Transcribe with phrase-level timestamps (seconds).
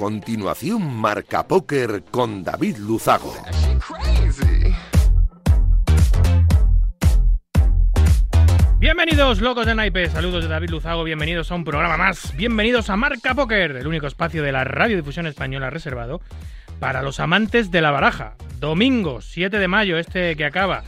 [0.00, 3.34] Continuación, Marca Póker con David Luzago.
[8.78, 10.12] Bienvenidos, locos de naipes.
[10.12, 11.04] Saludos de David Luzago.
[11.04, 12.34] Bienvenidos a un programa más.
[12.34, 16.22] Bienvenidos a Marca Póker, el único espacio de la radiodifusión española reservado
[16.78, 18.36] para los amantes de la baraja.
[18.58, 20.82] Domingo 7 de mayo, este que acaba.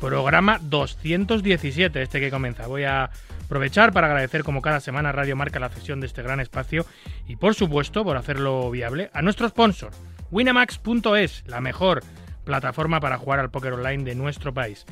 [0.00, 2.66] Programa 217, este que comienza.
[2.66, 3.10] Voy a
[3.44, 6.86] aprovechar para agradecer como cada semana Radio Marca la cesión de este gran espacio
[7.28, 9.90] y por supuesto, por hacerlo viable, a nuestro sponsor,
[10.30, 12.02] winamax.es, la mejor
[12.44, 14.86] plataforma para jugar al póker online de nuestro país.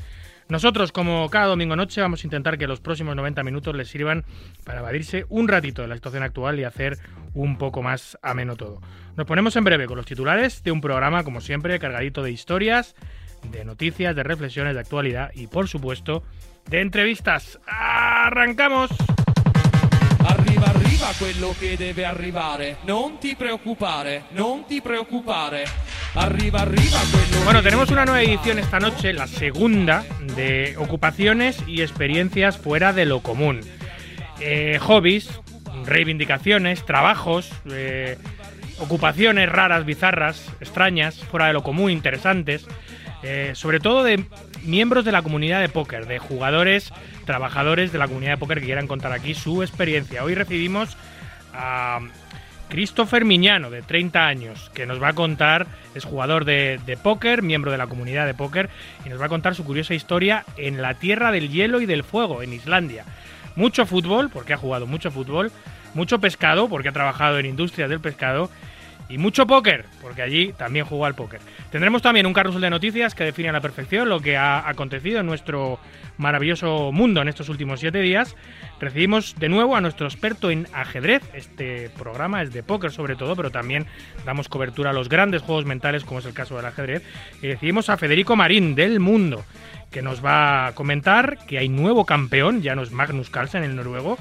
[0.49, 4.25] Nosotros, como cada domingo noche, vamos a intentar que los próximos 90 minutos les sirvan
[4.63, 6.97] para evadirse un ratito de la situación actual y hacer
[7.33, 8.81] un poco más ameno todo.
[9.15, 12.95] Nos ponemos en breve con los titulares de un programa, como siempre, cargadito de historias,
[13.51, 16.23] de noticias, de reflexiones, de actualidad y, por supuesto,
[16.69, 17.59] de entrevistas.
[17.65, 18.91] ¡Arrancamos!
[20.25, 22.77] Arriva, arriva quello che deve arrivare.
[22.85, 25.65] Non ti preoccupare, non ti preoccupare.
[26.15, 30.03] Arriva, arriva quello Bueno, tenemos una nueva edición esta noche, la segunda,
[30.35, 33.61] de ocupaciones y experiencias fuera de lo común.
[34.39, 35.41] Eh, hobbies,
[35.85, 38.17] reivindicaciones, trabajos, eh,
[38.79, 42.65] ocupaciones raras, bizarras, extrañas, fuera de lo común, interesantes.
[43.23, 44.25] Eh, sobre todo de
[44.63, 46.91] miembros de la comunidad de póker, de jugadores,
[47.25, 50.23] trabajadores de la comunidad de póker que quieran contar aquí su experiencia.
[50.23, 50.97] Hoy recibimos
[51.53, 51.99] a
[52.69, 57.43] Christopher Miñano, de 30 años, que nos va a contar, es jugador de, de póker,
[57.43, 58.69] miembro de la comunidad de póker,
[59.05, 62.03] y nos va a contar su curiosa historia en la tierra del hielo y del
[62.03, 63.05] fuego, en Islandia.
[63.55, 65.51] Mucho fútbol, porque ha jugado mucho fútbol,
[65.93, 68.49] mucho pescado, porque ha trabajado en industrias del pescado,
[69.13, 71.39] y mucho póker, porque allí también jugó al póker.
[71.71, 75.19] Tendremos también un carrusel de noticias que define a la perfección lo que ha acontecido
[75.19, 75.79] en nuestro
[76.17, 78.35] maravilloso mundo en estos últimos siete días.
[78.79, 81.21] Recibimos de nuevo a nuestro experto en ajedrez.
[81.35, 83.85] Este programa es de póker sobre todo, pero también
[84.25, 87.03] damos cobertura a los grandes juegos mentales, como es el caso del ajedrez.
[87.43, 89.45] Y recibimos a Federico Marín del Mundo,
[89.91, 93.75] que nos va a comentar que hay nuevo campeón, ya no es Magnus Carlsen, el
[93.75, 94.17] noruego.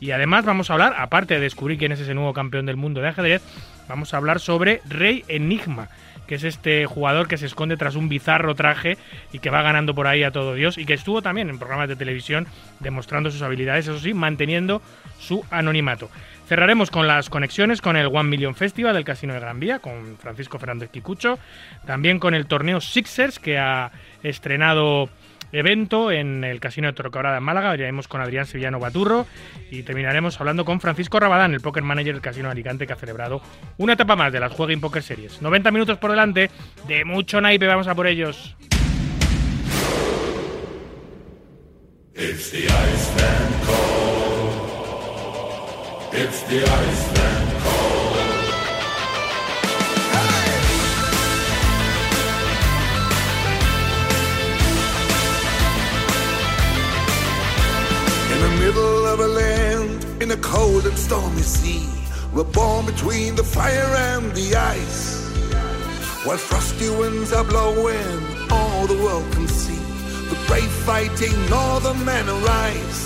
[0.00, 3.00] Y además vamos a hablar, aparte de descubrir quién es ese nuevo campeón del mundo
[3.00, 3.42] de ajedrez,
[3.88, 5.88] vamos a hablar sobre Rey Enigma,
[6.26, 8.96] que es este jugador que se esconde tras un bizarro traje
[9.32, 11.88] y que va ganando por ahí a todo Dios y que estuvo también en programas
[11.88, 12.46] de televisión
[12.80, 14.80] demostrando sus habilidades, eso sí, manteniendo
[15.18, 16.10] su anonimato.
[16.46, 20.18] Cerraremos con las conexiones con el One Million Festival del Casino de Gran Vía, con
[20.18, 21.38] Francisco Fernández Quicucho,
[21.86, 23.90] también con el torneo Sixers que ha
[24.22, 25.08] estrenado
[25.54, 27.74] evento en el Casino de Torrecabrada en Málaga.
[27.74, 29.26] Iremos con Adrián Sevillano Baturro
[29.70, 32.96] y terminaremos hablando con Francisco Rabadán, el poker manager del Casino de Alicante, que ha
[32.96, 33.40] celebrado
[33.78, 35.40] una etapa más de las Jueguen Poker Series.
[35.40, 36.50] 90 minutos por delante,
[36.88, 38.56] de mucho naipe, vamos a por ellos.
[58.58, 61.88] Middle of a land, in a cold and stormy sea,
[62.32, 65.24] we're born between the fire and the ice.
[66.24, 68.18] While frosty winds are blowing,
[68.50, 69.82] all the world can see
[70.30, 73.00] the brave fighting northern men arise.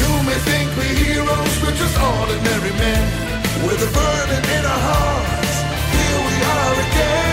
[0.00, 3.04] You may think we're heroes, we're just ordinary men
[3.66, 5.54] with a burden in our hearts.
[5.96, 7.25] Here we are again.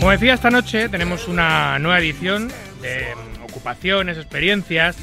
[0.00, 2.48] Como decía, esta noche tenemos una nueva edición
[2.82, 3.14] de
[3.48, 4.96] ocupaciones, experiencias,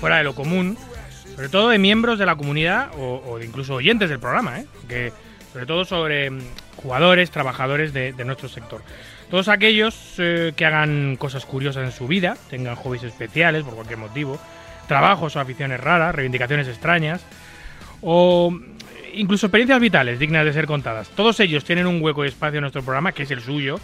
[0.00, 0.76] fuera de lo común,
[1.34, 4.66] sobre todo de miembros de la comunidad o, de incluso oyentes del programa, ¿eh?
[4.88, 5.12] que
[5.52, 6.40] sobre todo sobre mm,
[6.76, 8.82] jugadores, trabajadores de, de nuestro sector.
[9.30, 13.98] Todos aquellos eh, que hagan cosas curiosas en su vida, tengan hobbies especiales por cualquier
[13.98, 14.38] motivo,
[14.88, 17.22] trabajos o aficiones raras, reivindicaciones extrañas,
[18.02, 18.54] o
[19.14, 21.08] incluso experiencias vitales dignas de ser contadas.
[21.10, 23.78] Todos ellos tienen un hueco y espacio en nuestro programa, que es el suyo,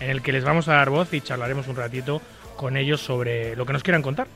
[0.00, 2.20] en el que les vamos a dar voz y charlaremos un ratito
[2.56, 4.26] con ellos sobre lo que nos quieran contar.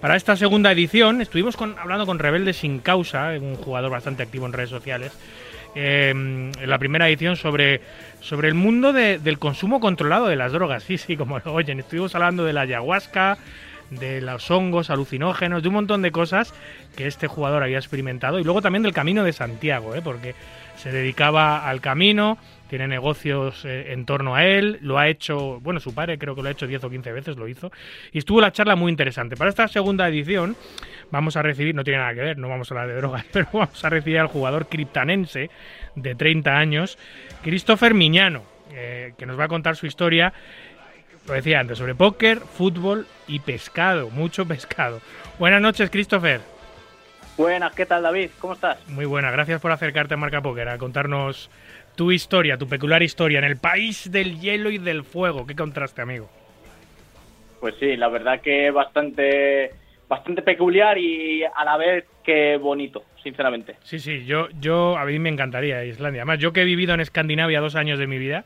[0.00, 4.46] Para esta segunda edición estuvimos con- hablando con Rebelde Sin Causa, un jugador bastante activo
[4.46, 5.12] en redes sociales,
[5.74, 7.80] en la primera edición sobre,
[8.20, 10.82] sobre el mundo del consumo controlado de las drogas.
[10.84, 13.36] Sí, sí, como lo oyen, estuvimos hablando de la ayahuasca,
[13.90, 16.54] de los hongos alucinógenos, de un montón de cosas
[16.96, 20.02] que este jugador había experimentado y luego también del Camino de Santiago, ¿eh?
[20.02, 20.34] porque
[20.76, 22.38] se dedicaba al camino,
[22.68, 26.42] tiene negocios eh, en torno a él, lo ha hecho, bueno, su padre creo que
[26.42, 27.72] lo ha hecho 10 o 15 veces, lo hizo,
[28.12, 29.36] y estuvo la charla muy interesante.
[29.36, 30.56] Para esta segunda edición
[31.10, 33.46] vamos a recibir, no tiene nada que ver, no vamos a hablar de drogas, pero
[33.52, 35.50] vamos a recibir al jugador criptanense
[35.94, 36.98] de 30 años,
[37.42, 38.42] Christopher Miñano,
[38.72, 40.32] eh, que nos va a contar su historia
[41.26, 45.00] lo decía antes, sobre póker, fútbol y pescado, mucho pescado.
[45.38, 46.40] Buenas noches, Christopher.
[47.36, 48.30] Buenas, ¿qué tal, David?
[48.40, 48.78] ¿Cómo estás?
[48.88, 51.50] Muy buena, gracias por acercarte a Marca Póker, a contarnos
[51.94, 55.46] tu historia, tu peculiar historia en el país del hielo y del fuego.
[55.46, 56.30] Qué contraste, amigo.
[57.60, 59.72] Pues sí, la verdad que bastante
[60.08, 63.76] bastante peculiar y a la vez que bonito, sinceramente.
[63.82, 66.22] Sí, sí, yo, yo a mí me encantaría Islandia.
[66.22, 68.44] Además, yo que he vivido en Escandinavia dos años de mi vida,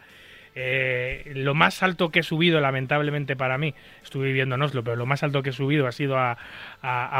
[0.56, 4.96] eh, lo más alto que he subido, lamentablemente para mí, estuve viviendo en Oslo, pero
[4.96, 6.36] lo más alto que he subido ha sido a,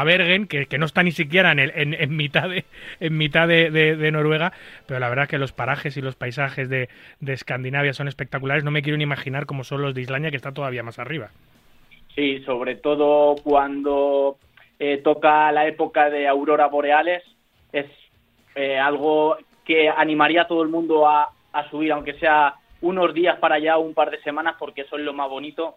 [0.05, 2.65] Bergen, que, no está ni siquiera en, el, en, mitad, de,
[2.99, 4.51] en mitad de, Noruega,
[4.85, 6.89] pero la verdad que los parajes y los paisajes de,
[7.25, 8.63] Escandinavia son espectaculares.
[8.63, 11.29] No me quiero ni imaginar cómo son los de Islandia, que está todavía más arriba.
[12.13, 14.37] Sí, sobre todo cuando
[14.77, 17.23] eh, toca la época de aurora boreales,
[17.71, 17.85] es
[18.55, 21.31] eh, algo que animaría a todo el mundo a
[21.69, 25.13] subir, aunque sea unos días para allá, un par de semanas, porque eso es lo
[25.13, 25.75] más bonito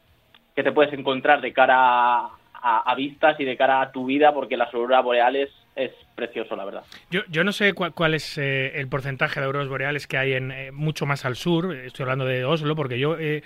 [0.55, 2.31] que te puedes encontrar de cara
[2.67, 6.65] a, vistas y de cara a tu vida, porque las auroras boreales es precioso, la
[6.65, 6.85] verdad.
[7.11, 10.51] Yo, yo no sé cuál, es eh, el porcentaje de auroras boreales que hay en
[10.51, 13.43] eh, mucho más al sur, estoy hablando de Oslo, porque yo eh,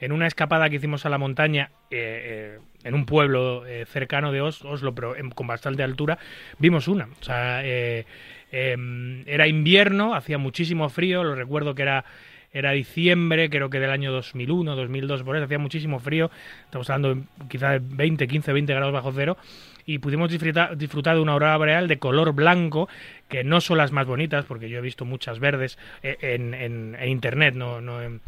[0.00, 5.14] en una escapada que hicimos a la montaña, en un pueblo cercano de Oslo, pero
[5.34, 6.18] con bastante altura,
[6.58, 7.08] vimos una.
[7.20, 12.04] O sea, em, era invierno, hacía muchísimo frío, lo recuerdo que era
[12.52, 16.30] era diciembre, creo que del año 2001, 2002, por eso hacía muchísimo frío,
[16.64, 19.38] estamos hablando quizá de 20, 15, 20 grados bajo cero,
[19.84, 22.88] y pudimos disfrutar, disfrutar de una aurora boreal de color blanco,
[23.28, 27.08] que no son las más bonitas, porque yo he visto muchas verdes eh, en, en,
[27.08, 28.20] internet, no, no en,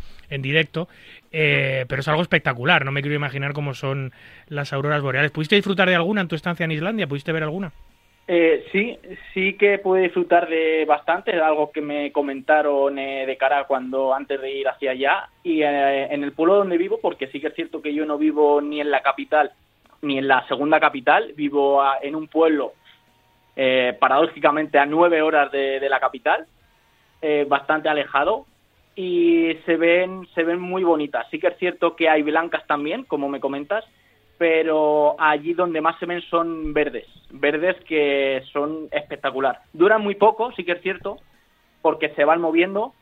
[0.43, 0.89] directo,
[1.31, 4.13] eh, pero es algo espectacular, no me quiero imaginar cómo son
[4.49, 5.31] las auroras boreales.
[5.31, 7.07] ¿Pudiste disfrutar de alguna en tu estancia en Islandia?
[7.07, 7.73] ¿Pudiste ver alguna?
[8.27, 8.99] Eh, sí,
[9.35, 14.41] sí que pude disfrutar de bastante, algo que me comentaron eh, de cara cuando antes
[14.41, 17.55] de ir hacia allá y eh, en el pueblo donde vivo, porque sí que es
[17.55, 19.53] cierto que yo no vivo ni en la capital
[20.01, 22.75] ni en la segunda capital, vivo en un pueblo
[23.99, 26.45] paradójicamente a nueve horas de, de la capital,
[27.47, 28.45] bastante alejado
[28.95, 31.27] y se ven se ven muy bonitas.
[31.31, 33.83] Sí que es cierto que hay blancas también, como me comentas,
[34.39, 39.61] pero allí donde más se ven son verdes, verdes que son espectacular.
[39.73, 41.19] Duran muy poco, sí que es cierto,
[41.83, 42.95] porque se van moviendo,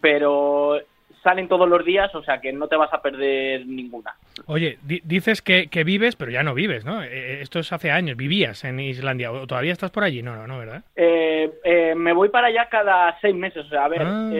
[0.00, 0.80] pero
[1.22, 4.14] salen todos los días, o sea que no te vas a perder ninguna.
[4.46, 7.02] Oye, dices que, vives, pero ya no vives, ¿no?
[7.02, 10.22] Eh, eh, esto es hace años, vivías en Islandia, ¿o todavía estás por allí?
[10.22, 10.82] No, no, no ¿verdad?
[10.96, 14.30] Eh, me voy para allá cada seis meses, o sea, a ver, ah.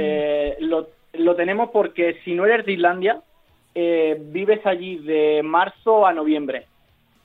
[0.60, 3.20] lo, lo tenemos porque si no eres de Islandia,
[3.74, 6.66] eh, vives allí de marzo a noviembre.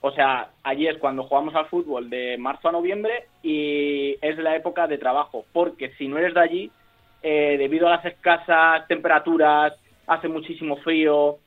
[0.00, 4.54] O sea, allí es cuando jugamos al fútbol de marzo a noviembre y es la
[4.54, 6.70] época de trabajo, porque si no eres de allí,
[7.22, 9.74] eh, debido a las escasas temperaturas,
[10.06, 11.38] hace muchísimo frío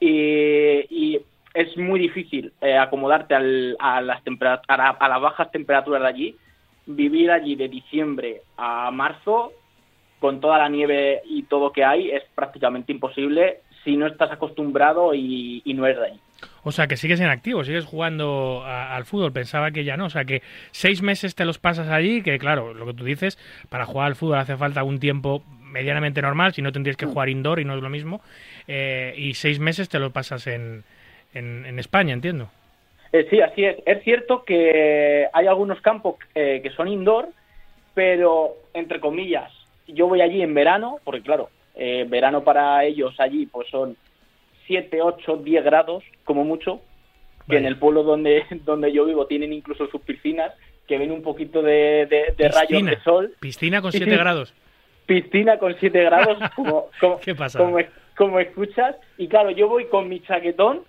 [0.00, 1.20] y,
[1.54, 3.40] es muy difícil eh, acomodarte a,
[4.00, 4.22] las
[4.66, 6.36] a las bajas temperaturas de allí.
[6.86, 9.52] Vivir allí de diciembre a marzo
[10.18, 15.14] con toda la nieve y todo que hay es prácticamente imposible si no estás acostumbrado
[15.14, 16.20] y, no eres de ahí.
[16.64, 19.32] O sea, que sigues en activo, sigues jugando al fútbol.
[19.32, 20.06] Pensaba que ya no.
[20.06, 23.38] O sea, que seis meses te los pasas allí, que claro, lo que tú dices,
[23.68, 27.28] para jugar al fútbol hace falta un tiempo medianamente normal, si no tendrías que jugar
[27.28, 28.20] indoor y no es lo mismo.
[28.68, 30.84] Eh, y seis meses te los pasas en,
[31.34, 32.48] en, España, entiendo.
[33.12, 33.76] Eh, sí, así es.
[33.86, 37.28] Es cierto que hay algunos campos eh, que son indoor,
[37.94, 39.50] pero, entre comillas,
[39.86, 43.96] yo voy allí en verano, porque claro, eh, verano para ellos allí pues son
[44.66, 46.80] 7, 8, 10 grados como mucho,
[47.48, 50.52] que en el pueblo donde, donde yo vivo tienen incluso sus piscinas
[50.86, 53.34] que ven un poquito de, de, rayos de sol.
[53.40, 54.52] ¿Piscina con 7 grados?
[55.06, 57.18] Piscina con 7 grados, como, como,
[58.16, 58.96] Como, escuchas.
[59.16, 60.82] Y claro, yo voy con mi chaquetón,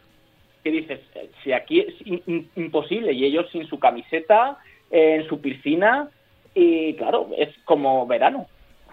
[0.63, 0.99] que dices,
[1.43, 1.93] si aquí es
[2.55, 4.57] imposible, y ellos sin su camiseta,
[4.91, 6.09] en su piscina,
[6.53, 8.47] y claro, es como verano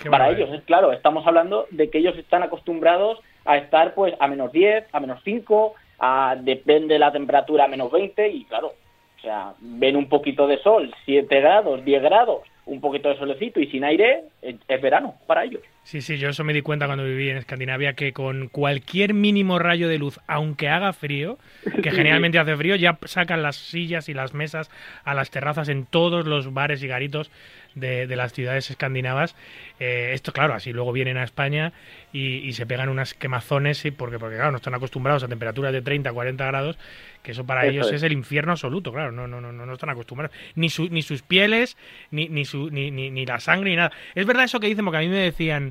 [0.09, 4.29] para ellos, es claro, estamos hablando de que ellos están acostumbrados a estar pues a
[4.29, 8.75] menos 10, a menos 5, a, depende de la temperatura a menos 20 y claro,
[9.19, 13.61] o sea, ven un poquito de sol, 7 grados, 10 grados un poquito de solecito
[13.61, 15.63] y sin aire, es verano para ellos.
[15.83, 19.59] Sí, sí, yo eso me di cuenta cuando viví en Escandinavia, que con cualquier mínimo
[19.59, 21.39] rayo de luz, aunque haga frío,
[21.83, 24.71] que generalmente hace frío, ya sacan las sillas y las mesas
[25.05, 27.31] a las terrazas en todos los bares y garitos
[27.75, 29.35] de, las ciudades escandinavas.
[29.79, 31.73] Eh, esto, claro, así luego vienen a España
[32.13, 36.13] y, se pegan unas quemazones, porque, porque, claro, no están acostumbrados a temperaturas de 30,
[36.13, 36.79] 40 grados,
[37.23, 38.03] que eso para ellos es.
[38.03, 40.37] el infierno absoluto, claro, no, no, no, no están acostumbrados.
[40.55, 41.77] Ni, ni sus pieles,
[42.11, 43.93] ni, ni, su, ni, ni, ni, la sangre, ni nada.
[44.15, 45.70] Es verdad eso que dicen, porque a mí me decían,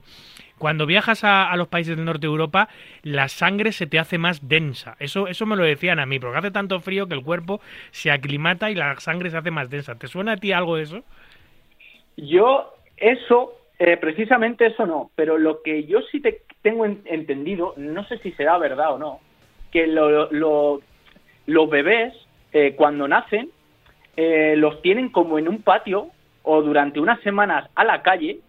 [0.60, 2.68] cuando viajas a, los países del norte de Europa,
[3.02, 4.96] la sangre se te hace más densa.
[5.00, 8.12] Eso, eso me lo decían a mí, porque hace tanto frío que el cuerpo se
[8.12, 9.98] aclimata y la sangre se hace más densa.
[9.98, 11.04] ¿Te suena a ti algo de eso?
[12.18, 18.06] Yo, eso, eh, precisamente eso no, pero lo que yo sí te tengo entendido, no
[18.06, 19.20] sé si será verdad o no,
[19.72, 20.30] que lo,
[21.46, 22.14] los bebés,
[22.52, 23.50] eh, cuando nacen,
[24.18, 26.10] eh, los tienen como en un patio
[26.44, 28.40] o durante unas semanas a la calle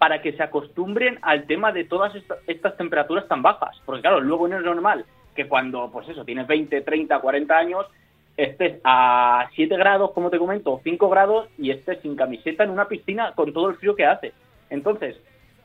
[0.00, 2.14] para que se acostumbren al tema de todas
[2.46, 3.78] estas temperaturas tan bajas.
[3.84, 5.04] Porque claro, luego no es normal
[5.36, 7.86] que cuando, pues eso, tienes 20, 30, 40 años,
[8.34, 12.70] estés a 7 grados, como te comento, o 5 grados y estés sin camiseta en
[12.70, 14.32] una piscina con todo el frío que hace.
[14.70, 15.20] Entonces,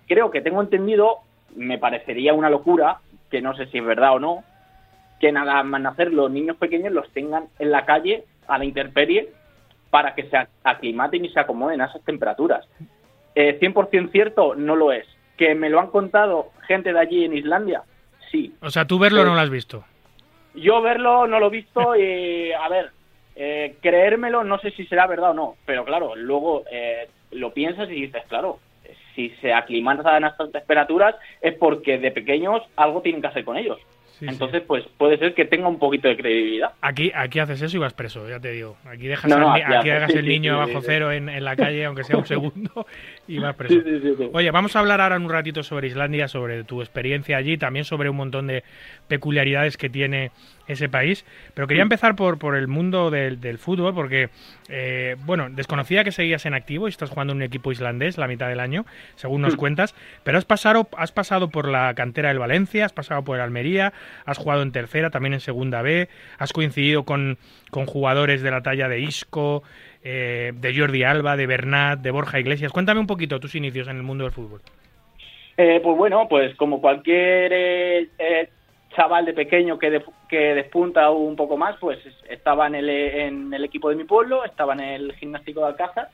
[0.05, 1.19] creo que tengo entendido,
[1.55, 2.99] me parecería una locura,
[3.31, 4.43] que no sé si es verdad o no,
[5.21, 9.29] que nada más los niños pequeños los tengan en la calle a la intemperie
[9.89, 12.67] para que se aclimaten y se acomoden a esas temperaturas.
[13.35, 15.05] Eh, 100% cierto, no lo es.
[15.37, 17.83] ¿Que me lo han contado gente de allí en Islandia?
[18.31, 18.53] Sí.
[18.61, 19.83] O sea, tú verlo no lo has visto.
[20.53, 22.91] Yo verlo no lo he visto y, a ver,
[23.35, 27.89] eh, creérmelo no sé si será verdad o no, pero claro, luego eh, lo piensas
[27.89, 28.59] y dices, claro,
[29.13, 33.57] si se aclimatan a estas temperaturas es porque de pequeños algo tienen que hacer con
[33.57, 33.79] ellos.
[34.21, 36.71] Entonces, pues puede ser que tenga un poquito de credibilidad.
[36.81, 38.77] Aquí, aquí haces eso y vas preso, ya te digo.
[38.85, 42.25] Aquí dejas, aquí, dejas el niño bajo cero en, en, la calle, aunque sea un
[42.25, 42.85] segundo,
[43.27, 43.81] y vas preso.
[44.33, 47.85] Oye, vamos a hablar ahora en un ratito sobre Islandia, sobre tu experiencia allí, también
[47.85, 48.63] sobre un montón de
[49.07, 50.31] peculiaridades que tiene
[50.67, 51.25] ese país.
[51.53, 54.29] Pero quería empezar por, por el mundo del, del fútbol, porque,
[54.69, 58.27] eh, bueno, desconocía que seguías en activo y estás jugando en un equipo islandés la
[58.27, 59.57] mitad del año, según nos mm.
[59.57, 63.43] cuentas, pero has pasado, has pasado por la cantera del Valencia, has pasado por el
[63.43, 63.93] Almería,
[64.25, 67.37] has jugado en tercera, también en segunda B, has coincidido con,
[67.71, 69.63] con jugadores de la talla de Isco,
[70.03, 72.71] eh, de Jordi Alba, de Bernat, de Borja Iglesias.
[72.71, 74.61] Cuéntame un poquito tus inicios en el mundo del fútbol.
[75.57, 78.09] Eh, pues bueno, pues como cualquier
[78.95, 81.99] chaval de pequeño que, que despunta un poco más, pues
[82.29, 86.09] estaba en el, en el equipo de mi pueblo, estaba en el gimnástico de Alcázar.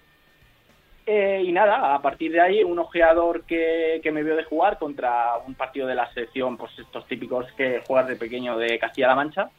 [1.06, 4.78] Eh, y nada, a partir de ahí, un ojeador que, que, me vio de jugar
[4.78, 9.16] contra un partido de la selección, pues estos típicos que juegas de pequeño de Castilla-La
[9.16, 9.50] Mancha,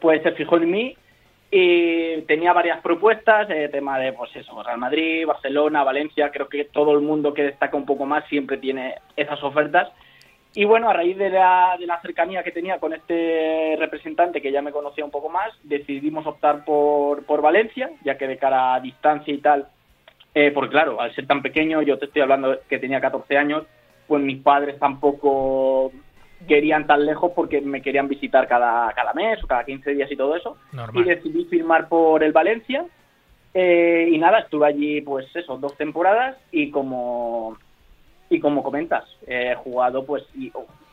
[0.00, 0.96] pues se fijó en mí
[1.50, 6.64] y tenía varias propuestas, eh, tema de, pues eso, Real Madrid, Barcelona, Valencia, creo que
[6.64, 9.88] todo el mundo que destaca un poco más siempre tiene esas ofertas
[10.56, 14.50] y bueno, a raíz de la, de la cercanía que tenía con este representante que
[14.50, 18.74] ya me conocía un poco más, decidimos optar por, por Valencia, ya que de cara
[18.74, 19.68] a distancia y tal,
[20.34, 23.64] eh, porque claro, al ser tan pequeño, yo te estoy hablando que tenía 14 años,
[24.06, 25.92] pues mis padres tampoco
[26.48, 30.16] querían tan lejos porque me querían visitar cada, cada mes o cada 15 días y
[30.16, 30.56] todo eso.
[30.94, 32.84] Y decidí firmar por el Valencia.
[33.54, 37.56] Eh, y nada, estuve allí pues eso, dos temporadas y como
[38.28, 40.24] y como comentas, he jugado pues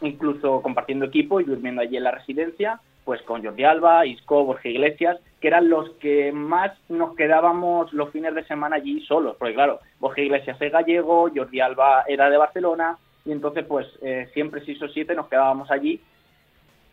[0.02, 4.70] incluso compartiendo equipo y durmiendo allí en la residencia, pues con Jordi Alba, Isco, Borja
[4.70, 9.54] Iglesias, que eran los que más nos quedábamos los fines de semana allí solos, porque
[9.54, 14.64] claro, Borja Iglesias es gallego, Jordi Alba era de Barcelona, y entonces pues eh, siempre
[14.66, 16.00] seis o siete nos quedábamos allí.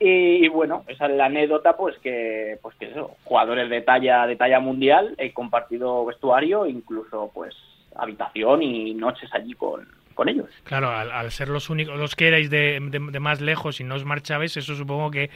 [0.03, 4.35] Y, bueno, esa es la anécdota, pues que, pues que eso, jugadores de talla, de
[4.35, 7.55] talla mundial, he compartido vestuario, incluso pues
[7.95, 9.87] habitación y noches allí con,
[10.29, 10.49] ellos.
[10.65, 12.81] Claro, al, ser los únicos, los que erais de,
[13.21, 15.31] más lejos y no os marchabais, eso supongo que,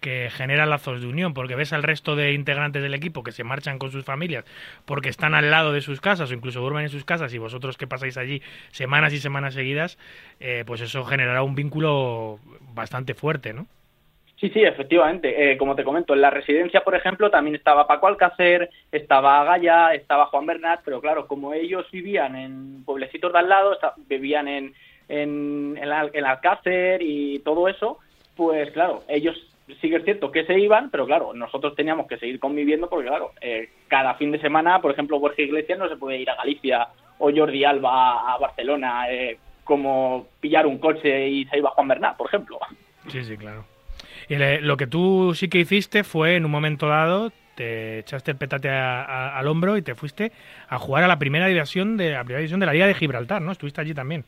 [0.00, 3.44] que genera lazos de unión, porque ves al resto de integrantes del equipo que se
[3.44, 4.44] marchan con sus familias
[4.84, 7.76] porque están al lado de sus casas o incluso duermen en sus casas y vosotros
[7.76, 9.98] que pasáis allí semanas y semanas seguidas,
[10.40, 12.40] eh, pues eso generará un vínculo
[12.74, 13.66] bastante fuerte, ¿no?
[14.42, 15.52] Sí, sí, efectivamente.
[15.52, 19.94] Eh, como te comento, en la residencia, por ejemplo, también estaba Paco Alcácer, estaba Gaya,
[19.94, 24.74] estaba Juan Bernat, pero claro, como ellos vivían en pueblecitos de al lado, vivían en,
[25.08, 28.00] en, en, Alcácer y todo eso,
[28.34, 29.40] pues claro, ellos
[29.80, 33.06] sí que es cierto que se iban, pero claro, nosotros teníamos que seguir conviviendo porque
[33.06, 36.34] claro, eh, cada fin de semana, por ejemplo, Borja Iglesias no se puede ir a
[36.34, 41.86] Galicia o Jordi Alba a Barcelona, eh, como pillar un coche y se iba Juan
[41.86, 42.58] Bernat, por ejemplo.
[43.06, 43.71] Sí, sí, claro.
[44.28, 48.36] Y lo que tú sí que hiciste fue, en un momento dado, te echaste el
[48.36, 50.32] petate al hombro y te fuiste
[50.68, 53.42] a jugar a la primera división de la primera división de la Liga de Gibraltar,
[53.42, 53.52] ¿no?
[53.52, 54.24] Estuviste allí también.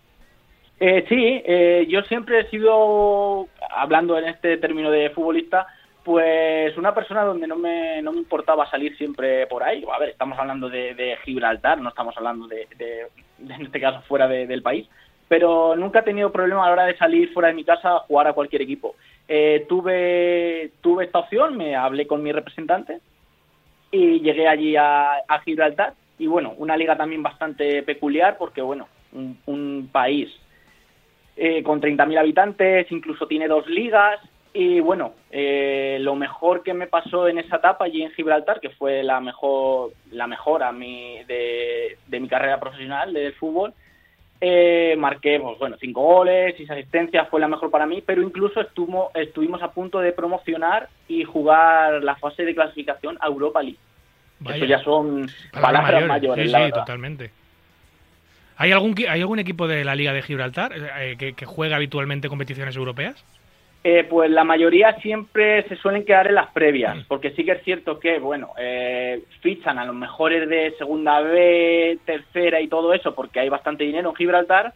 [0.80, 5.66] Eh, sí, eh, yo siempre he sido, hablando en este término de futbolista,
[6.02, 9.84] pues una persona donde no me, no me importaba salir siempre por ahí.
[9.90, 12.66] A ver, estamos hablando de, Gibraltar, no estamos hablando de,
[13.38, 14.86] en este caso, fuera del país.
[15.28, 18.00] Pero nunca he tenido problema a la hora de salir fuera de mi casa a
[18.00, 18.94] jugar a cualquier equipo.
[19.26, 23.00] Eh, tuve, tuve esta opción, me hablé con mi representante
[23.90, 25.94] y llegué allí a, Gibraltar.
[26.18, 30.28] Y bueno, una liga también bastante peculiar porque, bueno, un, país
[31.36, 34.20] eh, con 30.000 habitantes, incluso tiene dos ligas.
[34.52, 38.70] Y bueno, eh, lo mejor que me pasó en esa etapa allí en Gibraltar, que
[38.70, 43.74] fue la mejor, la mejor a mi, de, de mi carrera profesional del fútbol,
[44.40, 48.60] eh, marqué, pues, bueno, cinco goles, seis asistencias, fue la mejor para mí, pero incluso
[48.60, 53.78] estuvo, estuvimos a punto de promocionar y jugar la fase de clasificación a Europa League.
[54.46, 56.50] Eso ya son palabras mayores.
[56.50, 57.30] sí, sí, totalmente.
[58.56, 62.28] ¿Hay algún, ¿Hay algún equipo de la Liga de Gibraltar eh, que, que juega habitualmente
[62.28, 63.24] competiciones europeas?
[63.86, 67.00] Eh, pues la mayoría siempre se suelen quedar en las previas, mm.
[67.06, 71.98] porque sí que es cierto que, bueno, eh, fichan a los mejores de segunda B,
[72.06, 74.72] tercera y todo eso, porque hay bastante dinero en Gibraltar,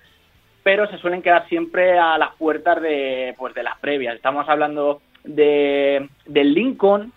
[0.63, 4.15] pero se suelen quedar siempre a las puertas de, pues, de las previas.
[4.15, 7.11] Estamos hablando de, del Lincoln,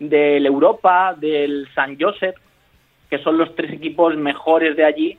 [0.00, 2.34] del Europa, del San Joseph,
[3.08, 5.16] que son los tres equipos mejores de allí,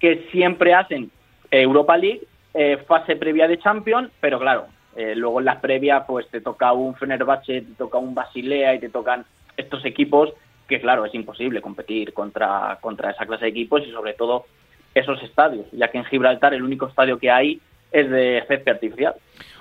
[0.00, 1.10] que siempre hacen
[1.50, 2.22] Europa League,
[2.54, 6.72] eh, fase previa de Champions, pero claro, eh, luego en las previas, pues te toca
[6.72, 9.24] un Fenerbahce, te toca un Basilea y te tocan
[9.56, 10.32] estos equipos
[10.66, 14.46] que, claro, es imposible competir contra, contra esa clase de equipos y sobre todo
[14.94, 17.60] esos estadios, ya que en Gibraltar el único estadio que hay
[17.92, 19.14] es de césped artificial.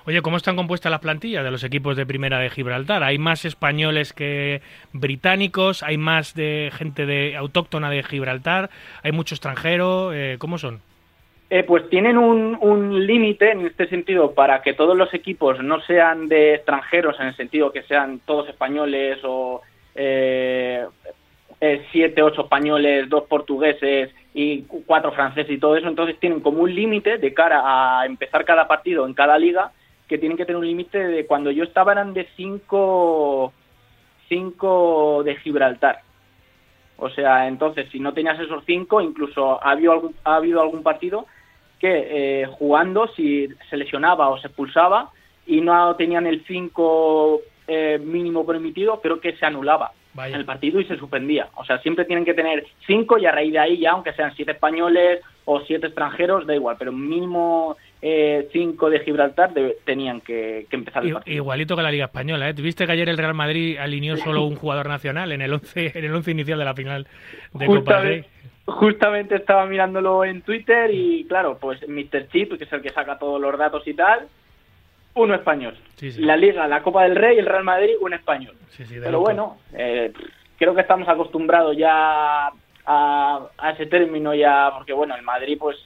[0.06, 3.04] Oye, ¿cómo están compuestas las plantillas de los equipos de primera de Gibraltar?
[3.04, 4.62] ¿Hay más españoles que
[4.94, 5.84] británicos?
[5.84, 8.70] ¿Hay más de gente de autóctona de Gibraltar?
[9.04, 10.14] ¿Hay mucho extranjero?
[10.14, 10.82] Eh, ¿Cómo son?
[11.48, 16.28] Eh, pues tienen un, límite en este sentido para que todos los equipos no sean
[16.28, 19.62] de extranjeros en el sentido que sean todos españoles o
[19.94, 20.86] eh,
[21.62, 25.88] eh, siete, ocho españoles, dos portugueses y cuatro franceses y todo eso.
[25.88, 29.72] Entonces tienen como un límite de cara a empezar cada partido en cada liga
[30.08, 33.54] que tienen que tener un límite de cuando yo estaba eran de cinco,
[34.28, 36.02] cinco de Gibraltar.
[36.98, 40.82] O sea, entonces, si no tenías esos cinco, incluso ha habido algún, ha habido algún
[40.82, 41.28] partido
[41.80, 45.12] que eh, jugando, si se lesionaba o se expulsaba
[45.46, 50.80] y no tenían el 5 eh, mínimo permitido, creo que se anulaba en el partido
[50.80, 51.50] y se suspendía.
[51.56, 54.34] O sea, siempre tienen que tener 5 y a raíz de ahí ya, aunque sean
[54.36, 59.52] 7 españoles o 7 extranjeros, da igual, pero mínimo 5 eh, de Gibraltar
[59.84, 61.36] tenían que, empezar el partido.
[61.36, 62.54] Igualito que la Liga Española, ¿eh?
[62.54, 66.06] ¿Viste que ayer el Real Madrid alineó solo un jugador nacional en el 11 en
[66.06, 67.08] el once inicial de la final
[67.54, 68.26] de Copa del Rey?
[68.66, 72.28] Justamente estaba mirándolo en Twitter y claro, pues Mr.
[72.30, 74.28] Chip, que es el que saca todos los datos y tal,
[75.14, 75.78] uno español.
[76.18, 78.56] La Liga, la Copa del Rey, el Real Madrid, un español.
[79.04, 80.12] Pero bueno, eh,
[80.58, 82.50] creo que estamos acostumbrados ya
[82.86, 85.78] a, ese término ya, porque bueno, el Madrid pues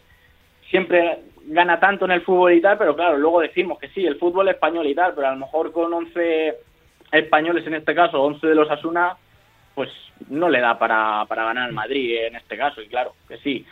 [0.70, 4.18] siempre gana tanto en el fútbol y tal, pero claro, luego decimos que sí, el
[4.18, 6.56] fútbol español y tal, pero a lo mejor con 11
[7.12, 9.18] españoles en este caso, 11 de los Asuna,
[9.80, 9.92] pues
[10.28, 13.66] no le da para, para ganar al Madrid en este caso, y claro, que sí.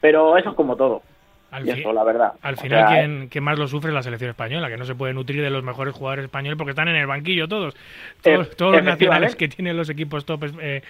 [0.00, 1.02] Pero eso es como todo.
[1.50, 2.32] Al la verdad.
[2.42, 5.42] Al final, quien, más lo sufre es la selección española, que no se puede nutrir
[5.42, 7.74] de los mejores jugadores españoles porque están en el banquillo todos.
[8.22, 10.82] Todos, todos los nacionales que tienen los equipos top, eh,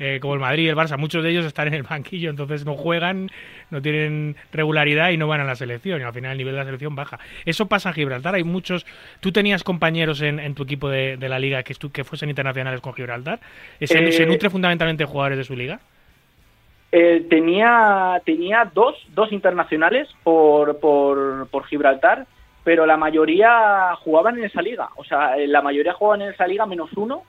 [0.00, 2.64] eh, como el Madrid y el Barça, muchos de ellos están en el banquillo, entonces
[2.64, 3.30] no juegan,
[3.70, 6.00] no tienen regularidad y no van a la selección.
[6.00, 7.18] Y al final el nivel de la selección baja.
[7.44, 8.34] Eso pasa en Gibraltar.
[8.34, 8.86] Hay muchos.
[9.20, 13.40] ¿Tú tenías compañeros en, tu equipo de, la liga que, que fuesen internacionales con Gibraltar?
[13.80, 15.80] ¿Se, ¿Se eh, nutre fundamentalmente de jugadores de su liga?
[16.90, 22.26] Eh, tenía tenía dos, dos internacionales por, por, Gibraltar,
[22.64, 24.88] pero la mayoría jugaban en esa liga.
[24.96, 27.24] O sea, eh, la mayoría jugaban en esa liga menos uno,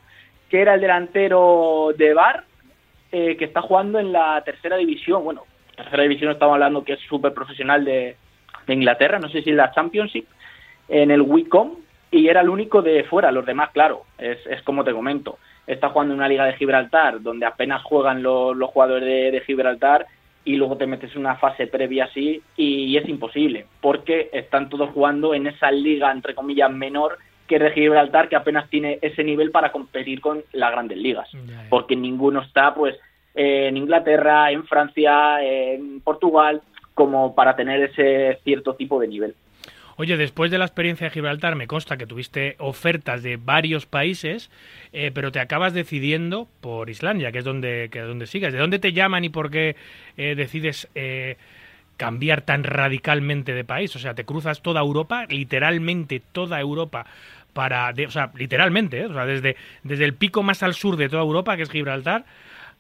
[0.49, 2.45] que era el delantero de Bar,
[3.11, 5.23] eh, que está jugando en la tercera división.
[5.25, 5.43] Bueno,
[5.75, 8.15] tercera división estamos hablando que es súper profesional de,
[8.65, 10.25] de, Inglaterra, no sé si en la Championship,
[10.87, 11.75] en el Wicom,
[12.11, 13.29] y era el único de fuera.
[13.31, 15.37] Los demás, claro, es, es como te comento
[15.69, 20.07] está jugando en una liga de Gibraltar donde apenas juegan los, jugadores de, Gibraltar
[20.43, 24.89] y luego te metes en una fase previa así y, es imposible porque están todos
[24.91, 29.23] jugando en esa liga entre comillas menor que es de Gibraltar que apenas tiene ese
[29.23, 31.29] nivel para competir con las grandes ligas
[31.69, 32.97] porque ninguno está pues
[33.35, 36.61] en Inglaterra, en Francia, en Portugal
[36.95, 39.35] como para tener ese cierto tipo de nivel.
[39.99, 44.49] Oye, después de la experiencia de Gibraltar, me consta que tuviste ofertas de varios países,
[44.93, 48.53] eh, pero te acabas decidiendo por Islandia, que es donde, que es donde sigues.
[48.53, 49.75] ¿De dónde te llaman y por qué
[50.15, 51.35] eh, decides eh,
[51.97, 53.93] cambiar tan radicalmente de país?
[53.97, 57.05] O sea, te cruzas toda Europa, literalmente toda Europa,
[57.51, 61.23] para, o sea, literalmente, o sea, desde, desde el pico más al sur de toda
[61.23, 62.23] Europa, que es Gibraltar,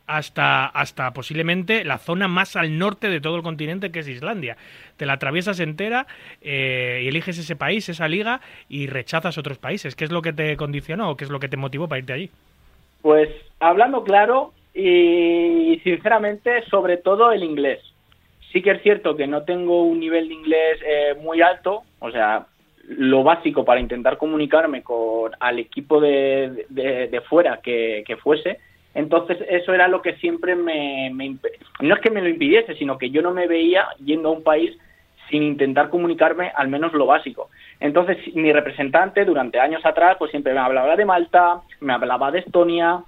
[0.09, 4.57] hasta, hasta posiblemente la zona más al norte de todo el continente, que es Islandia.
[4.97, 6.07] Te la atraviesas entera
[6.41, 9.95] eh, y eliges ese país, esa liga, y rechazas otros países.
[9.95, 12.13] ¿Qué es lo que te condicionó o qué es lo que te motivó para irte
[12.13, 12.31] allí?
[13.03, 17.79] Pues hablando claro y sinceramente, sobre todo el inglés.
[18.51, 22.09] Sí que es cierto que no tengo un nivel de inglés eh, muy alto, o
[22.09, 22.47] sea,
[22.87, 28.57] lo básico para intentar comunicarme con al equipo de, de, fuera que, que fuese,
[28.93, 31.11] entonces eso era lo que siempre me,
[31.79, 34.43] No es que me lo impidiese, sino que yo no me veía yendo a un
[34.43, 34.77] país
[35.29, 37.49] sin intentar comunicarme al menos lo básico.
[37.79, 42.39] Entonces mi representante durante años atrás pues siempre me hablaba de Malta, me hablaba de
[42.39, 43.03] Estonia,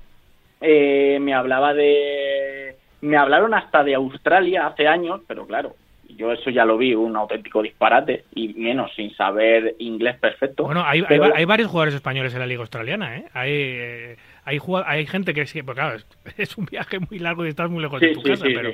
[0.62, 2.76] eh, me hablaba de...
[3.02, 5.74] Me hablaron hasta de Australia hace años, pero claro,
[6.16, 10.66] yo eso ya lo vi, un auténtico disparate, y menos sin saber inglés perfecto.
[10.66, 13.26] Bueno, hay, hay, varios jugadores españoles en la Liga Australiana, ¿eh?
[13.34, 15.98] Hay, eh, hay, hay gente que sí, pues claro,
[16.38, 18.72] es, un viaje muy largo y estás muy lejos de tu casa, pero,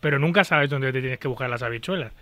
[0.00, 2.12] pero nunca sabes dónde te tienes que buscar las habichuelas.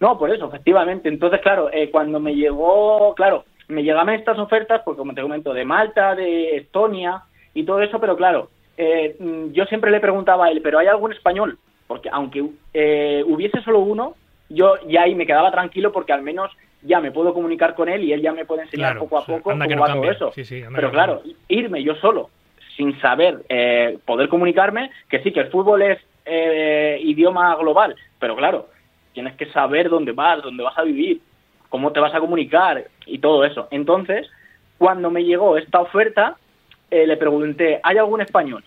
[0.00, 1.08] No, por eso, efectivamente.
[1.08, 5.52] Entonces, claro, eh, cuando me llegó, claro, me llegaban estas ofertas, pues como te comento,
[5.52, 7.22] de Malta, de Estonia
[7.54, 9.16] y todo eso, pero claro, eh,
[9.52, 11.58] yo siempre le preguntaba a él, ¿pero hay algún español?
[11.86, 14.14] Porque aunque eh, hubiese solo uno,
[14.48, 16.50] yo ya ahí me quedaba tranquilo porque al menos
[16.82, 19.50] ya me puedo comunicar con él y él ya me puede enseñar poco a poco
[19.50, 20.32] cómo va todo eso.
[20.74, 22.30] Pero claro, irme yo solo
[22.80, 28.34] sin saber eh, poder comunicarme, que sí, que el fútbol es eh, idioma global, pero
[28.34, 28.70] claro,
[29.12, 31.20] tienes que saber dónde vas, dónde vas a vivir,
[31.68, 33.68] cómo te vas a comunicar y todo eso.
[33.70, 34.30] Entonces,
[34.78, 36.38] cuando me llegó esta oferta,
[36.90, 38.64] eh, le pregunté, ¿hay algún español?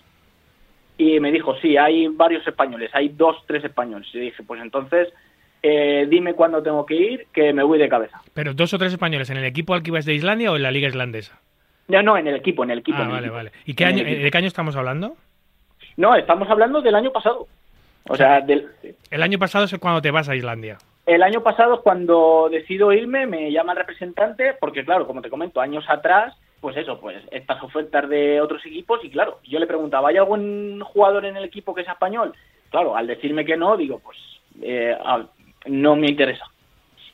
[0.96, 4.08] Y me dijo, sí, hay varios españoles, hay dos, tres españoles.
[4.14, 5.12] Y dije, pues entonces,
[5.64, 8.22] dime cuándo tengo que ir, que me voy de cabeza.
[8.36, 10.70] ¿Pero dos o tres españoles en el equipo al que de Islandia o en la
[10.70, 11.43] liga islandesa?
[11.88, 12.98] No, no, en el equipo, en el equipo.
[13.02, 13.52] Ah, vale, vale.
[13.66, 15.16] ¿Y qué año, de qué año estamos hablando?
[15.98, 17.48] No, estamos hablando del año pasado.
[18.08, 18.70] O sea, del...
[19.12, 20.78] El año pasado es cuando te vas a Islandia.
[21.06, 25.60] El año pasado, cuando decido irme, me llama el representante, porque claro, como te comento,
[25.60, 30.10] años atrás, pues eso, pues estas ofertas de otros equipos, y claro, yo le preguntaba,
[30.10, 32.34] ¿hay algún jugador en el equipo que sea español?
[32.70, 34.18] Claro, al decirme que no, digo, pues
[34.62, 34.98] eh,
[35.66, 36.46] no me interesa.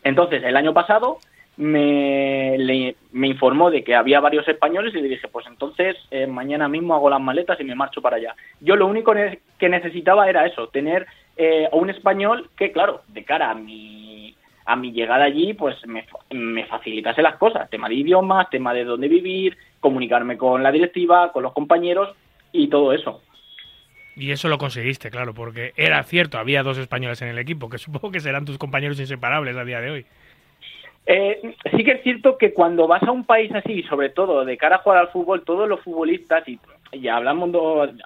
[0.04, 1.18] Entonces, el año pasado
[1.60, 6.70] me, me informó de que había varios españoles y le dije, pues entonces eh, mañana
[6.70, 8.34] mismo hago las maletas y me marcho para allá.
[8.62, 13.52] Yo lo único que necesitaba era eso, tener eh, un español que, claro, de cara
[13.52, 14.34] a mi,
[14.66, 18.86] a mi llegada allí, pues me, me facilitase las cosas, tema de idiomas, tema de
[18.86, 22.16] dónde vivir, comunicarme con la directiva, con los compañeros
[22.54, 23.22] y todo eso.
[24.16, 27.78] Y eso lo conseguiste, claro, porque era cierto, había dos españoles en el equipo, que
[27.80, 30.06] supongo que serán tus compañeros inseparables a día de hoy.
[31.06, 34.58] Eh, sí que es cierto que cuando vas a un país así, sobre todo de
[34.58, 36.60] cara a jugar al fútbol, todos los futbolistas, y
[37.02, 37.50] ya hablamos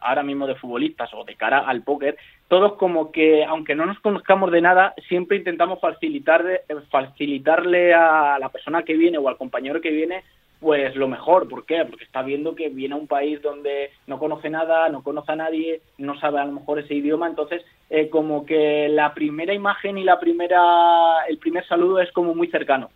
[0.01, 3.99] ahora mismo de futbolistas o de cara al póker, todos como que, aunque no nos
[3.99, 9.82] conozcamos de nada, siempre intentamos facilitarle, facilitarle a la persona que viene o al compañero
[9.82, 10.23] que viene
[10.63, 11.47] pues lo mejor.
[11.47, 11.86] ¿Por qué?
[11.86, 15.36] Porque está viendo que viene a un país donde no conoce nada, no conoce a
[15.36, 19.97] nadie, no sabe a lo mejor ese idioma, entonces eh, como que la primera imagen
[19.97, 22.89] y la primera, el primer saludo es como muy cercano,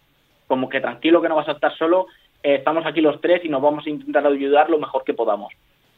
[0.47, 2.07] como que tranquilo que no vas a estar solo,
[2.41, 5.53] eh, estamos aquí los tres y nos vamos a intentar ayudar lo mejor que podamos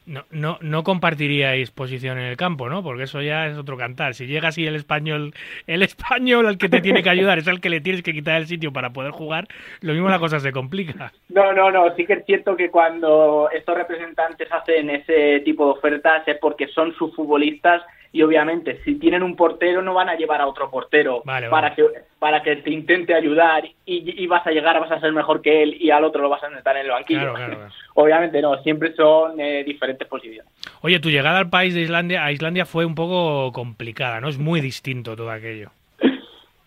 [0.09, 2.81] no, no, no compartiríais posición en el campo, ¿no?
[2.81, 4.15] Porque eso ya es otro cantar.
[4.15, 5.33] Si llega así el español,
[5.67, 8.41] el español al que te tiene que ayudar es al que le tienes que quitar
[8.41, 9.47] el sitio para poder jugar,
[9.81, 11.13] lo mismo la cosa se complica.
[11.29, 11.95] No, no, no.
[11.95, 16.67] Sí que es cierto que cuando estos representantes hacen ese tipo de ofertas es porque
[16.67, 20.69] son sus futbolistas y obviamente si tienen un portero no van a llevar a otro
[20.69, 21.85] portero para que
[22.17, 25.77] para que te intente ayudar y, vas a llegar vas a ser mejor que él
[25.79, 27.33] y al otro lo vas a necesitar en el banquillo.
[27.93, 32.31] Obviamente no siempre son eh, diferentes posiciones oye tu llegada al país de Islandia a
[32.31, 35.71] Islandia fue un poco complicada no es muy distinto todo aquello.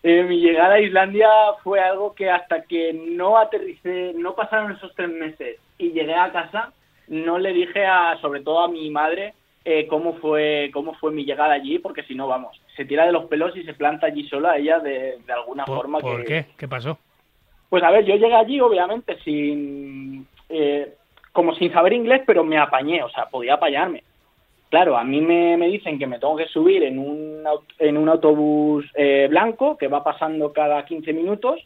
[0.05, 1.29] Eh, mi llegada a Islandia
[1.63, 6.29] fue algo que hasta que no aterricé no pasaron esos tres meses y llegué a
[6.29, 6.73] casa
[7.07, 9.33] no le dije a sobre todo a mi madre
[9.65, 13.11] eh, cómo fue cómo fue mi llegada allí, porque si no, vamos, se tira de
[13.11, 15.99] los pelos y se planta allí sola ella de, de alguna forma.
[15.99, 16.45] ¿Por qué?
[16.57, 16.97] ¿Qué pasó?
[17.69, 20.27] Pues a ver, yo llegué allí obviamente sin...
[20.49, 20.93] Eh,
[21.31, 24.03] como sin saber inglés, pero me apañé, o sea, podía apañarme.
[24.69, 27.43] Claro, a mí me, me dicen que me tengo que subir en un,
[27.79, 31.59] en un autobús eh, blanco que va pasando cada 15 minutos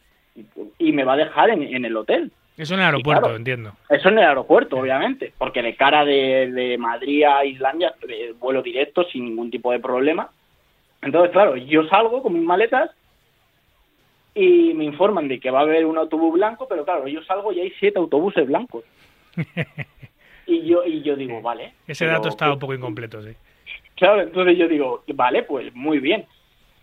[0.78, 2.32] y me va a dejar en, en el hotel.
[2.58, 3.72] Eso en el aeropuerto, claro, entiendo.
[3.88, 8.62] Eso en el aeropuerto, obviamente, porque de cara de, de Madrid a Islandia, eh, vuelo
[8.62, 10.28] directo sin ningún tipo de problema.
[11.00, 12.90] Entonces, claro, yo salgo con mis maletas
[14.34, 17.52] y me informan de que va a haber un autobús blanco, pero claro, yo salgo
[17.52, 18.84] y hay siete autobuses blancos.
[20.46, 21.74] y yo y yo digo, vale.
[21.86, 23.30] Ese pero- dato está un poco incompleto, sí.
[23.94, 26.24] Claro, entonces yo digo, vale, pues muy bien.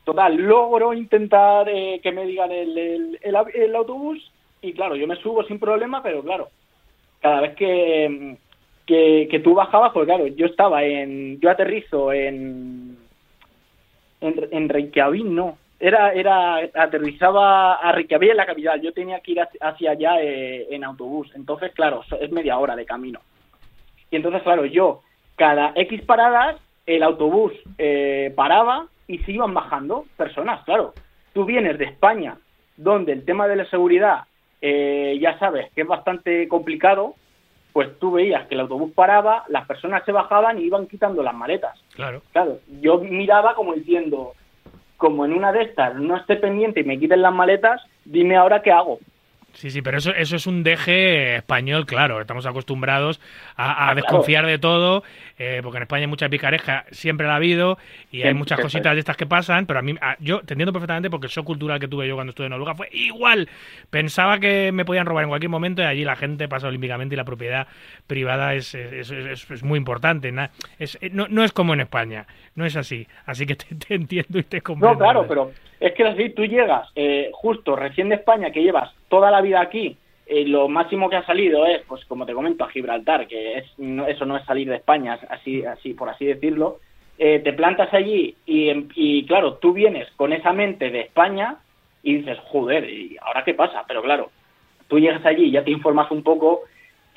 [0.06, 3.20] Total, logro intentar eh, que me digan el, el,
[3.54, 4.32] el autobús
[4.66, 6.50] y claro, yo me subo sin problema, pero claro,
[7.22, 8.38] cada vez que,
[8.86, 12.98] que, tú bajabas, pues claro, yo estaba en, yo aterrizo en,
[14.22, 19.34] en, en Reykjavik, no, era, era, aterrizaba a Reykjavik en la capital, yo tenía que
[19.34, 23.20] ir hacia, allá eh, en autobús, entonces claro, es media hora de camino.
[24.12, 25.02] Y entonces, claro, yo,
[25.36, 30.94] cada X paradas, el autobús eh, paraba y se iban bajando personas, claro.
[31.34, 32.38] Tú vienes de España,
[32.78, 34.24] donde el tema de la seguridad,
[34.62, 37.16] eh, ya sabes que es bastante complicado,
[37.74, 41.36] pues tú veías que el autobús paraba, las personas se bajaban y iban quitando las
[41.36, 41.78] maletas.
[41.94, 42.22] Claro.
[42.32, 44.34] Claro, yo miraba como diciendo,
[44.98, 48.62] como en una de estas no esté pendiente y me quiten las maletas, dime ahora
[48.62, 49.00] qué hago.
[49.56, 52.20] Sí, sí, pero eso, eso es un deje español, claro.
[52.20, 53.22] Estamos acostumbrados
[53.58, 53.96] a, a Ah, claro.
[53.96, 55.04] desconfiar de todo,
[55.38, 57.78] eh, porque en España hay mucha picareja, siempre la ha habido,
[58.12, 60.74] y hay muchas cositas de estas que pasan, pero a mí, a- yo te entiendo
[60.74, 63.48] perfectamente porque el shock cultural que tuve yo cuando estuve en Noruega fue igual.
[63.90, 67.18] Pensaba que me podían robar en cualquier momento y allí la gente pasa olímpicamente y
[67.18, 67.68] la propiedad
[68.08, 70.32] privada es, es, es- es- es muy importante.
[70.32, 73.08] na- es- eh, no, no es como en España, no es así.
[73.26, 74.94] Así que te, te entiendo y te comprendo.
[74.94, 78.92] No, claro, pero es que así tú llegas eh, justo recién de España, que llevas
[79.10, 82.64] toda la vida aquí, eh, lo máximo que ha salido es, pues como te comento,
[82.64, 86.26] a Gibraltar, que es no- eso no es salir de España, así, así por así
[86.26, 86.80] decirlo.
[87.18, 91.58] Eh, te plantas allí y, em- y, claro, tú vienes con esa mente de España
[92.04, 93.84] y dices, joder, ¿y ahora qué pasa?
[93.88, 94.32] Pero claro,
[94.88, 96.62] tú llegas allí y ya te informas un poco.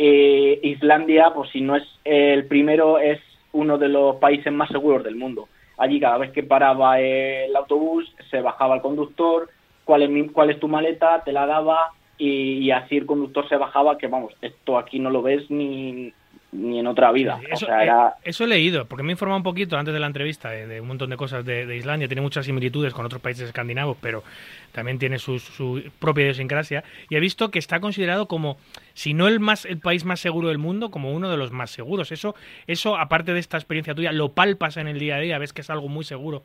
[0.00, 3.18] eh, Islandia, pues si no es el primero, es
[3.52, 5.48] uno de los países más seguros del mundo.
[5.76, 9.48] Allí cada vez que paraba el autobús se bajaba el conductor,
[9.84, 13.48] cuál es, mi- cuál es tu maleta, te la daba y, y así el conductor
[13.48, 16.12] se bajaba, que vamos, esto aquí no lo ves ni,
[16.52, 17.40] ni en otra vida.
[17.52, 18.14] O sea, eh, era...
[18.24, 20.80] eso he leído, porque me he informado un poquito antes de la entrevista de, de
[20.80, 22.08] un montón de cosas de, de Islandia.
[22.08, 24.24] Tiene muchas similitudes con otros países escandinavos, pero
[24.72, 26.84] también tiene sus- su propia idiosincrasia.
[27.08, 28.56] Y he visto que está considerado como,
[28.94, 31.70] si no el más el país más seguro del mundo, como uno de los más
[31.70, 32.12] seguros.
[32.12, 32.34] Eso,
[32.66, 35.60] eso aparte de esta experiencia tuya, lo palpas en el día a día, ves que
[35.60, 36.42] es algo muy seguro.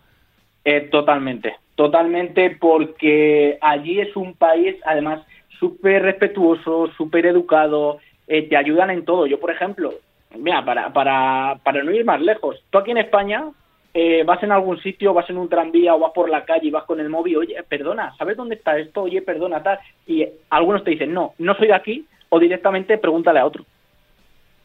[0.65, 5.21] Eh, totalmente, totalmente, porque allí es un país, además,
[5.59, 9.25] súper respetuoso, súper educado, eh, te ayudan en todo.
[9.25, 9.93] Yo, por ejemplo,
[10.37, 13.45] mira, para, para, para no ir más lejos, tú aquí en España
[13.93, 16.71] eh, vas en algún sitio, vas en un tranvía o vas por la calle y
[16.71, 19.03] vas con el móvil, oye, perdona, ¿sabes dónde está esto?
[19.03, 19.79] Oye, perdona, tal.
[20.07, 23.65] Y algunos te dicen, no, no soy de aquí, o directamente pregúntale a otro.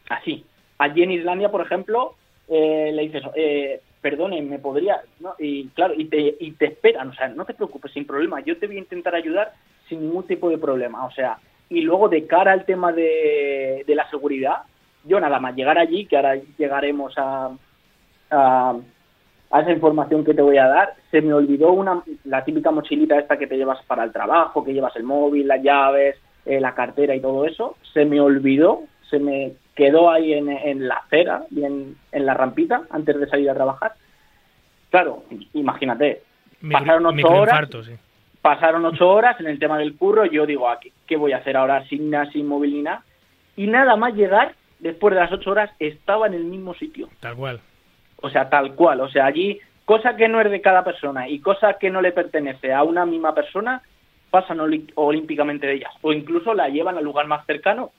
[0.09, 0.43] Así.
[0.79, 2.15] Allí en Islandia, por ejemplo,
[2.47, 5.01] eh, le dices, eh, perdone, me podría,
[5.37, 8.57] y claro, y te, y te esperan, o sea, no te preocupes, sin problema, yo
[8.57, 9.53] te voy a intentar ayudar
[9.89, 11.37] sin ningún tipo de problema, o sea,
[11.69, 14.57] y luego de cara al tema de, de la seguridad,
[15.03, 17.49] yo nada más llegar allí, que ahora llegaremos a,
[18.31, 18.75] a,
[19.51, 23.17] a esa información que te voy a dar, se me olvidó una, la típica mochilita
[23.17, 26.73] esta que te llevas para el trabajo, que llevas el móvil, las llaves, eh, la
[26.75, 31.43] cartera y todo eso, se me olvidó, se me quedó ahí en, en la acera
[31.51, 33.93] y en, en la rampita antes de salir a trabajar.
[34.89, 35.23] Claro,
[35.53, 36.23] imagínate,
[36.61, 37.93] Micro- pasaron ocho horas, sí.
[38.41, 41.37] Pasaron ocho horas en el tema del curro, yo digo, ah, ¿qué, qué voy a
[41.37, 43.03] hacer ahora sin nada, sin móvil ni nada?
[43.55, 47.09] Y nada más llegar, después de las ocho horas, estaba en el mismo sitio.
[47.19, 47.59] Tal cual.
[48.21, 49.01] O sea, tal cual.
[49.01, 52.11] O sea, allí, cosa que no es de cada persona y cosa que no le
[52.11, 53.81] pertenece a una misma persona,
[54.29, 54.59] pasan
[54.95, 55.91] olímpicamente de ellas.
[56.01, 57.91] O incluso la llevan al lugar más cercano,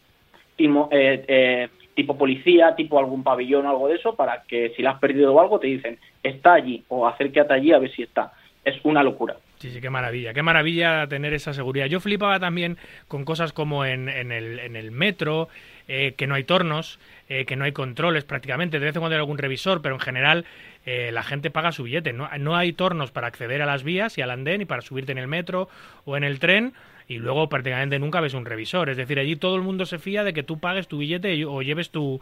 [0.56, 4.82] tipo, eh, eh, tipo policía, tipo algún pabellón o algo de eso, para que si
[4.82, 8.02] la has perdido o algo te dicen, está allí, o acércate allí a ver si
[8.02, 8.32] está.
[8.64, 9.36] Es una locura.
[9.60, 11.84] Sí, sí, qué maravilla, qué maravilla tener esa seguridad.
[11.84, 15.50] Yo flipaba también con cosas como en, en, el, en el metro,
[15.86, 19.16] eh, que no hay tornos, eh, que no hay controles prácticamente, de vez en cuando
[19.16, 20.46] hay algún revisor, pero en general
[20.86, 22.14] eh, la gente paga su billete.
[22.14, 25.12] No, no hay tornos para acceder a las vías y al andén y para subirte
[25.12, 25.68] en el metro
[26.06, 26.72] o en el tren
[27.06, 28.88] y luego prácticamente nunca ves un revisor.
[28.88, 31.44] Es decir, allí todo el mundo se fía de que tú pagues tu billete y-
[31.44, 32.18] o lleves tu,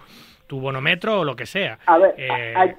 [0.48, 1.79] tu bonometro o lo que sea.
[1.87, 2.74] A ver, Eh,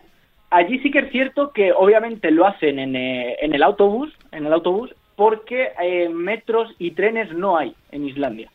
[0.51, 4.45] allí sí que es cierto que obviamente lo hacen en, eh, en el autobús, en
[4.45, 8.49] el autobús, porque eh, metros y trenes no hay en Islandia.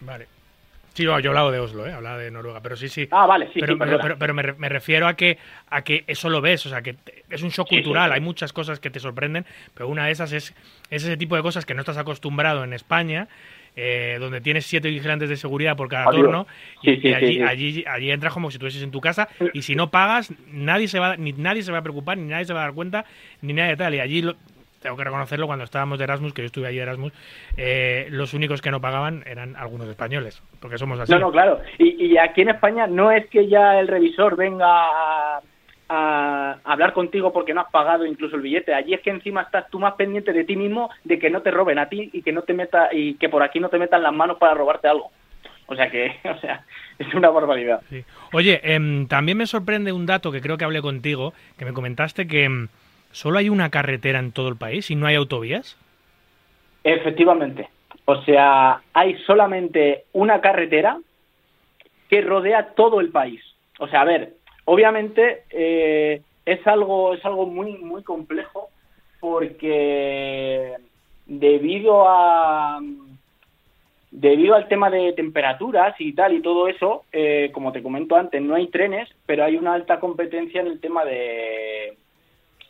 [0.00, 0.26] Vale.
[0.94, 1.92] Sí, no, yo hablaba de Oslo, ¿eh?
[1.92, 3.08] hablaba de Noruega, pero sí, sí.
[3.12, 5.38] Ah, vale, sí, pero, sí, pero, pero- pero me, re- me refiero a que
[5.70, 6.96] a que eso lo ves, o sea, que
[7.30, 8.14] es un shock sí, cultural, sí.
[8.16, 10.50] hay muchas cosas que te sorprenden, pero una de esas es,
[10.90, 13.28] es ese tipo de cosas que no estás acostumbrado en España,
[13.76, 16.22] eh, donde tienes siete vigilantes de seguridad por cada Adiós.
[16.22, 16.46] turno,
[16.82, 17.42] y, Sí, allí, sí.
[17.42, 20.98] allí, allí entras como si estuvieses en tu casa, y si no pagas, nadie se
[20.98, 23.04] va, ni nadie se va a preocupar, ni nadie se va a dar cuenta,
[23.40, 24.36] ni nadie tal, y allí lo-
[24.82, 27.12] tengo que reconocerlo, cuando estábamos de Erasmus, que yo estuve allí de Erasmus,
[27.56, 31.12] eh, los únicos que no pagaban eran algunos españoles, porque somos así.
[31.12, 31.60] No, no, claro.
[31.78, 35.40] Y, y aquí en España no es que ya el revisor venga a,
[35.94, 38.72] a hablar contigo porque no has pagado incluso el billete.
[38.72, 41.50] Allí es que encima estás tú más pendiente de ti mismo, de que no te
[41.50, 44.02] roben a ti y que no te meta y que por aquí no te metan
[44.02, 45.10] las manos para robarte algo.
[45.66, 46.64] O sea que, o sea,
[46.98, 47.82] es una barbaridad.
[47.90, 48.04] Sí.
[48.32, 52.26] Oye, em, también me sorprende un dato que creo que hablé contigo, que me comentaste
[52.26, 52.68] que em,
[53.10, 55.76] solo hay una carretera en todo el país y no hay autovías.
[56.84, 57.68] Efectivamente.
[58.06, 60.96] O sea, hay solamente una carretera
[62.08, 63.42] que rodea todo el país.
[63.78, 64.32] O sea, a ver,
[64.64, 68.68] obviamente eh, es algo es algo muy muy complejo
[69.20, 70.74] porque
[71.26, 72.80] debido a
[74.12, 78.42] debido al tema de temperaturas y tal y todo eso, eh, como te comento antes,
[78.42, 81.96] no hay trenes, pero hay una alta competencia en el tema de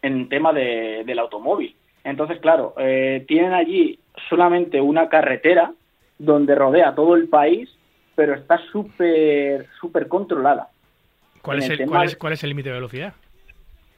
[0.03, 1.75] en el tema de, del automóvil.
[2.05, 5.73] Entonces, claro, eh, tienen allí solamente una carretera
[6.19, 7.69] donde rodea todo el país,
[8.15, 10.69] pero está súper súper controlada.
[11.43, 13.13] ¿Cuál, es el tema cuál, es, ¿Cuál es el límite de velocidad?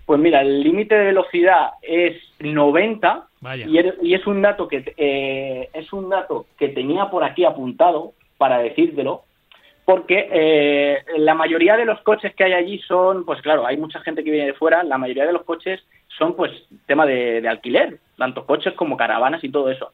[0.07, 3.67] Pues mira, el límite de velocidad es 90 Vaya.
[3.67, 7.45] y, er- y es un dato que eh, es un dato que tenía por aquí
[7.45, 9.23] apuntado para decírtelo,
[9.87, 14.01] porque eh, la mayoría de los coches que hay allí son, pues claro, hay mucha
[14.01, 15.83] gente que viene de fuera, la mayoría de los coches
[16.19, 16.51] son pues
[16.87, 19.93] tema de, de alquiler, tanto coches como caravanas y todo eso.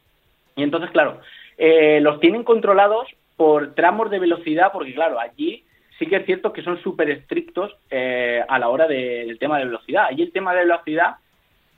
[0.56, 1.20] Y entonces, claro,
[1.56, 5.64] eh, los tienen controlados por tramos de velocidad, porque claro, allí
[6.00, 9.58] sí que es cierto que son súper estrictos eh, a la hora de- del tema
[9.58, 10.06] de velocidad.
[10.06, 11.16] Allí el tema de velocidad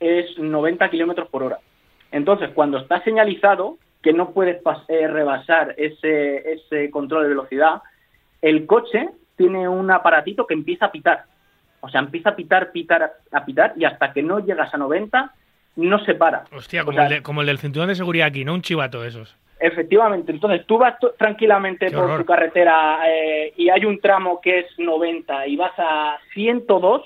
[0.01, 1.59] es 90 kilómetros por hora.
[2.11, 7.83] Entonces, cuando está señalizado que no puedes eh, rebasar ese, ese control de velocidad,
[8.41, 11.25] el coche tiene un aparatito que empieza a pitar.
[11.81, 15.33] O sea, empieza a pitar, pitar, a pitar y hasta que no llegas a 90
[15.77, 16.45] no se para.
[16.53, 18.63] Hostia, O como, sea, el de- como el del cinturón de seguridad aquí, no un
[18.63, 19.37] chivato de esos.
[19.65, 22.19] Efectivamente, entonces tú vas tranquilamente Qué por horror.
[22.21, 27.03] tu carretera eh, y hay un tramo que es 90 y vas a 102,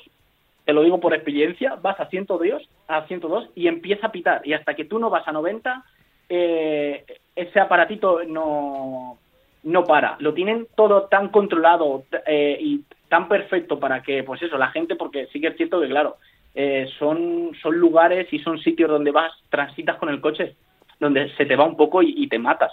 [0.65, 4.55] te lo digo por experiencia, vas a 102, a 102 y empieza a pitar y
[4.55, 5.85] hasta que tú no vas a 90
[6.31, 7.05] eh,
[7.37, 9.19] ese aparatito no
[9.67, 10.17] no para.
[10.21, 14.97] Lo tienen todo tan controlado eh, y tan perfecto para que, pues eso, la gente,
[14.97, 16.17] porque sí que es cierto que, claro,
[16.55, 20.55] eh, son, son lugares y son sitios donde vas, transitas con el coche,
[21.01, 22.73] donde se te va un poco y, y te matas.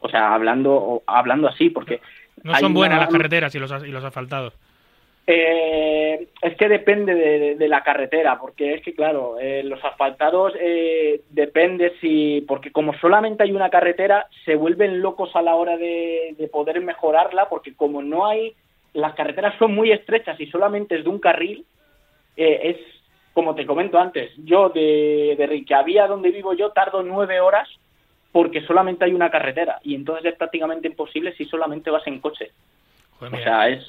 [0.00, 2.00] O sea, hablando, hablando así, porque...
[2.42, 4.52] No son buenas una- las carreteras y los, y los asfaltados.
[5.26, 10.52] eh, es que depende de, de la carretera, porque es que, claro, eh, los asfaltados
[10.60, 15.78] eh, depende si, porque como solamente hay una carretera, se vuelven locos a la hora
[15.78, 18.52] de, de poder mejorarla, porque como no hay,
[18.92, 21.64] las carreteras son muy estrechas y solamente es de un carril,
[22.36, 22.76] eh, es,
[23.34, 27.68] como te comento antes, yo de, de donde vivo yo, tardo nueve horas
[28.32, 32.50] porque solamente hay una carretera y entonces es prácticamente imposible si solamente vas en coche.
[33.18, 33.84] Joder, O sea, es,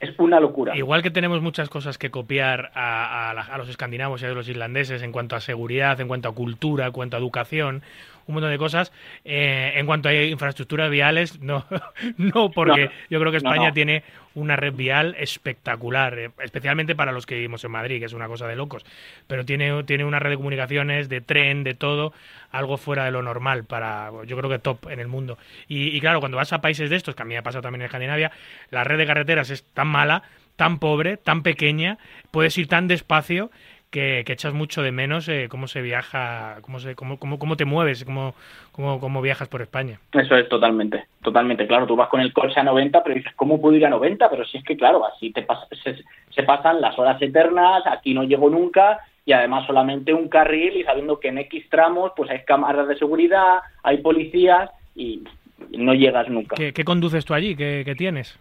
[0.00, 0.76] es una locura.
[0.76, 4.48] Igual que tenemos muchas cosas que copiar a, a a los escandinavos y a los
[4.48, 7.82] irlandeses en cuanto a seguridad, en cuanto a cultura, en cuanto a educación,
[8.26, 8.92] un montón de cosas.
[9.24, 11.64] eh, en cuanto a infraestructuras viales, no,
[12.18, 13.72] no porque No, yo creo que España no.
[13.72, 14.02] tiene
[14.34, 18.28] una red vial espectacular, eh, especialmente para los que vivimos en Madrid, que es una
[18.28, 18.84] cosa de locos.
[19.26, 22.12] Pero tiene, tiene una red de comunicaciones, de tren, de todo,
[22.50, 25.38] algo fuera de lo normal para, yo creo que top en el mundo.
[25.68, 27.62] Y, y claro, cuando vas a países de estos, que a mí me ha pasado
[27.62, 28.32] también en Escandinavia,
[28.70, 30.22] la red de carreteras es tan mala,
[30.56, 31.98] tan pobre, tan pequeña,
[32.30, 33.50] puedes ir tan despacio
[33.96, 37.56] que, que echas mucho de menos eh, cómo se viaja, cómo, se, cómo, cómo, cómo
[37.56, 38.34] te mueves, cómo,
[38.72, 39.98] cómo, cómo viajas por España.
[40.12, 41.66] Eso es totalmente, totalmente.
[41.66, 44.28] Claro, tú vas con el coche a 90, pero dices, ¿cómo puedo ir a 90?
[44.28, 45.96] Pero si es que, claro, así te pas- se,
[46.28, 50.84] se pasan las horas eternas, aquí no llego nunca, y además solamente un carril, y
[50.84, 55.22] sabiendo que en X tramos, pues hay cámaras de seguridad, hay policías, y
[55.70, 56.54] no llegas nunca.
[56.54, 57.56] ¿Qué, qué conduces tú allí?
[57.56, 58.38] ¿Qué, qué tienes?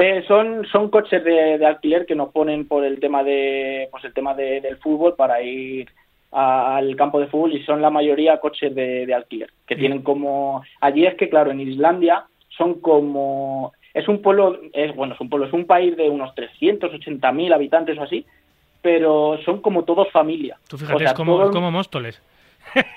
[0.00, 4.04] Eh, son, son coches de, de alquiler que nos ponen por el tema de, pues
[4.04, 5.88] el tema de- del fútbol para ir
[6.30, 10.02] a- al campo de fútbol y son la mayoría coches de, de alquiler que tienen
[10.02, 12.26] como allí es que claro en Islandia
[12.56, 16.32] son como es un pueblo es bueno es un pueblo es un país de unos
[16.36, 18.24] 380 mil habitantes o así
[18.82, 22.22] pero son como todos familia Tú fíjate, O sea, es como, todo- es como Móstoles.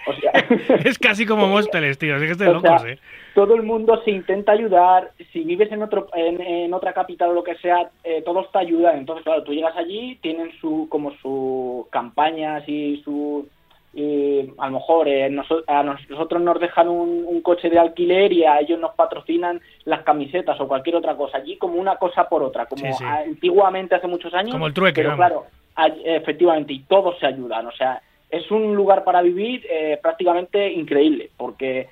[0.07, 0.31] O sea,
[0.85, 2.15] es casi como Móstoles, tío.
[2.15, 2.99] Es que estoy O locos, sea, ¿eh?
[3.35, 5.11] todo el mundo se intenta ayudar.
[5.31, 8.59] Si vives en otro en, en otra capital o lo que sea, eh, todos te
[8.59, 8.97] ayudan.
[8.97, 13.47] Entonces, claro, tú llegas allí, tienen su como sus campañas y su
[13.93, 17.77] y a lo mejor eh, noso- a nos- nosotros nos dejan un, un coche de
[17.77, 21.39] alquiler y a ellos nos patrocinan las camisetas o cualquier otra cosa.
[21.39, 23.03] Allí como una cosa por otra, como Sí, sí.
[23.03, 24.53] antiguamente hace muchos años.
[24.53, 25.25] Como el trueque, Pero vamos.
[25.27, 25.45] claro,
[26.05, 27.67] efectivamente, y todos se ayudan.
[27.67, 28.01] O sea,
[28.31, 31.87] es un lugar para vivir eh, prácticamente increíble, porque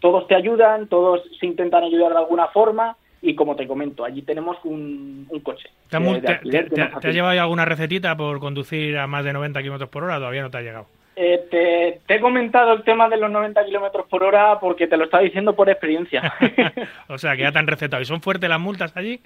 [0.00, 4.20] todos te ayudan, todos se intentan ayudar de alguna forma, y como te comento, allí
[4.22, 5.68] tenemos un, un coche.
[5.88, 9.60] ¿Te, eh, te- alquiler te- has llevado alguna recetita por conducir a más de 90
[9.62, 10.16] kilómetros por hora?
[10.16, 10.86] Todavía no te ha llegado.
[11.16, 14.96] Eh, te, te he comentado el tema de los 90 kilómetros por hora porque te
[14.98, 16.34] lo estaba diciendo por experiencia.
[17.08, 18.02] o sea, que ya te han recetado.
[18.02, 19.20] ¿Y son fuertes las multas allí?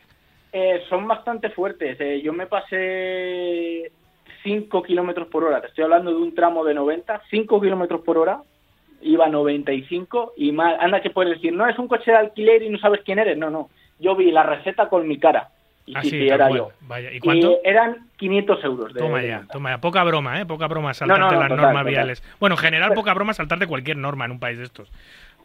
[0.53, 2.01] Eh, son bastante fuertes.
[2.01, 3.90] Eh, yo me pasé
[4.43, 5.61] 5 kilómetros por hora.
[5.61, 8.41] Te estoy hablando de un tramo de 90, 5 kilómetros por hora.
[9.01, 10.74] Iba a 95 y más.
[10.80, 13.39] Anda, que puedes decir, no es un coche de alquiler y no sabes quién eres.
[13.39, 13.68] No, no.
[14.01, 15.49] Yo vi la receta con mi cara.
[15.86, 16.59] Y Ah, sí, sí, era cual.
[16.59, 16.68] yo.
[16.82, 17.51] Vaya, ¿y cuánto?
[17.53, 18.93] Y eran 500 euros.
[18.95, 19.78] De, Toma ya, toma ya.
[19.78, 20.47] Poca broma, ¿eh?
[20.47, 21.93] Poca broma saltarte no, no, las total, normas total.
[21.95, 22.22] viales.
[22.41, 24.91] Bueno, en general, poca broma saltarte cualquier norma en un país de estos.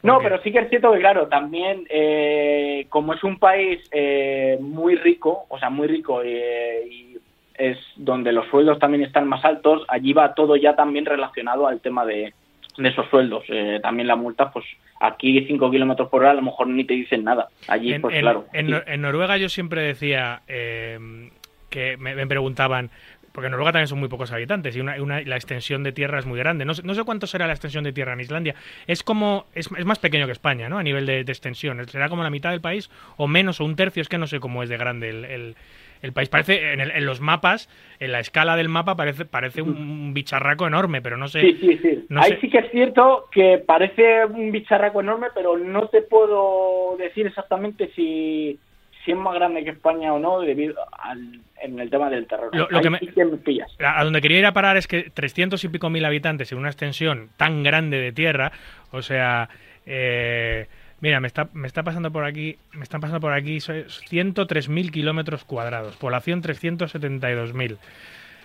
[0.02, 4.58] No, pero sí que es cierto que, claro, también eh, como es un país eh,
[4.60, 7.12] muy rico, o sea, muy rico eh, y
[7.56, 11.80] es donde los sueldos también están más altos, allí va todo ya también relacionado al
[11.82, 12.34] tema de,
[12.78, 13.43] de esos sueldos.
[13.49, 14.66] Eh, también la multa, pues
[14.99, 17.47] aquí 5 kilómetros por hora a lo mejor ni te dicen nada.
[17.68, 18.45] Allí, en, pues en- claro.
[18.54, 18.72] en sí.
[18.72, 21.30] Nor- en Noruega yo siempre decía eh,
[21.70, 22.89] que me, me preguntaban,
[23.34, 26.20] porque en Noruega también son muy pocos habitantes y una, una- la extensión de tierra
[26.20, 26.66] es muy grande.
[26.66, 28.56] No sé, no sé cuánto será la extensión de tierra en Islandia.
[28.88, 30.78] Es como es, es más pequeño que España, ¿no?
[30.78, 31.84] A nivel de, de extensión.
[31.88, 34.01] ¿Será como la mitad del país o menos o un tercio?
[34.01, 35.56] Es que no sé cómo es de grande el, el-
[36.04, 36.30] el país.
[36.30, 37.68] Parece en, el- en los mapas,
[37.99, 41.41] en la escala del mapa parece parece un, un bicharraco enorme, pero no sé.
[41.41, 42.06] Sí, sí, sí.
[42.10, 46.01] no Ahí sé- sí que es cierto que parece un bicharraco enorme, pero no te
[46.04, 48.60] puedo decir exactamente si,
[49.04, 52.49] si es más grande que España o no debido al en el tema del terror.
[52.54, 53.74] Lo- que me- sí que me pillas.
[53.80, 56.58] A a donde quería ir a parar es que 300 y pico mil habitantes en
[56.58, 58.51] una extensión tan grande de tierra,
[58.91, 59.47] o sea,
[59.86, 60.68] eh,
[61.04, 64.89] mira, me está, me está pasando por aquí, me están pasando por aquí so- 103.000
[64.89, 67.78] kilómetros cuadrados, población 372.000.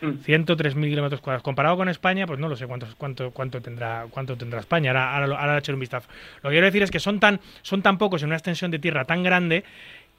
[0.00, 0.06] Mm.
[0.24, 1.42] 103.000 kilómetros cuadrados.
[1.42, 4.90] Comparado con España, pues no lo sé cuánto, cuánto, cuánto, tendrá, cuánto tendrá España.
[4.90, 6.08] Ahora, ahora, ahora un vistazo.
[6.42, 8.78] Lo que quiero decir es que son tan, son tan pocos en una extensión de
[8.78, 9.64] tierra tan grande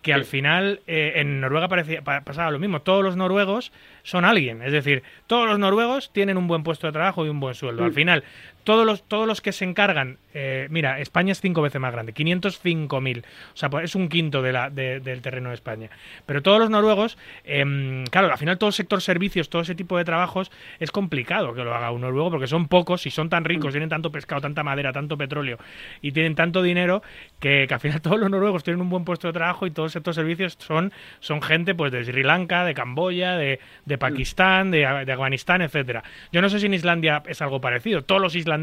[0.02, 2.82] que al final eh, en Noruega parecía, pa- pasaba lo mismo.
[2.82, 3.74] Todos los noruegos
[4.04, 4.62] son alguien.
[4.62, 7.84] Es decir, todos los noruegos tienen un buen puesto de trabajo y un buen sueldo.
[7.84, 7.96] Al Mm.
[7.96, 8.24] final,
[8.70, 12.14] todos los, todos los que se encargan, eh, mira, España es cinco veces más grande,
[12.14, 13.24] 505.000.
[13.54, 15.90] O sea, pues es un quinto de la, de- del terreno de España.
[16.28, 19.98] Pero todos los noruegos, em, claro, al final todo el sector servicios, todo ese tipo
[19.98, 23.44] de trabajos, es complicado que lo haga un noruego porque son pocos y son tan
[23.44, 25.58] ricos, tienen tanto pescado, tanta madera, tanto petróleo
[26.04, 27.02] y tienen tanto dinero
[27.40, 29.86] que, que al final todos los noruegos tienen un buen puesto de trabajo y todo
[29.88, 34.70] el sector servicios son, son gente pues de Sri Lanka, de Camboya, de, de Pakistán,
[34.70, 36.04] de, de Afganistán, etcétera.
[36.32, 38.04] Yo no sé si en Islandia es algo parecido.
[38.04, 38.59] Todos los islandeses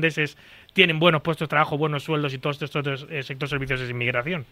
[0.73, 4.47] tienen buenos puestos de trabajo, buenos sueldos y todos estos eh, sector servicios es inmigración.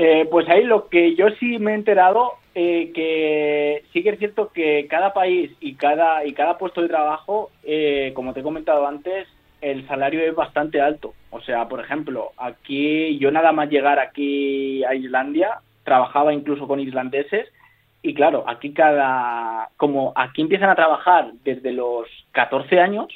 [0.00, 4.18] Eh, pues ahí lo que yo sí me he enterado, eh, que sí que es
[4.20, 8.44] cierto que cada país y cada, y cada puesto de trabajo, eh, como te he
[8.44, 9.26] comentado antes,
[9.60, 11.14] el salario es bastante alto.
[11.30, 16.78] O sea, por ejemplo, aquí yo nada más llegar aquí a Islandia, trabajaba incluso con
[16.78, 17.48] islandeses
[18.00, 23.08] y claro, aquí cada, como aquí empiezan a trabajar desde los 14 años,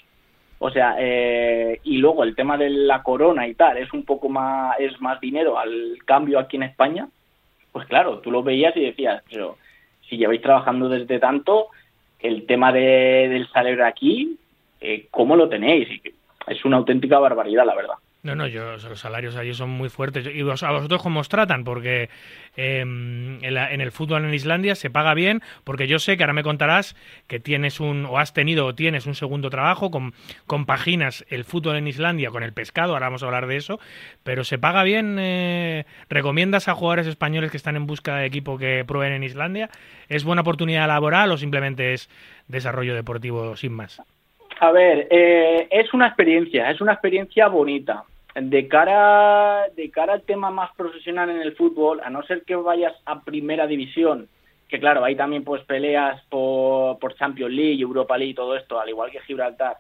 [0.65, 4.29] o sea, eh, y luego el tema de la corona y tal, es un poco
[4.29, 7.09] más, es más dinero al cambio aquí en España,
[7.73, 9.59] pues claro, tú lo veías y decías, pero
[10.09, 11.67] si lleváis trabajando desde tanto,
[12.21, 14.39] el tema de, del salario aquí,
[14.81, 15.89] eh, ¿cómo lo tenéis?
[16.47, 17.97] Es una auténtica barbaridad, la verdad.
[18.25, 20.25] No, no, yo, los salarios allí son muy fuertes.
[20.33, 21.65] ¿Y vos- a vosotros cómo os tratan?
[21.65, 22.09] Porque
[22.57, 26.23] eh, en, la- en el fútbol en Islandia se paga bien, porque yo sé que
[26.23, 26.95] ahora me contarás
[27.27, 30.13] que tienes un, o has tenido o tienes un segundo trabajo, con,
[30.47, 33.81] compaginas el fútbol en Islandia con el pescado, ahora vamos a hablar de eso,
[34.23, 35.17] pero se paga bien.
[35.19, 39.69] eh, ¿Recomiendas a jugadores españoles que están en busca de equipo que prueben en Islandia?
[40.09, 42.09] ¿Es buena oportunidad laboral o simplemente es
[42.47, 44.01] desarrollo deportivo sin más?
[44.61, 48.05] A ver, eh, es una experiencia, es una experiencia bonita.
[48.35, 52.57] De cara, de cara al tema más profesional en el fútbol, a no ser que
[52.57, 54.29] vayas a primera división,
[54.69, 58.81] que claro, ahí también pues peleas por, por Champions League, Europa League y todo esto,
[58.81, 59.77] al igual que Gibraltar.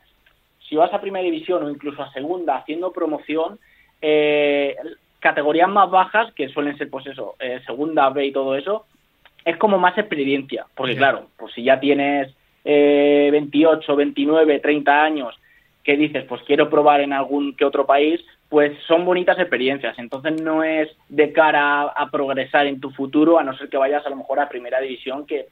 [0.68, 3.58] Si vas a primera división o incluso a segunda haciendo promoción,
[4.02, 4.76] eh,
[5.18, 8.84] categorías más bajas, que suelen ser pues eso, eh, segunda B y todo eso,
[9.44, 12.34] es como más experiencia, porque claro, pues si ya tienes
[12.64, 15.34] eh, 28, 29, 30 años
[15.82, 18.20] que dices, pues quiero probar en algún que otro país,
[18.52, 19.98] pues son bonitas experiencias.
[19.98, 24.04] Entonces no es de cara a, progresar en tu futuro, a no ser que vayas
[24.04, 25.46] a lo mejor a primera división, que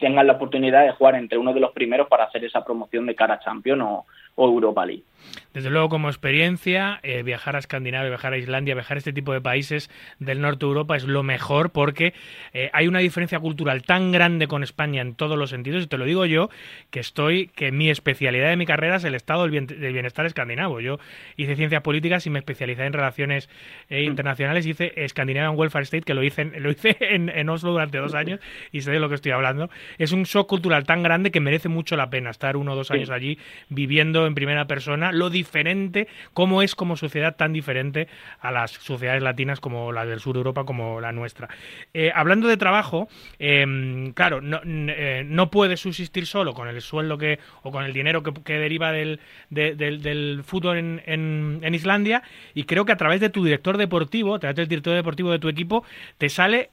[0.00, 3.14] tengas la oportunidad de jugar entre uno de los primeros para hacer esa promoción de
[3.14, 4.04] cara a Champion o,
[4.36, 5.04] o Europa League.
[5.52, 9.32] Desde luego, como experiencia, eh, viajar a Escandinavia, viajar a Islandia, viajar a este tipo
[9.32, 12.12] de países del norte de Europa es lo mejor porque
[12.52, 15.84] eh, hay una diferencia cultural tan grande con España en todos los sentidos.
[15.84, 16.50] Y te lo digo yo,
[16.90, 20.80] que estoy, que mi especialidad de mi carrera es el estado del, bienestar escandinavo.
[20.80, 20.98] Yo
[21.36, 23.48] hice ciencias políticas y me especialicé en relaciones
[23.88, 24.10] eh, mm.
[24.10, 24.66] internacionales.
[24.66, 28.40] Hice Scandinavian Welfare State, que lo hice, lo hice en, en, Oslo durante dos años
[28.72, 29.70] y sé de lo que estoy hablando.
[29.98, 32.90] Es un shock cultural tan grande que merece mucho la pena estar uno o dos
[32.90, 38.08] años allí viviendo en primera persona lo diferente, cómo es como sociedad tan diferente
[38.40, 41.48] a las sociedades latinas como la del sur de Europa, como la nuestra.
[41.92, 43.08] Eh, hablando de trabajo,
[43.38, 47.92] em, claro, no, eh, no puedes subsistir solo con el sueldo que o con el
[47.92, 49.20] dinero que, deriva del,
[49.50, 52.22] del, fútbol en, en, Islandia
[52.54, 55.38] y creo que a través de tu director deportivo, a través del director deportivo de
[55.38, 55.84] tu equipo,
[56.18, 56.70] te sale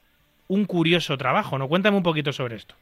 [0.48, 1.68] un curioso trabajo, ¿no?
[1.68, 2.74] Cuéntame un poquito sobre esto.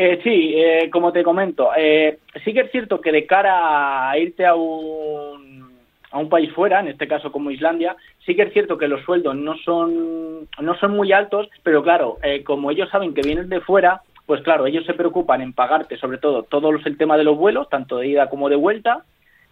[0.00, 4.16] Eh, sí, eh, como te comento, eh, sí que es cierto que de cara a
[4.16, 5.76] irte a un,
[6.12, 9.02] a un país fuera, en este caso como Islandia, sí que es cierto que los
[9.02, 13.48] sueldos no son, no son muy altos, pero claro, eh, como ellos saben que vienes
[13.48, 17.24] de fuera, pues claro, ellos se preocupan en pagarte sobre todo todo el tema de
[17.24, 19.02] los vuelos, tanto de ida como de vuelta,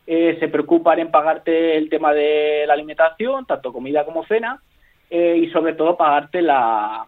[0.06, 4.60] se preocupan en pagarte el tema de la alimentación, tanto comida como cena,
[5.10, 7.04] y sobre todo pagarte la,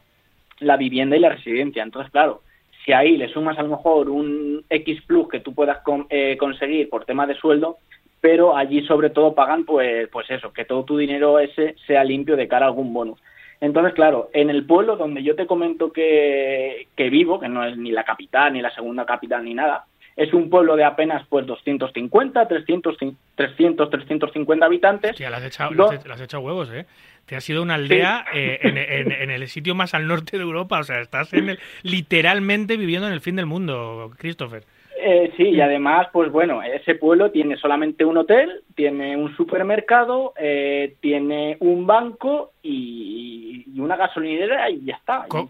[0.58, 1.84] la vivienda y la residencia.
[1.84, 2.42] Entonces, claro,
[2.84, 5.78] si ahí le sumas a lo mejor un X plus que tú puedas
[6.10, 7.78] eh, conseguir por tema de sueldo,
[8.20, 12.36] pero allí sobre todo pagan pues, pues eso, que todo tu dinero ese sea limpio
[12.36, 13.20] de cara a algún bonus.
[13.60, 17.76] Entonces, claro, en el pueblo donde yo te comento que, que vivo, que no es
[17.76, 19.84] ni la capital, ni la segunda capital, ni nada,
[20.18, 22.96] es un pueblo de apenas pues 250, 300,
[23.36, 25.16] 300 350 habitantes.
[25.16, 26.86] Sí, las has echado, has echado huevos, ¿eh?
[27.24, 30.82] Te has ido una aldea eh, en, el sitio más al norte de Europa, o
[30.82, 34.64] sea, estás en el, literalmente viviendo en el fin del mundo, Christopher.
[35.00, 40.34] Eh, sí, y además, pues bueno, ese pueblo tiene solamente un hotel, tiene un supermercado,
[40.36, 45.26] eh, tiene un banco y, una gasolinera y ya está.
[45.28, 45.48] Con,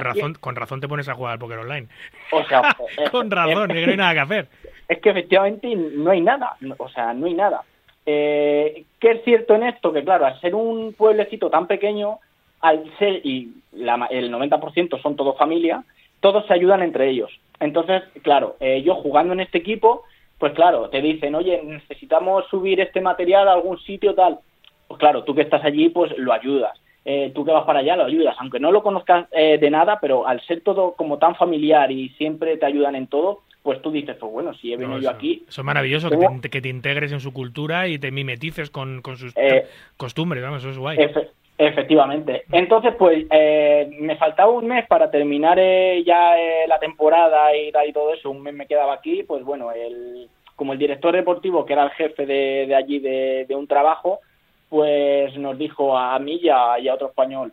[0.00, 1.86] razón, con razón te pones a jugar al póker online.
[2.32, 2.76] O sea,
[3.12, 4.48] con razón, no hay nada que hacer.
[4.88, 7.62] Es que efectivamente no hay nada, o sea, no hay nada.
[8.04, 9.92] Eh, ¿Qué es cierto en esto?
[9.92, 12.18] Que claro, al ser un pueblecito tan pequeño,
[12.60, 15.84] al ser, y el 90% son todos familia,
[16.22, 17.30] todos se ayudan entre ellos.
[17.60, 20.04] Entonces, claro, eh, yo jugando en este equipo,
[20.38, 24.38] pues claro, te dicen, oye, necesitamos subir este material a algún sitio tal.
[24.88, 26.80] Pues claro, tú que estás allí, pues lo ayudas.
[27.04, 28.36] Eh, tú que vas para allá, lo ayudas.
[28.38, 32.10] Aunque no lo conozcas eh, de nada, pero al ser todo como tan familiar y
[32.10, 35.44] siempre te ayudan en todo, pues tú dices, pues bueno, si he venido yo aquí...
[35.48, 36.08] Eso es maravilloso,
[36.50, 39.34] que te, integres en su cultura y te mimetices con, sus
[39.96, 40.98] costumbres, vamos, eso es guay.
[41.62, 42.42] Efectivamente.
[42.50, 47.70] Entonces, pues eh, me faltaba un mes para terminar eh, ya eh, la temporada y,
[47.86, 48.30] y todo eso.
[48.30, 49.22] Un mes me quedaba aquí.
[49.22, 53.68] Pues bueno, el, como el director deportivo, que era el jefe de, allí de, un
[53.68, 54.18] trabajo,
[54.68, 57.52] pues nos dijo a mí y a, otro español.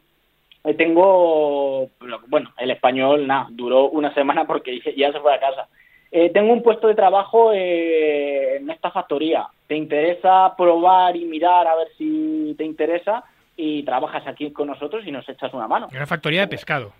[0.76, 1.90] tengo,
[2.28, 5.68] bueno, el español, nada, duró una semana porque ya se fue a casa.
[6.34, 9.46] tengo un puesto de trabajo en esta factoría.
[9.68, 13.24] ¿Te interesa probar y mirar a ver si te interesa?
[13.62, 15.90] Y trabajas aquí con nosotros y nos echas una mano.
[15.92, 16.94] Una factoría de pescado.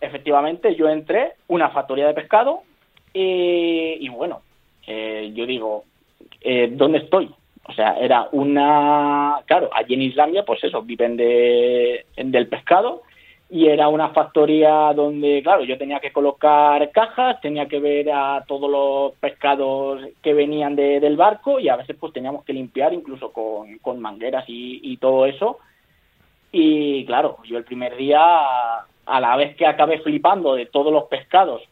[0.00, 2.62] Efectivamente, yo entré, una factoría de pescado,
[3.12, 4.42] y, bueno,
[4.86, 5.84] eh, yo digo,
[6.40, 7.34] eh, ¿dónde estoy?
[7.64, 9.40] O sea, era una...
[9.46, 13.02] Claro, allí en Islandia, pues eso, viven de, del pescado,
[13.50, 18.44] y era una factoría donde, claro, yo tenía que colocar cajas, tenía que ver a
[18.46, 23.32] todos los pescados que venían del barco y a veces pues teníamos que limpiar incluso
[23.32, 25.58] con, mangueras y, y, todo eso
[26.52, 31.04] y claro, yo el primer día, a la vez que acabé flipando de todos los
[31.04, 31.62] pescados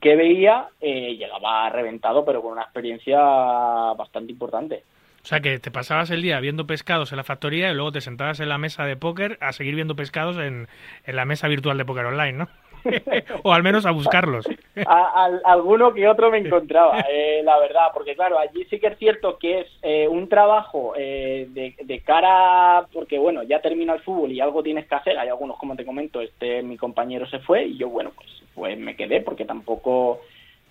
[0.00, 4.82] que veía, eh, llegaba reventado, pero con una experiencia bastante importante.
[5.22, 8.00] O sea que te pasabas el día viendo pescados en la factoría y luego te
[8.00, 10.68] sentabas en la mesa de póker a seguir viendo pescados en,
[11.04, 12.48] en la mesa virtual de póker online, ¿no?
[13.42, 14.46] o al menos a buscarlos.
[14.86, 18.98] A, alguno que otro me encontraba, eh, la verdad, porque claro, allí sí que es
[18.98, 24.32] cierto que es eh, un trabajo eh, de, cara, porque bueno, ya termina el fútbol
[24.32, 27.66] y algo tienes que hacer, hay algunos, como te comento, este mi compañero se fue
[27.66, 30.20] y yo, bueno, pues, pues me quedé porque tampoco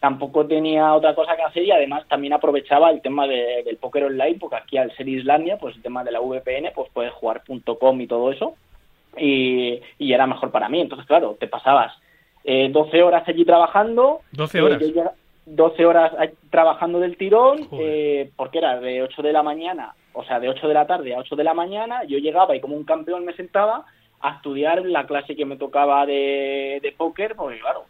[0.04, 4.36] tampoco tenía otra cosa que hacer y además también aprovechaba el tema del póker online,
[4.38, 7.44] porque aquí al ser Islandia, pues el tema de la VPN, pues puedes jugar
[7.80, 8.58] .com y todo eso,
[9.18, 10.82] y, y, era mejor para mí.
[10.82, 11.94] Entonces, claro, te pasabas
[12.44, 14.22] eh, 12 horas allí trabajando.
[14.32, 14.82] 12 horas.
[15.46, 16.14] 12 horas
[16.50, 20.70] trabajando del tirón, eh, porque era de 8 de la mañana, o sea, de 8
[20.70, 23.34] de la tarde a 8 de la mañana, yo llegaba y como un campeón me
[23.34, 23.86] sentaba
[24.22, 27.84] a estudiar la clase que me tocaba de, de póker, porque claro,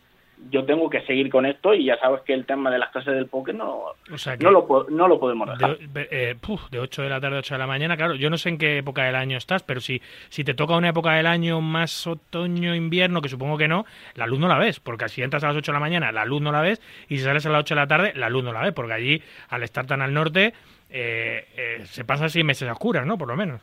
[0.49, 3.13] yo tengo que seguir con esto y ya sabes que el tema de las clases
[3.13, 3.93] del póker no,
[4.39, 5.77] no, lo, no lo podemos dejar.
[5.77, 6.35] De, eh,
[6.71, 8.57] de 8 de la tarde a 8 de la mañana, claro, yo no sé en
[8.57, 12.05] qué época del año estás, pero si, si te toca una época del año más
[12.07, 13.85] otoño, invierno, que supongo que no,
[14.15, 16.25] la luz no la ves, porque si entras a las 8 de la mañana, la
[16.25, 18.43] luz no la ves, y si sales a las 8 de la tarde, la luz
[18.43, 20.53] no la ves, porque allí, al estar tan al norte,
[20.89, 23.17] eh, eh, se pasan seis meses a oscuras, ¿no?
[23.17, 23.61] Por lo menos.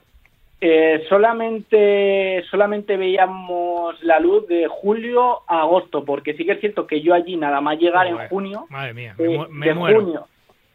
[0.63, 6.87] Eh, solamente, solamente veíamos la luz de julio a agosto, porque sí que es cierto
[6.87, 10.27] que yo allí nada más llegar en junio, madre mía, eh, de, Junio,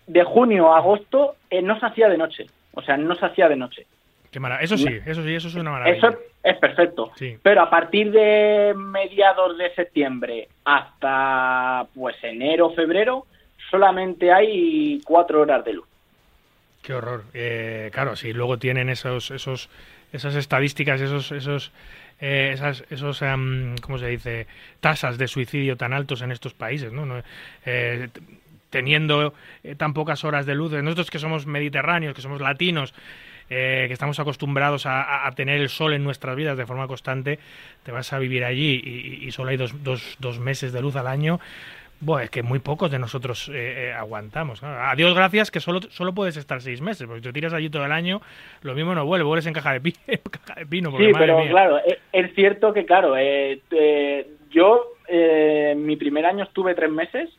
[0.07, 3.47] de junio a agosto eh, no se hacía de noche, o sea, no se hacía
[3.47, 3.86] de noche.
[4.31, 5.97] Qué Eso sí, eso sí, eso es una maravilla.
[5.97, 7.11] Eso es perfecto.
[7.41, 13.27] Pero a partir de mediados de septiembre hasta pues enero, febrero,
[13.69, 15.88] solamente hay cuatro horas de luz.
[16.86, 17.23] Qué horror.
[17.33, 19.69] Eh, claro, si luego tienen esos, esos,
[20.13, 21.71] esas estadísticas, esos, esos,
[22.21, 24.45] eh, esas, esos, em, ¿cómo se dice?
[24.81, 27.23] Tasas de suicidio tan altos en estos países, ¿no?
[27.65, 28.09] Eh,
[28.69, 29.33] teniendo
[29.77, 32.93] tan pocas horas de luz, nosotros que somos mediterráneos, que somos latinos,
[33.47, 37.39] que estamos acostumbrados a, tener el sol en nuestras vidas de forma constante,
[37.83, 40.95] te vas a vivir allí y, y solo hay dos, dos, dos meses de luz
[40.97, 41.39] al año.
[42.01, 44.61] Bueno, es que muy pocos de nosotros eh, eh, aguantamos.
[44.63, 47.69] A Dios gracias que solo, solo puedes estar seis meses, porque si te tiras allí
[47.69, 48.21] todo el año,
[48.61, 49.81] lo mismo no vuelve, vuelves en caja de,
[50.69, 50.91] pino.
[50.97, 53.59] sí, pero claro, e, es, cierto que, claro, eh,
[54.49, 54.91] yo
[55.77, 57.29] mi primer año estuve tres meses,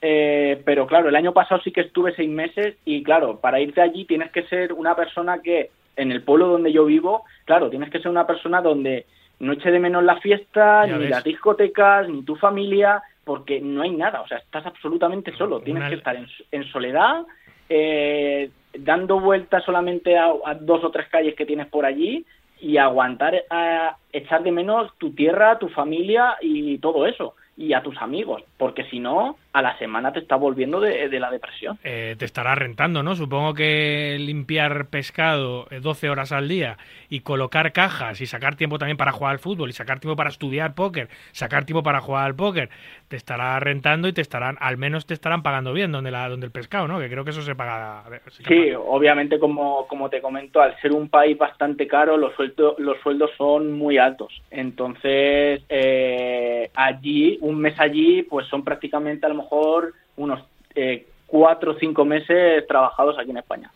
[0.00, 4.04] pero claro, el año pasado sí que estuve seis meses y claro, para irte allí
[4.04, 8.00] tienes que ser una persona que, en el pueblo donde yo vivo, claro, tienes que
[8.00, 9.06] ser una persona donde
[9.38, 13.90] no eche de menos la fiesta, ni las discotecas, ni tu familia, porque no hay
[13.90, 17.24] nada, o sea, estás absolutamente solo, tienes que estar en, soledad,
[17.68, 22.24] eh, dando vueltas solamente a, dos o tres calles que tienes por allí
[22.60, 27.82] y aguantar, a echar de menos tu tierra, tu familia y todo eso y a
[27.82, 31.78] tus amigos, porque si no, a la semana te está volviendo de, la depresión.
[31.84, 33.14] Eh, te estará rentando, ¿no?
[33.14, 36.78] Supongo que limpiar pescado 12 eh, horas al día
[37.10, 40.30] y colocar cajas y sacar tiempo también para jugar al fútbol y sacar tiempo para
[40.30, 42.70] estudiar póker, sacar tiempo para jugar al póker,
[43.08, 46.46] te estará rentando y te estarán, al menos te estarán pagando bien donde, la, donde
[46.46, 46.98] el pescado, ¿no?
[46.98, 48.04] Que creo que eso se paga.
[48.48, 52.98] sí, obviamente, como, como te comento, al ser un país bastante caro, los, sueldos los
[53.00, 54.40] sueldos son muy altos.
[54.50, 60.40] Entonces, eh, allí, un mes allí, pues son prácticamente a lo mejor unos
[60.74, 63.70] eh, cuatro o cinco meses trabajados aquí en España.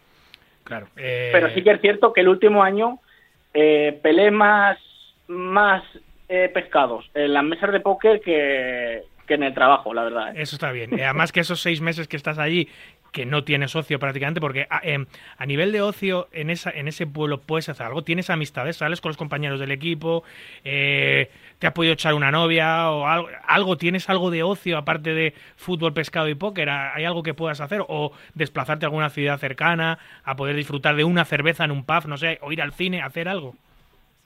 [0.63, 0.87] Claro.
[0.97, 3.01] Eh, Pero sí que es cierto que el último año
[3.53, 4.79] eh, peleé más,
[5.27, 5.83] más
[6.29, 10.37] eh, pescados en las mesas de póker que, que en el trabajo, la verdad.
[10.37, 10.95] Eso está bien.
[10.95, 12.69] Además que esos seis meses que estás allí
[13.13, 15.07] que no tienes ocio prácticamente, porque a, em,
[15.39, 19.01] a, nivel de ocio en, esa, en ese pueblo puedes hacer algo, tienes amistades, sales
[19.01, 20.25] con los compañeros del equipo,
[20.65, 25.15] eh, te has podido echar una novia o algo, algo, tienes algo de ocio aparte
[25.15, 27.83] de fútbol, pescado y póker, ¿hay algo que puedas hacer?
[27.89, 32.07] O desplazarte a alguna ciudad cercana, a poder disfrutar de una cerveza en un pub,
[32.07, 33.55] no sé, o ir al cine, hacer algo.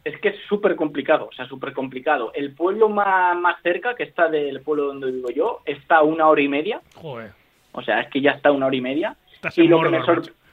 [0.02, 2.32] Es que es súper complicado, o sea, súper complicado.
[2.34, 6.26] El pueblo más, más cerca, que está del pueblo donde vivo yo, está a una
[6.26, 6.80] hora y media.
[6.94, 7.39] Joder
[7.72, 9.16] o sea, es que ya está una hora y media.
[9.56, 10.00] Y lo, que me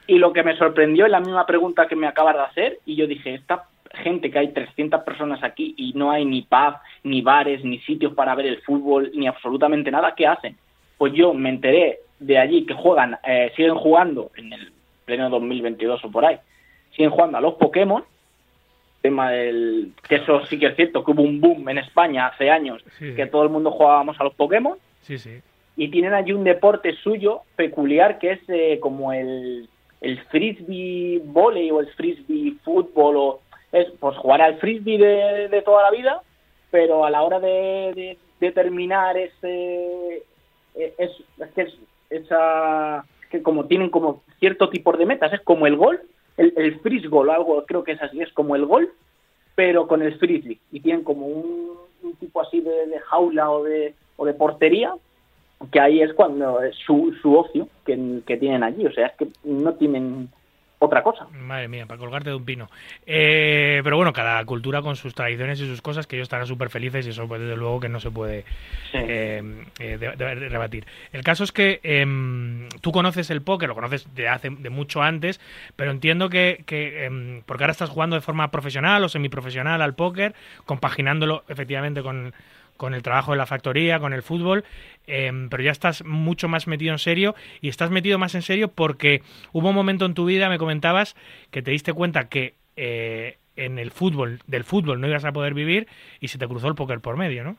[0.07, 2.95] y lo que me sorprendió es la misma pregunta que me acabas de hacer, y
[2.95, 7.21] yo dije, esta gente que hay 300 personas aquí y no hay ni pub, ni
[7.21, 10.55] bares, ni sitios para ver el fútbol, ni absolutamente nada, ¿qué hacen?
[10.97, 14.71] Pues yo me enteré de allí que juegan, eh, siguen jugando en el
[15.05, 16.37] pleno 2022 o por ahí,
[16.91, 18.03] siguen jugando a los Pokémon,
[19.01, 22.49] tema del que eso sí que es cierto, que hubo un boom en España hace
[22.49, 24.77] años, que todo el mundo jugábamos a los Pokémon.
[25.01, 25.41] Sí, sí
[25.77, 29.69] y tienen allí un deporte suyo peculiar que es eh, como el,
[30.01, 33.39] el frisbee volley o el frisbee fútbol o
[33.71, 36.21] es pues jugar al frisbee de, toda la vida
[36.71, 40.23] pero a la hora de, de, terminar ese
[40.75, 41.11] eh, es,
[41.53, 41.77] que es
[42.09, 46.01] esa que como tienen como cierto tipo de metas es como el gol
[46.37, 48.91] el, el frisbee algo creo que es así es como el gol
[49.57, 50.59] pero con el frisbee.
[50.71, 51.71] Y tienen como un,
[52.03, 54.93] un tipo así de, de jaula o de o de portería
[55.71, 59.13] que ahí es cuando es su, su ocio que, que, tienen allí, o sea, es
[59.13, 60.29] que no tienen
[60.79, 61.27] otra cosa.
[61.31, 62.69] Madre mía, para colgarte de un pino.
[63.05, 66.69] Eh, pero bueno, cada cultura con sus tradiciones y sus cosas, que ellos estarán súper
[66.69, 68.45] felices y eso pues, desde luego que no se puede
[68.93, 69.41] eh,
[69.79, 70.85] eh, rebatir.
[71.11, 75.01] El caso es que em, tú conoces el póker, lo conoces de hace de mucho
[75.01, 75.41] antes,
[75.75, 79.95] pero entiendo que, que em, porque ahora estás jugando de forma profesional o semiprofesional al
[79.95, 80.35] póker,
[80.65, 82.33] compaginándolo efectivamente con
[82.77, 84.63] con el trabajo de la factoría, con el fútbol,
[85.07, 88.69] em, pero ya estás mucho más metido en serio y estás metido más en serio
[88.69, 89.21] porque
[89.51, 91.15] hubo un momento en tu vida, me comentabas,
[91.51, 95.53] que te diste cuenta que eh, en el fútbol, del fútbol no ibas a poder
[95.53, 95.87] vivir
[96.19, 97.57] y se te cruzó el póker por medio, ¿no?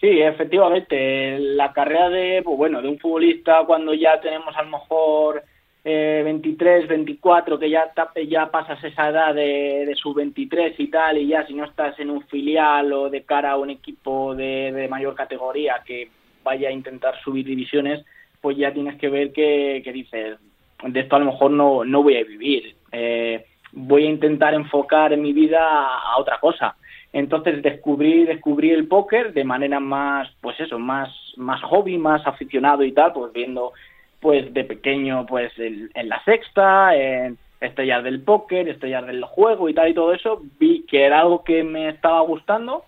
[0.00, 1.38] Sí, efectivamente.
[1.38, 5.44] La carrera de, pues bueno, de un futbolista cuando ya tenemos a lo mejor
[5.84, 7.92] eh, 23, 24, que ya,
[8.28, 12.10] ya pasas esa edad de, de sub-23 y tal, y ya si no estás en
[12.10, 16.10] un filial o de cara a un equipo de, de mayor categoría que
[16.42, 18.04] vaya a intentar subir divisiones,
[18.40, 20.38] pues ya tienes que ver que, que dices,
[20.82, 22.74] de esto a lo mejor no, no voy a vivir.
[22.92, 26.76] Eh, voy a intentar enfocar en mi vida a, otra cosa.
[27.12, 32.84] Entonces descubrí, descubrí el póker de manera más, pues eso, más, más hobby, más aficionado
[32.84, 33.72] y tal, pues viendo
[34.20, 39.74] pues de pequeño pues en, la sexta, en estrellas del póker, estrellas del juego y
[39.74, 42.84] tal y todo eso, vi que era algo que me estaba gustando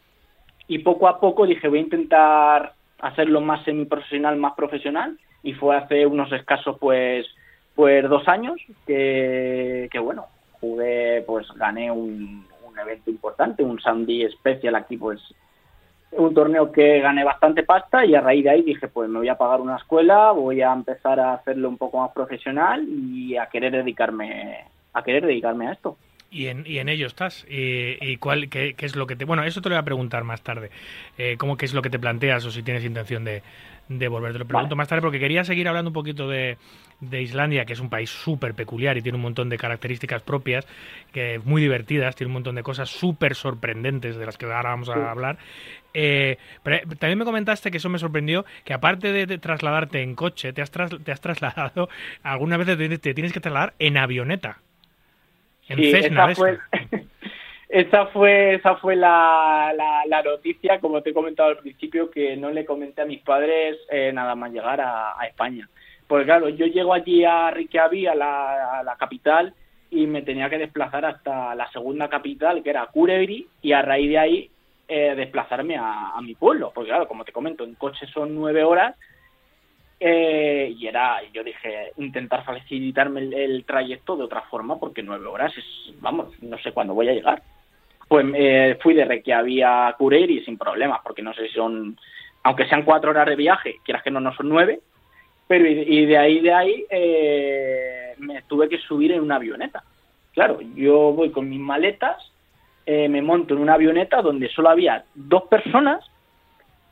[0.69, 5.77] y poco a poco dije voy a intentar hacerlo más semiprofesional, más profesional y fue
[5.77, 7.27] hace unos escasos pues
[7.75, 10.27] pues dos años que, que bueno,
[10.61, 15.21] jugué, pues gané un, un evento importante, un Sandy Special aquí, pues
[16.13, 19.29] un torneo que gané bastante pasta y a raíz de ahí dije, pues me voy
[19.29, 23.47] a pagar una escuela, voy a empezar a hacerlo un poco más profesional y a
[23.47, 25.97] querer dedicarme a querer dedicarme a esto.
[26.31, 27.45] Y en, y en ello estás.
[27.49, 29.27] ¿Y, cuál, qué, es lo que te.?
[29.27, 30.71] Bueno, eso te lo voy a preguntar más tarde.
[31.19, 33.43] Eh, ¿Cómo qué es lo que te planteas o si tienes intención de,
[33.99, 34.33] de volver?
[34.33, 36.59] Te lo pregunto más tarde porque quería seguir hablando un poquito de,
[37.01, 40.67] de Islandia, que es un país súper peculiar y tiene un montón de características propias,
[41.13, 44.89] que muy divertidas, tiene un montón de cosas súper sorprendentes de las que ahora vamos
[44.89, 45.39] a hablar.
[45.95, 50.15] Eh, pero eh, también me comentaste que eso me sorprendió, que aparte de, trasladarte en
[50.15, 51.89] coche, te has, te has trasladado,
[52.23, 54.59] algunas veces te, tienes que trasladar en avioneta.
[55.69, 56.59] En Cessna, fue,
[57.73, 59.73] esa fue, esa fue la,
[60.07, 63.79] la, noticia, como te he comentado al principio, que no le comenté a mis padres
[63.91, 65.69] eh, nada más llegar a España.
[66.13, 69.55] Pues claro, yo llego allí a Reykjavik, a la, capital,
[69.91, 74.11] y me tenía que desplazar hasta la segunda capital, que era Kurevri, y a raíz
[74.11, 74.51] de ahí
[74.89, 76.71] eh, desplazarme a, mi pueblo.
[76.75, 78.95] Porque claro, como te comento, en coche son nueve horas,
[79.99, 85.57] eh, y era, yo dije, intentar facilitarme el, trayecto de otra forma, porque nueve horas
[85.57, 87.43] es, vamos, no sé cuándo voy a llegar.
[88.13, 91.97] Pues eh, fui de Reykjavik a Kurevri sin problemas, porque no sé si son,
[92.43, 94.81] aunque sean cuatro horas de viaje, quieras que no, no son nueve,
[95.49, 99.83] pero y, de ahí, de ahí, eh, me tuve que subir en una avioneta.
[100.35, 102.19] Claro, yo voy con mis maletas,
[102.85, 106.05] eh, me monto en una avioneta donde solo había dos personas,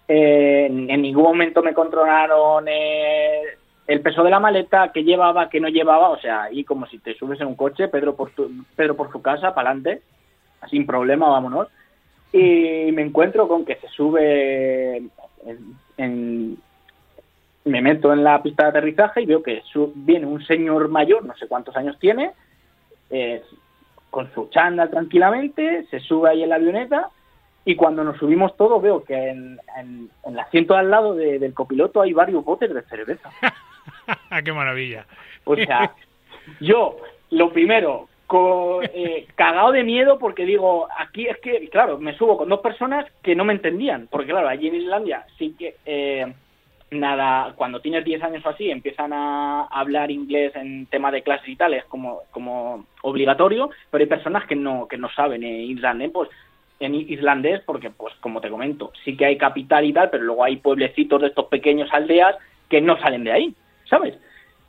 [0.09, 5.69] eh, en, ningún momento me controlaron el peso de la maleta, que llevaba, que no
[5.69, 8.33] llevaba, o sea, ahí como si te subes en un coche, Pedro por,
[8.75, 10.01] Pedro por su casa, para adelante,
[10.69, 11.69] sin problema, vámonos.
[12.33, 15.03] Y me encuentro con que se sube
[15.97, 16.59] en
[17.65, 19.63] me meto en la pista de aterrizaje y veo que
[19.95, 22.33] viene un señor mayor, no sé cuántos años tiene,
[23.11, 23.43] eh,
[24.11, 27.11] con su chándal tranquilamente, se sube ahí en la avioneta
[27.65, 29.61] y cuando nos subimos todos veo que en,
[30.25, 33.31] el asiento al lado del copiloto hay varios botes de cerveza.
[34.45, 35.07] ¡Qué maravilla!
[35.45, 35.95] O sea,
[36.61, 36.97] yo,
[37.31, 38.09] lo primero,
[38.83, 43.07] eh, cagado de miedo porque digo, aquí es que, claro, me subo con dos personas
[43.23, 45.77] que no me entendían, porque claro, allí en Islandia sí que...
[45.85, 46.33] Eh,
[46.93, 51.49] nada, cuando tienes 10 años o así, empiezan a hablar inglés en tema de clases
[51.49, 56.11] y tal, es como, como obligatorio, pero hay personas que no, que no saben islandés,
[56.11, 56.29] pues
[56.81, 60.43] en islandés, porque pues como te comento, sí que hay capital y tal, pero luego
[60.43, 62.37] hay pueblecitos de estos pequeños aldeas
[62.69, 63.55] que no salen de ahí,
[63.89, 64.19] ¿sabes?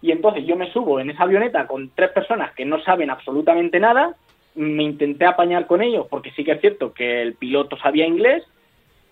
[0.02, 3.80] Y entonces yo me subo en esa avioneta con tres personas que no saben absolutamente
[3.80, 4.16] nada,
[4.56, 8.44] me intenté apañar con ellos, porque sí que es cierto que el piloto sabía inglés,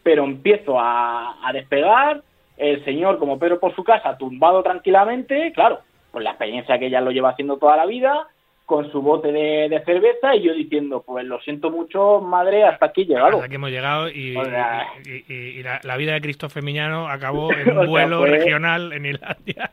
[0.04, 2.24] pero empiezo a, a despegar,
[2.58, 5.80] el señor como Pedro por su casa, tumbado tranquilamente, claro,
[6.12, 8.28] pues la experiencia que ya lo lleva haciendo toda la vida,
[8.70, 13.04] con su bote de, cerveza y yo diciendo, pues lo siento mucho, madre, hasta aquí
[13.04, 13.38] llegado.
[13.38, 18.94] Hasta aquí hemos llegado y, la, vida de Cristóbal Miñano acabó en un vuelo regional
[18.94, 19.72] en Islandia.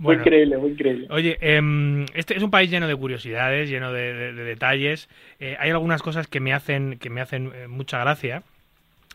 [0.00, 1.06] Muy increíble, muy increíble.
[1.10, 5.10] Oye, em, este es un país lleno de curiosidades, lleno de, detalles.
[5.38, 8.42] Eh, hay algunas cosas que me hacen, que me hacen eh, mucha gracia.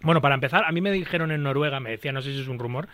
[0.04, 2.48] Bueno, para empezar, a mí me dijeron en Noruega, me decían, no sé si es
[2.48, 2.88] un rumor,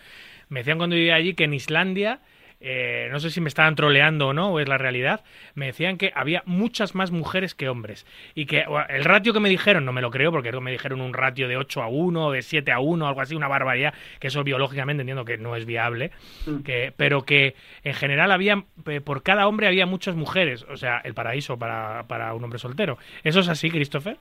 [0.47, 2.19] me decían cuando vivía allí que en Islandia,
[2.61, 5.23] eh, no sé si me estaban troleando o no, o es la realidad,
[5.55, 8.05] me decían que había muchas más mujeres que hombres.
[8.35, 11.13] Y que el ratio que me dijeron, no me lo creo, porque me dijeron un
[11.13, 14.43] ratio de 8 a 1, de 7 a 1, algo así, una barbaridad, que eso
[14.43, 16.11] biológicamente entiendo que no es viable,
[16.45, 16.59] mm.
[16.61, 18.63] que, pero que en general había,
[19.03, 22.97] por cada hombre había muchas mujeres, o sea, el paraíso para, para un hombre soltero.
[23.23, 24.17] ¿Eso es así, Christopher?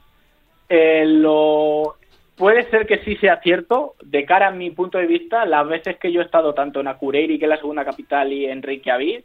[0.69, 1.97] Eh, lo,
[2.41, 3.95] puede ser que sí sea cierto.
[4.03, 6.89] De cara a mi punto de vista, las veces que yo he estado tanto en
[6.89, 9.25] Akureyri, que es la segunda capital, y en Reykjavik,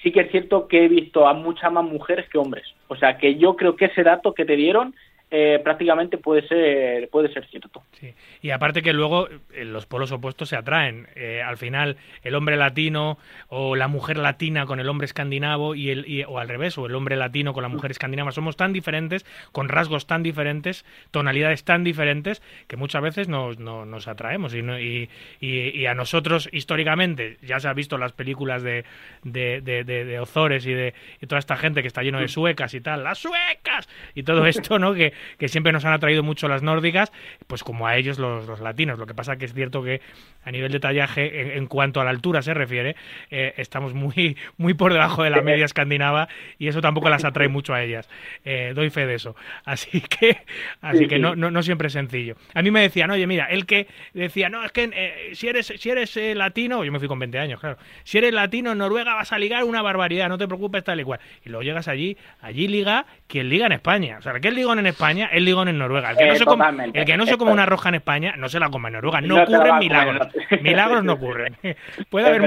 [0.00, 2.64] sí que es cierto que he visto a muchas más mujeres que hombres.
[2.86, 4.94] O sea que yo creo que ese dato que te dieron
[5.30, 7.82] eh, prácticamente puede ser puede ser cierto.
[7.92, 8.14] Sí.
[8.40, 11.08] Y aparte que luego eh, los polos opuestos se atraen.
[11.16, 13.18] Eh, al final el hombre latino
[13.48, 16.86] o la mujer latina con el hombre escandinavo y el y, o al revés o
[16.86, 21.64] el hombre latino con la mujer escandinava somos tan diferentes, con rasgos tan diferentes, tonalidades
[21.64, 25.10] tan diferentes que muchas veces nos, no, nos atraemos y, no, y,
[25.40, 28.84] y, a nosotros históricamente ya se ha visto las películas de
[29.22, 30.94] de, de, de, de Ozores y de
[31.26, 34.78] toda esta gente que está lleno de suecas y tal, las suecas y todo esto,
[34.78, 34.94] ¿no?
[34.94, 37.12] Que, que siempre nos han atraído mucho las nórdicas,
[37.46, 38.98] pues como a ellos los, los latinos.
[38.98, 40.00] Lo que pasa que es cierto que
[40.44, 42.96] a nivel de tallaje, en, en cuanto a la altura se refiere,
[43.30, 47.48] eh, estamos muy, muy por debajo de la media escandinava y eso tampoco las atrae
[47.48, 48.08] mucho a ellas.
[48.44, 49.36] Eh, doy fe de eso.
[49.64, 50.38] Así que,
[50.80, 52.36] así Sí, que no, no, no siempre es sencillo.
[52.54, 55.66] A mí me decían, oye, mira, el que decía, no, es que eh, si eres,
[55.76, 59.14] si eres latino, yo me fui con 20 años, claro, si eres latino en Noruega
[59.14, 61.20] vas a ligar una barbaridad, no te preocupes, tal y cual.
[61.44, 64.18] Y luego llegas allí, allí liga quien liga en España.
[64.18, 66.10] O sea, que el ligón en España, el ligón en Noruega.
[66.10, 68.48] El que, no se come, el que no se come una roja en España, no
[68.48, 69.20] se la come en Noruega.
[69.20, 70.28] No, ocurren milagros.
[70.62, 71.56] Milagros no ocurren.
[72.10, 72.42] Puede haber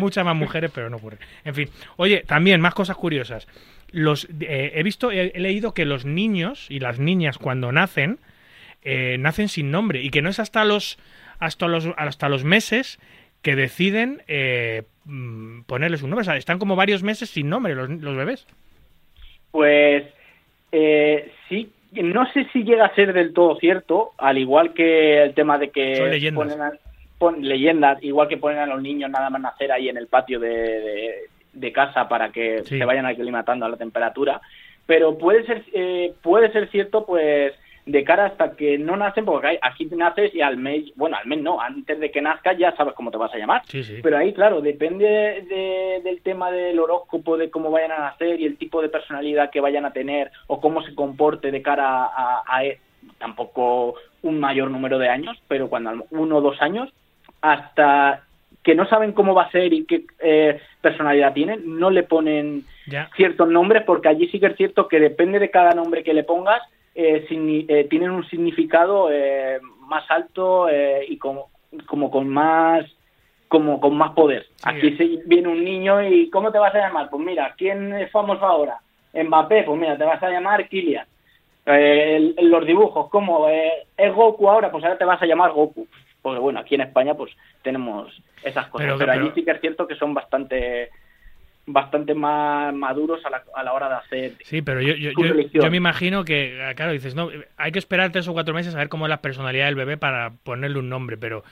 [0.00, 1.20] muchas, más mujeres, pero no ocurren.
[1.44, 3.48] En fin, oye, también más cosas curiosas.
[3.90, 8.18] Los, eh, he visto, he, he leído que los niños y las niñas cuando nacen,
[8.82, 10.98] eh, nacen sin nombre y que no es hasta los,
[11.38, 12.98] hasta los, hasta los meses
[13.42, 16.22] que deciden eh, mm, ponerles un nombre.
[16.22, 18.46] O sea, están como varios meses sin nombre los, los bebés.
[19.50, 20.04] Pues
[20.72, 25.34] eh, sí, no sé si llega a ser del todo cierto, al igual que el
[25.34, 26.44] tema de que Son leyendas.
[26.44, 26.72] ponen a-
[27.18, 30.38] pon- leyendas, igual que ponen a los niños nada más nacer ahí en el patio
[30.40, 31.14] de, de-
[31.52, 32.78] de casa para que Sí.
[32.78, 34.40] se vayan aclimatando a la temperatura,
[34.86, 37.52] pero puede ser eh, puede ser cierto pues
[37.88, 41.40] de cara hasta que no nacen porque aquí naces y al mes bueno al mes
[41.40, 43.96] no antes de que nazcas ya sabes cómo te vas a llamar Sí, sí.
[44.02, 48.44] pero ahí, claro, depende de- del tema del horóscopo, de cómo vayan a nacer y
[48.44, 52.42] el tipo de personalidad que vayan a tener o cómo se comporte de cara a,
[52.46, 52.62] a- a-
[53.18, 56.92] tampoco un mayor número de años, pero cuando uno o dos años,
[57.40, 58.22] hasta
[58.62, 62.64] que no saben cómo va a ser y qué eh, personalidad tienen, no le ponen
[62.86, 63.08] Ya.
[63.16, 66.24] ciertos nombres porque allí sí que es cierto que depende de cada nombre que le
[66.24, 66.60] pongas,
[67.88, 71.48] tienen un significado eh, más alto eh, y como,
[71.86, 72.84] como con más
[73.46, 74.46] como con más poder.
[74.64, 77.08] Aquí se viene un niño y ¿cómo te vas a llamar?
[77.08, 78.76] Pues mira, ¿quién es famoso ahora?
[79.14, 81.06] Mbappé, pues mira, te vas a llamar Kylian.
[81.64, 83.48] Eh, los dibujos, ¿cómo?
[83.48, 84.70] Eh, ¿Es Goku ahora?
[84.70, 85.86] Pues ahora te vas a llamar Goku.
[86.20, 87.32] Porque bueno, aquí en España pues
[87.62, 88.86] tenemos esas cosas.
[88.86, 90.90] Pero- Pero, pero- allí sí que es cierto que son bastante
[91.68, 95.10] bastante más maduros a la, a la hora de hacer Sí, pero yo, yo,
[95.52, 98.74] yo me imagino que, ah, claro, dices, no, hay que esperar tres o cuatro meses
[98.74, 101.44] a ver cómo es la personalidad del bebé para ponerle un nombre, pero,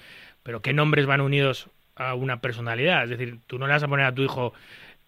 [0.42, 3.04] pero ¿qué nombres van unidos a una personalidad?
[3.04, 4.54] Es decir, tú no le vas a poner a tu hijo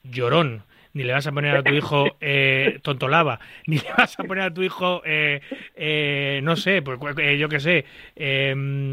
[0.03, 0.63] llorón,
[0.99, 4.43] ni le vas a poner a tu hijo eh, tontolaba, ni le vas a poner
[4.43, 5.41] a tu hijo, eh,
[5.77, 7.85] eh, no sé, pues eh, yo qué sé,
[8.17, 8.93] em,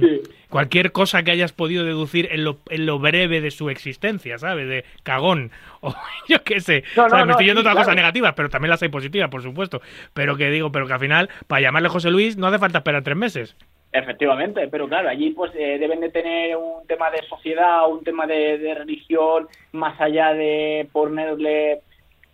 [0.50, 4.68] cualquier cosa que hayas podido deducir en lo, en lo breve de su existencia, ¿sabes?
[4.70, 5.50] De cagón,
[5.82, 5.96] o
[6.30, 6.84] yo qué sé.
[6.96, 7.18] No, no.
[7.18, 9.42] Me no, estoy yendo a sí, otras cosas negativas, pero también las hay positivas, por
[9.42, 9.82] supuesto.
[10.14, 13.02] Pero que digo, pero que al final, para llamarle José Luis, no hace falta esperar
[13.02, 13.56] tres meses.
[13.92, 18.28] Efectivamente, pero claro, allí pues eh, deben de tener un tema de sociedad, un tema
[18.28, 21.80] de, de religión, más allá de ponerle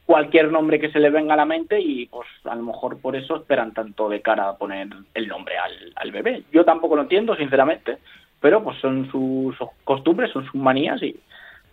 [0.05, 3.15] cualquier nombre que se le venga a la mente y pues a lo mejor por
[3.15, 6.43] eso esperan tanto de cara a poner el nombre al, al bebé.
[6.51, 7.97] Yo tampoco lo entiendo, sinceramente,
[8.39, 11.15] pero pues son sus costumbres, son sus manías y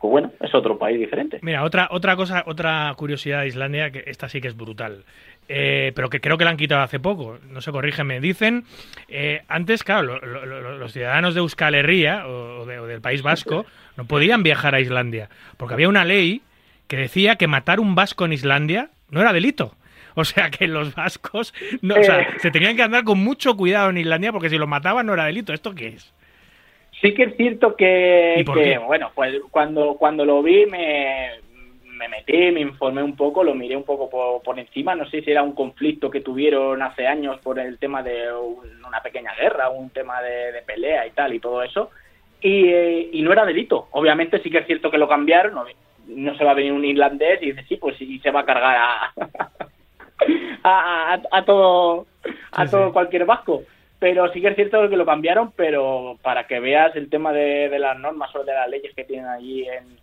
[0.00, 1.40] pues bueno, es otro país diferente.
[1.42, 5.02] Mira, otra, otra cosa, otra curiosidad de Islandia, que esta sí que es brutal.
[5.48, 7.38] Eh, pero que creo que la han quitado hace poco.
[7.50, 8.20] No sé, corrígeme.
[8.20, 8.62] Dicen,
[9.08, 13.00] eh, antes, claro, lo- lo- lo- los ciudadanos de Euskal Herria o de- o del
[13.00, 13.66] País Vasco
[13.96, 16.42] no podían viajar a Islandia, porque había una ley
[16.88, 19.74] que decía que matar un vasco en Islandia no era delito.
[20.14, 22.26] O sea que los vascos no, o sea, Eh.
[22.38, 25.26] se tenían que andar con mucho cuidado en Islandia porque si los mataban no era
[25.26, 25.52] delito.
[25.52, 26.12] ¿Esto qué es?
[27.00, 31.28] Sí que es cierto que, ¿Y por que, bueno, pues cuando, cuando lo vi me,
[31.84, 35.22] me metí, me informé un poco, lo miré un poco por, por encima, no sé
[35.22, 39.32] si era un conflicto que tuvieron hace años por el tema de un- una pequeña
[39.40, 41.90] guerra, un tema de, de pelea y tal y todo eso,
[42.40, 43.86] y, eh, y no era delito.
[43.92, 45.54] Obviamente sí que es cierto que lo cambiaron,
[46.08, 48.46] no, se va a venir un irlandés y dice, sí, pues sí, se va a
[48.46, 49.12] cargar a,
[50.62, 52.06] a, a- a todo,
[52.52, 52.92] a Sí, todo sí.
[52.92, 53.62] cualquier vasco.
[53.98, 57.68] Pero sí que es cierto que lo cambiaron, pero para que veas el tema de,
[57.68, 59.98] de las normas o de las leyes que tienen allí en,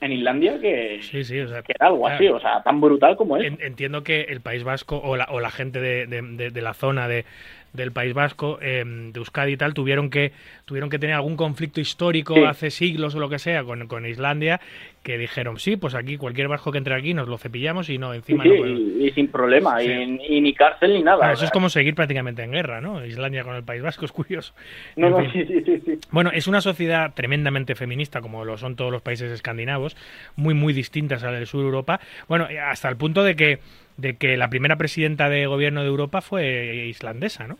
[0.00, 3.16] en Islandia que, sí, sí, o sea, que era algo así, o sea, tan brutal
[3.16, 3.44] como es.
[3.60, 7.24] Entiendo que el País Vasco o la, o la gente de, de la zona de,
[7.72, 10.32] del País Vasco, em, de Euskadi y tal, tuvieron que,
[10.64, 14.60] tuvieron que tener algún conflicto histórico hace siglos o lo que sea con, con, Islandia,
[15.06, 18.12] que dijeron, sí, pues aquí cualquier vasco que entre aquí nos lo cepillamos y no,
[18.12, 18.50] encima sí,
[18.98, 21.30] y, sin problema, y, ni cárcel ni nada.
[21.30, 23.06] eso es como seguir prácticamente en guerra, ¿no?
[23.06, 24.52] Islandia con el País Vasco es curioso.
[24.96, 28.90] No, no, sí, sí, sí, Bueno, es una sociedad tremendamente feminista, como lo son todos
[28.90, 29.96] los países escandinavos,
[30.34, 32.00] muy, muy distintas a la del sur de Europa.
[32.26, 33.60] Bueno, hasta el punto de que
[33.96, 37.58] de que la primera presidenta de gobierno de Europa fue islandesa, ¿no?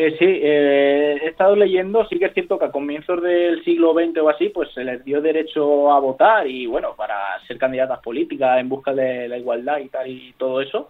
[0.00, 3.94] Eh, sí, eh, he estado leyendo, sí que es cierto que a comienzos del siglo
[3.94, 7.16] XX o así, pues se les dio derecho a votar y bueno, para
[7.48, 10.88] ser candidatas políticas en busca de la igualdad y tal y todo eso.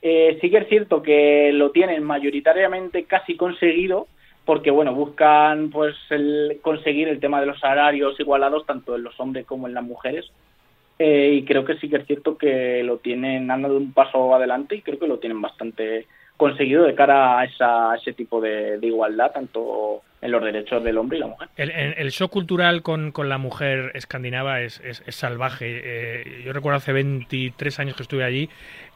[0.00, 4.06] Eh, sí que es cierto que lo tienen mayoritariamente casi conseguido,
[4.46, 9.20] porque bueno, buscan pues el, conseguir el tema de los salarios igualados tanto en los
[9.20, 10.32] hombres como en las mujeres.
[10.98, 14.76] y creo que sí que es cierto que lo tienen, han dado un paso adelante
[14.76, 16.06] y creo que lo tienen bastante
[16.40, 21.18] conseguido de cara a, esa, ese tipo de, igualdad, tanto en los derechos del hombre
[21.18, 21.48] y la mujer.
[21.56, 25.66] El, show cultural con, la mujer escandinava es, salvaje.
[25.84, 28.48] Eh, yo recuerdo hace 23 años que estuve allí.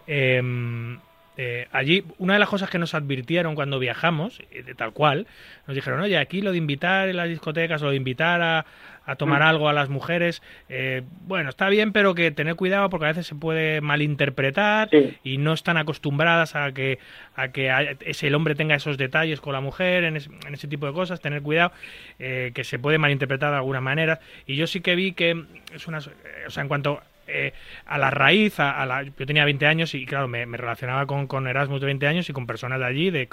[0.06, 0.98] Em,
[1.36, 5.26] eh, allí, una de las cosas que nos advirtieron cuando viajamos, eh, tal cual,
[5.66, 8.64] nos dijeron, oye, aquí lo de invitar en las discotecas o de invitar a,
[9.06, 9.44] a tomar mm.
[9.44, 13.26] algo a las mujeres, eh, bueno, está bien, pero que tener cuidado porque a veces
[13.26, 14.88] se puede malinterpretar
[15.22, 16.98] y no están acostumbradas a que,
[17.36, 20.92] a que ese, el hombre tenga esos detalles con la mujer en, ese tipo de
[20.92, 21.72] cosas, tener cuidado,
[22.18, 24.20] que se puede malinterpretar de alguna manera.
[24.46, 25.44] Y yo sí que vi que
[25.74, 27.52] es una, o sea, en cuanto eh,
[27.86, 31.46] a la raíz, a, la, yo tenía 20 años y claro, me, relacionaba con, con,
[31.46, 33.28] Erasmus de 20 años y con personas de allí, de,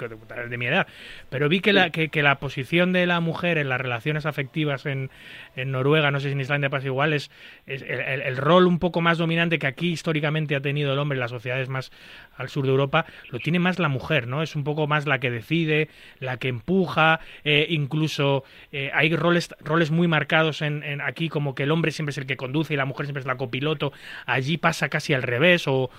[0.48, 0.86] de, mi edad,
[1.30, 5.10] pero vi que la, que, la posición de la mujer en las relaciones afectivas en,
[5.56, 7.30] en Noruega, no sé si en Islandia pasa igual, es,
[7.66, 11.30] el, rol un poco más dominante que aquí históricamente ha tenido el hombre en las
[11.30, 11.92] sociedades más
[12.36, 14.42] al sur de Europa, lo tiene más la mujer, ¿no?
[14.42, 19.54] Es un poco más la que decide, la que empuja, eh, incluso eh, hay roles,
[19.60, 22.74] roles muy marcados en, en aquí como que el hombre siempre es el que conduce
[22.74, 23.92] y la mujer siempre es la copiloto
[24.26, 25.90] allí pasa casi al revés o,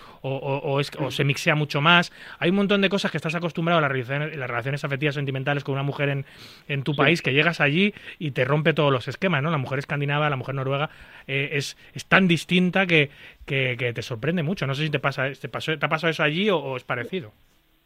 [1.10, 2.12] se mixea mucho más.
[2.40, 5.64] Hay un montón de cosas que estás acostumbrado a las relaciones, las relaciones afectivas sentimentales
[5.64, 6.24] con una mujer
[6.68, 9.52] en, tu país que llegas allí y te rompe todos los esquemas, ¿no?
[9.52, 10.90] La mujer escandinava, la mujer noruega
[11.28, 11.78] eh, es,
[12.08, 13.10] tan distinta que,
[13.46, 14.68] te sorprende mucho.
[14.68, 17.32] No sé si te pasa, te, pasó, te ha pasado eso allí o, es parecido.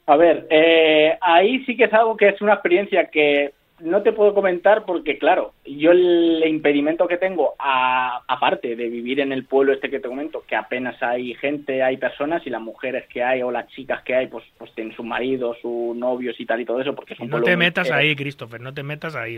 [0.05, 4.11] A ver, eh, ahí sí que es algo que es una experiencia que no te
[4.11, 9.73] puedo comentar porque, claro, yo el impedimento que tengo, aparte de vivir en el pueblo
[9.73, 13.43] este que te comento, que apenas hay gente, hay personas y las mujeres que hay
[13.43, 16.65] o las chicas que hay, pues, pues tienen su marido, sus novios y tal y
[16.65, 19.37] todo eso, porque es un No te metas ahí, Christopher, no te metas ahí.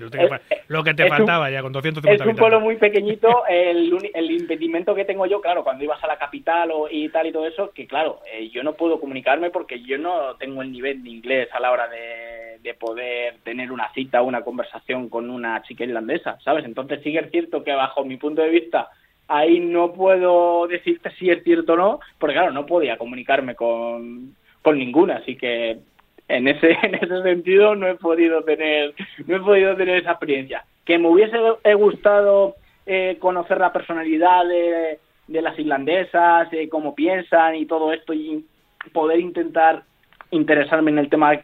[0.68, 3.44] Lo, que te faltaba ya con 250 Es un pueblo muy pequeñito.
[3.50, 7.28] El, el, impedimento que tengo yo, claro, cuando ibas a la capital o, y tal
[7.28, 10.72] y todo eso, que claro, eh, yo no puedo comunicarme porque yo no tengo el
[10.72, 15.30] nivel de inglés a la hora de, de poder tener una cita una conversación con
[15.30, 16.66] una chica irlandesa, ¿sabes?
[16.66, 18.90] Entonces sí que es cierto que bajo mi punto de vista
[19.30, 24.36] ahí no puedo decirte si es cierto o no, porque claro, no podía comunicarme con,
[24.62, 25.80] con ninguna, así que
[26.28, 28.94] en ese, en ese sentido no he podido tener,
[29.26, 30.66] no he podido tener esa experiencia.
[30.84, 31.38] Que me hubiese
[31.76, 32.56] gustado
[32.86, 38.44] eh, conocer la personalidad de, de las irlandesas, eh, cómo piensan y todo esto y
[38.92, 39.84] poder intentar
[40.32, 41.38] interesarme en el tema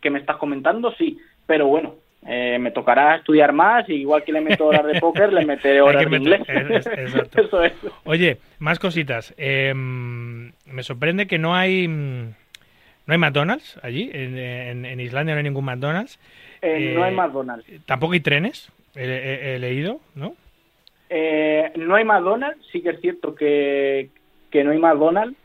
[0.00, 1.94] que me estás comentando, sí, pero bueno,
[2.26, 5.80] eh, me tocará estudiar más y igual que le meto horas de póker, le meteré
[5.80, 6.42] horas de inglés.
[7.36, 7.72] Eso es.
[8.04, 9.34] Oye, más cositas.
[9.38, 12.34] Em, me sorprende que no hay no
[13.14, 14.10] hay McDonald's allí.
[14.12, 16.18] En, Islandia no hay ningún McDonald's.
[16.60, 17.66] Eh, no hay McDonald's.
[17.86, 18.70] Tampoco hay trenes.
[18.94, 20.34] He, leído, ¿no?
[21.08, 22.66] Eh, no hay McDonald's.
[22.70, 24.10] Sí que es cierto que,
[24.50, 25.38] que no hay McDonald's,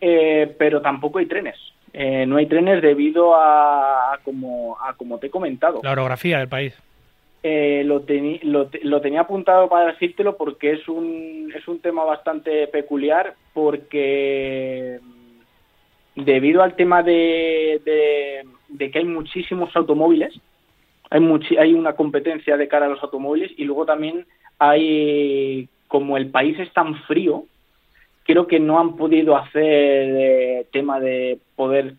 [0.00, 1.56] pero tampoco hay trenes.
[1.92, 5.80] Eh, no hay trenes debido a, como, a como te he comentado.
[5.82, 6.74] La orografía del país.
[7.42, 8.04] Eh, lo,
[8.82, 15.00] lo, tenía apuntado para decírtelo porque es un, es un tema bastante peculiar porque
[16.14, 17.80] debido al tema de,
[18.68, 20.38] de, que hay muchísimos automóviles,
[21.08, 21.22] hay,
[21.58, 24.26] hay una competencia de cara a los automóviles y luego también
[24.58, 27.44] hay, como el país es tan frío,
[28.24, 31.94] creo que no han podido hacer eh, tema de poder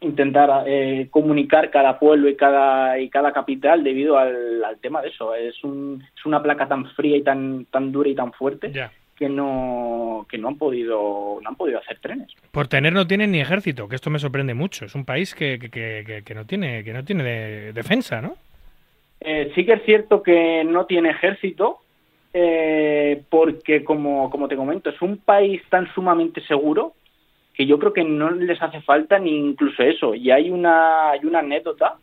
[0.00, 4.32] intentar eh, comunicar cada pueblo y cada y cada capital debido al,
[4.80, 5.34] tema de eso.
[5.34, 8.72] Es, un, es una placa tan fría y tan tan dura y tan fuerte
[9.16, 12.32] que no que no han podido no han podido hacer trenes.
[12.50, 14.86] Por tener no tienen ni ejército que esto me sorprende mucho.
[14.86, 18.34] Es un país que, que, que, no tiene que no tiene defensa no
[19.20, 21.78] eh, sí que es cierto que no tiene ejército
[22.32, 26.94] eh, porque, como, te comento, es un país tan sumamente seguro
[27.54, 30.14] que yo creo que no les hace falta ni incluso eso.
[30.14, 31.96] Y hay una, hay una anécdota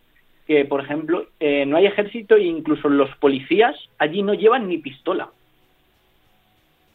[0.45, 4.77] que, por ejemplo, eh, no hay ejército e incluso los policías allí no llevan ni
[4.77, 5.29] pistola.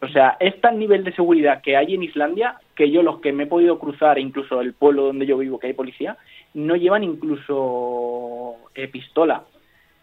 [0.01, 3.33] O sea, es tal nivel de seguridad que hay en Islandia que yo los que
[3.33, 6.19] me he podido cruzar, incluso el pueblo donde yo vivo que hay policía,
[6.53, 9.45] no llevan incluso eh, pistola.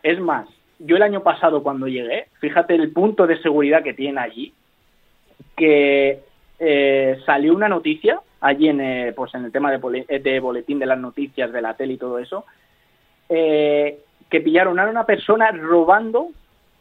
[0.02, 0.48] Es más,
[0.84, 4.54] yo el año pasado cuando llegué, fíjate el punto de seguridad que tiene allí,
[5.56, 6.20] que
[6.60, 10.88] eh, salió una noticia allí en, eh, pues en el tema de, de, boletín de
[10.88, 12.46] las noticias de la tele y todo eso,
[13.30, 16.30] eh, que pillaron a una persona robando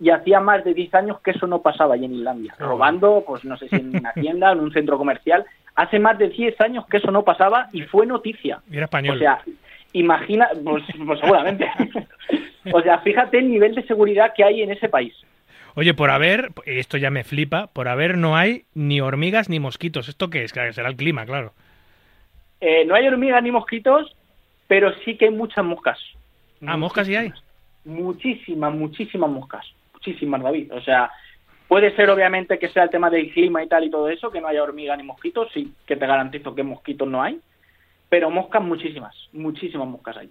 [0.01, 2.55] y hacía más de 10 años que eso no pasaba allí en Islandia.
[2.59, 5.45] Robando, pues no sé si en una tienda, en un centro comercial.
[5.75, 8.61] Hace más de 10 años que eso no pasaba y fue noticia.
[8.71, 9.17] Y era español.
[9.17, 9.43] O sea,
[9.93, 11.71] imagina, pues, pues seguramente.
[12.73, 15.15] o sea, fíjate el nivel de seguridad que hay en ese país.
[15.75, 20.09] Oye, por haber, esto ya me flipa, por haber no hay ni hormigas ni mosquitos.
[20.09, 20.51] ¿Esto qué es?
[20.51, 21.53] Será el clima, claro.
[22.61, 24.15] Eh, no hay hormigas ni mosquitos,
[24.67, 25.99] pero sí que hay muchas moscas.
[26.67, 27.33] Ah, moscas sí hay.
[27.85, 29.67] Muchísimas, muchísimas moscas.
[29.95, 30.73] Muchísimas, David.
[30.73, 31.11] O sea,
[31.69, 34.41] puede ser obviamente que sea el tema del clima y tal y todo eso, que
[34.41, 37.41] no haya hormigas ni mosquitos, sí que te garantizo que mosquitos no hay,
[38.09, 40.31] pero moscas muchísimas, muchísimas moscas hay.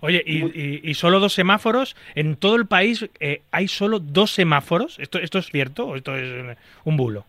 [0.00, 1.96] Oye, y, solo dos semáforos?
[2.14, 4.98] ¿En todo el país eh, hay solo dos semáforos?
[4.98, 7.24] ¿Esto, ¿Esto es cierto o esto es un bulo?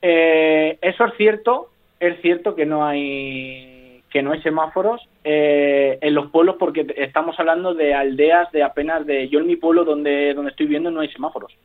[0.00, 1.70] Eh, eso es cierto.
[2.00, 7.38] Es cierto que no hay que no hay semáforos eh, en los pueblos porque estamos
[7.40, 11.00] hablando de aldeas de apenas de yo en mi pueblo donde donde estoy viviendo no
[11.00, 11.56] hay semáforos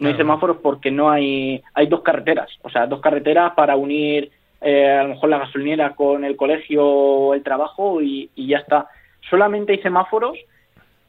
[0.00, 4.30] no hay semáforos porque no hay hay dos carreteras o sea dos carreteras para unir
[4.60, 8.88] a lo mejor la gasolinera con el colegio o el trabajo y, y ya está
[9.28, 10.38] solamente hay semáforos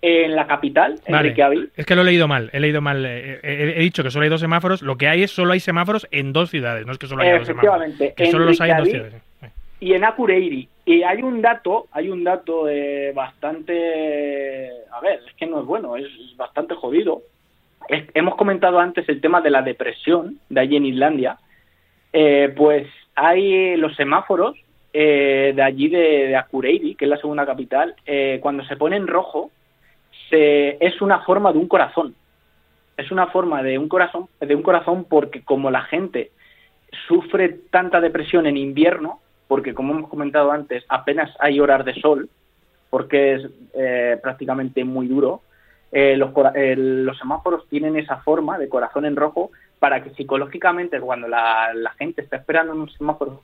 [0.01, 1.71] en la capital, en Reykjavik.
[1.75, 3.05] Es que lo he leído mal, he leído mal.
[3.05, 4.81] Eh, eh, he, dicho que solo hay dos semáforos.
[4.81, 7.39] Lo que hay es solo hay semáforos en dos ciudades, no es que solo haya
[7.39, 7.93] dos semáforos.
[8.15, 9.13] Que solo los hay en dos ciudades.
[9.79, 10.69] Y en Akureyri.
[10.85, 15.65] Y hay un dato, hay un dato eh, bastante, a ver, es que no es
[15.65, 16.07] bueno, es
[16.37, 17.23] bastante jodido.
[17.89, 21.37] hemos comentado antes el tema de la depresión de allí en Islandia.
[22.55, 24.55] pues hay los semáforos
[24.97, 28.95] eh, de allí de, de, Akureyri, que es la segunda capital, eh, cuando se pone
[28.95, 29.51] en rojo,
[30.29, 32.15] se, es una forma de un corazón.
[32.95, 36.31] Es una forma de un corazón, de un corazón porque como la gente
[37.09, 39.19] sufre tanta depresión en invierno,
[39.49, 42.29] porque como hemos comentado antes, apenas hay horas de sol,
[42.89, 45.41] porque es eh, prácticamente muy duro,
[45.91, 46.31] los,
[46.77, 51.91] los, semáforos tienen esa forma de corazón en rojo para que psicológicamente cuando la, la
[51.91, 53.41] gente está esperando en un semáforo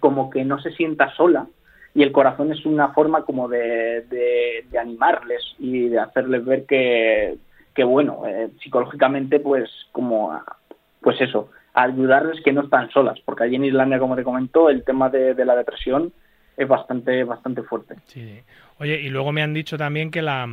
[0.00, 1.46] como que no se sienta sola.
[1.94, 7.38] Y el corazón es una forma como de, animarles y de hacerles ver que,
[7.84, 10.32] bueno, eh, psicológicamente pues como,
[11.00, 14.84] pues eso, ayudarles que no están solas, porque allí en Islandia, como te comentó, el
[14.84, 16.12] tema de la depresión
[16.56, 17.96] es bastante bastante fuerte.
[18.06, 18.42] Sí.
[18.78, 20.48] Oye, y luego me han dicho también que la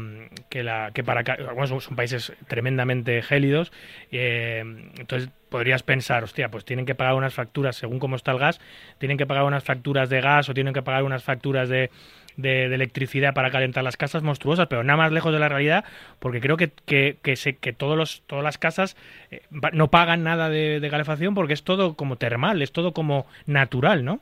[0.49, 1.23] que la que para
[1.53, 3.71] bueno, son, países tremendamente gélidos,
[4.11, 4.63] eh,
[4.97, 8.61] entonces podrías pensar, hostia, pues tienen que pagar unas facturas según cómo está el gas,
[8.99, 11.89] tienen que pagar unas facturas de gas o tienen que pagar unas facturas de,
[12.37, 15.85] de, electricidad para calentar las casas monstruosas, pero nada más lejos de la realidad,
[16.19, 18.95] porque creo que, que, que, sé, que todos los, todas las casas
[19.31, 19.41] eh,
[19.73, 24.19] no pagan nada de calefacción porque es todo como termal, es todo como natural, ¿no?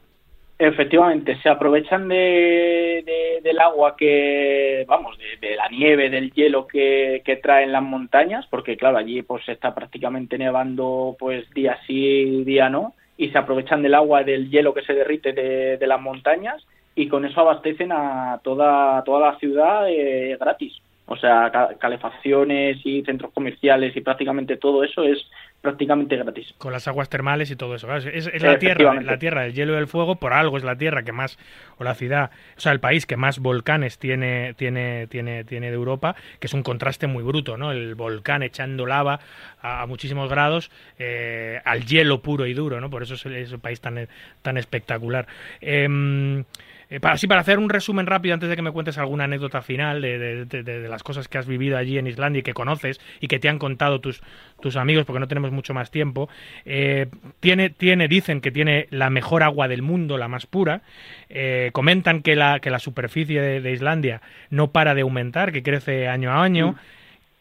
[0.59, 7.35] Efectivamente, se aprovechan de, del agua que, vamos, de, la nieve, del hielo que, que,
[7.35, 12.95] traen las montañas, porque claro, allí pues está prácticamente nevando pues día sí, día no,
[13.17, 16.65] y se aprovechan del agua, del hielo que se derrite de, las montañas
[16.95, 20.73] y con eso abastecen a toda, toda la ciudad eh, gratis.
[21.09, 25.25] O sea, calefacciones y centros comerciales y prácticamente todo eso es
[25.61, 26.53] prácticamente gratis.
[26.57, 27.93] Con las aguas termales y todo eso.
[27.95, 31.03] Es, la tierra, la tierra del hielo y del fuego, por algo es la tierra
[31.03, 31.37] que más,
[31.77, 35.75] o la ciudad, o sea, el país que más volcanes tiene, tiene, tiene, tiene de
[35.75, 37.71] Europa, que es un contraste muy bruto, ¿no?
[37.71, 39.19] El volcán echando lava
[39.61, 42.89] a, muchísimos grados eh, al hielo puro y duro, ¿no?
[42.89, 44.07] Por eso es, es un país tan,
[44.41, 45.27] tan espectacular.
[45.61, 46.43] Eh,
[46.89, 50.01] eh, para, para hacer un resumen rápido antes de que me cuentes alguna anécdota final
[50.01, 53.49] de, las cosas que has vivido allí en Islandia y que conoces y que te
[53.49, 54.21] han contado tus,
[54.61, 56.29] tus amigos, porque no tenemos mucho más tiempo,
[56.65, 57.07] eh,
[57.41, 60.81] tiene, tiene, dicen que tiene la mejor agua del mundo, la más pura.
[61.29, 66.07] Eh, comentan que la, que la superficie de, Islandia no para de aumentar, que crece
[66.07, 66.71] año a año.
[66.71, 66.75] Mm.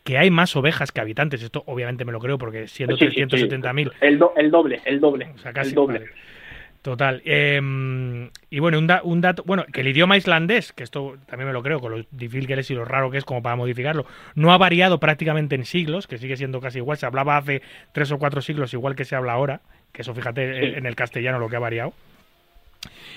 [0.03, 1.43] que hay más ovejas que habitantes.
[1.43, 3.93] Esto obviamente me lo creo porque siendo 370.000...
[4.01, 5.29] el, el doble, el doble.
[5.45, 6.07] el doble.
[6.87, 7.21] Total.
[7.25, 11.53] Em, y bueno, un, un, dato, bueno, que el idioma islandés, que esto también me
[11.53, 14.07] lo creo, con lo difícil que es y lo raro que es como para modificarlo,
[14.37, 16.97] no ha variado prácticamente en siglos, que sigue siendo casi igual.
[16.97, 17.61] Se hablaba hace
[17.91, 21.41] tres o cuatro siglos igual que se habla ahora, que eso fíjate en el castellano
[21.41, 21.93] lo que ha variado.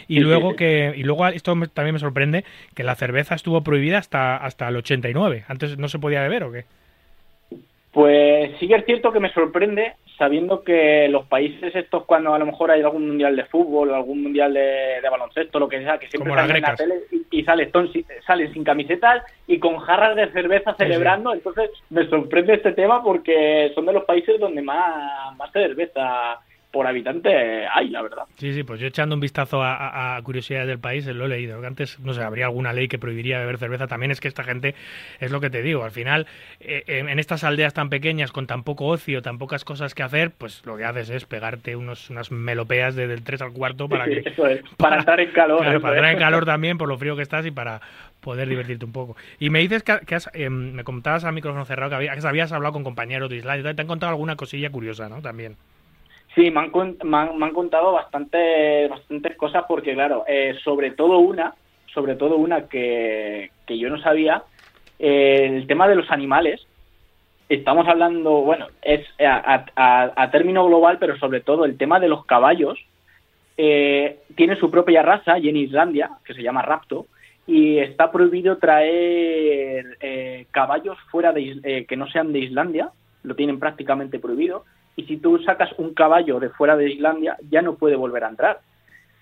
[0.07, 4.35] Y luego que y luego esto también me sorprende que la cerveza estuvo prohibida hasta
[4.35, 5.45] hasta el 89.
[5.47, 6.65] Antes no se podía beber o qué?
[7.91, 12.39] Pues sí que es cierto que me sorprende sabiendo que los países estos cuando a
[12.39, 15.97] lo mejor hay algún mundial de fútbol o algún mundial de, baloncesto, lo que sea,
[15.97, 16.95] que siempre salen en la tele
[17.31, 17.71] y, salen,
[18.27, 23.71] salen sin camisetas y con jarras de cerveza celebrando, entonces me sorprende este tema porque
[23.73, 26.39] son de los países donde más, más cerveza
[26.71, 28.23] por habitante hay, la verdad.
[28.37, 31.65] Sí, sí, pues yo echando un vistazo a, curiosidades del país, lo he leído.
[31.65, 33.87] Antes, no sé, habría alguna ley que prohibiría beber cerveza.
[33.87, 34.75] También es que esta gente,
[35.19, 36.27] es lo que te digo, al final,
[36.59, 40.31] eh, en estas aldeas tan pequeñas, con tan poco ocio, tan pocas cosas que hacer,
[40.31, 44.05] pues lo que haces es pegarte unos, unas melopeas desde el 3 al cuarto para
[44.05, 44.21] que...
[44.77, 45.59] para, estar en calor.
[45.81, 47.81] para estar en calor también, por lo frío que estás y para
[48.19, 49.15] poder divertirte un poco.
[49.39, 52.83] Y me dices que, has, em, me contabas a micrófono cerrado que, habías hablado con
[52.83, 55.21] compañeros de Islandia, te han contado alguna cosilla curiosa, ¿no?
[55.21, 55.55] También.
[56.35, 56.71] Sí, me han,
[57.03, 61.55] me han, contado bastante, bastantes cosas porque, claro, eh, sobre todo una,
[61.91, 64.43] sobre todo una que, que yo no sabía,
[64.99, 66.65] eh, el tema de los animales.
[67.47, 69.65] Estamos hablando, bueno, es a,
[70.15, 72.77] a, término global, pero sobre todo el tema de los caballos.
[73.57, 77.07] Eh, tiene su propia raza y en Islandia, que se llama Rapto,
[77.47, 79.97] y está prohibido traer
[80.51, 82.91] caballos fuera de que no sean de Islandia,
[83.23, 84.63] lo tienen prácticamente prohibido
[84.99, 88.29] y si tú sacas un caballo de fuera de Islandia ya no puede volver a
[88.29, 88.59] entrar.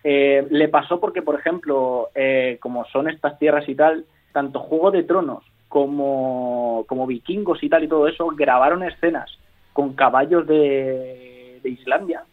[0.03, 4.89] Eh, le pasó porque, por ejemplo, eh, como son estas tierras y tal, tanto Juego
[4.89, 9.29] de Tronos como, como vikingos y tal y todo eso grabaron escenas
[9.73, 12.23] con caballos de, de Islandia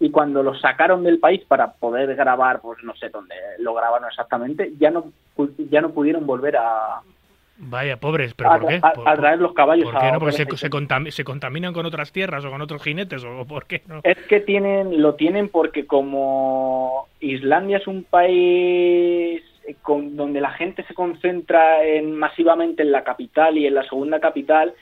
[0.00, 4.08] y cuando los sacaron del país para poder grabar, pues no sé dónde lo grabaron
[4.08, 5.12] exactamente, ya no,
[5.70, 7.00] ya no pudieron volver a,
[7.58, 8.80] Vaya, pobres, ¿pero por qué?
[8.82, 10.18] Al traer los caballos ¿Por qué no?
[10.18, 14.00] Porque se, se, contaminan con otras tierras o con otros jinetes, ¿o por qué no?
[14.02, 19.42] Es que tienen, lo tienen porque como Islandia es un país
[19.82, 24.20] con, donde la gente se concentra en, masivamente en la capital y en la segunda
[24.20, 24.74] capital,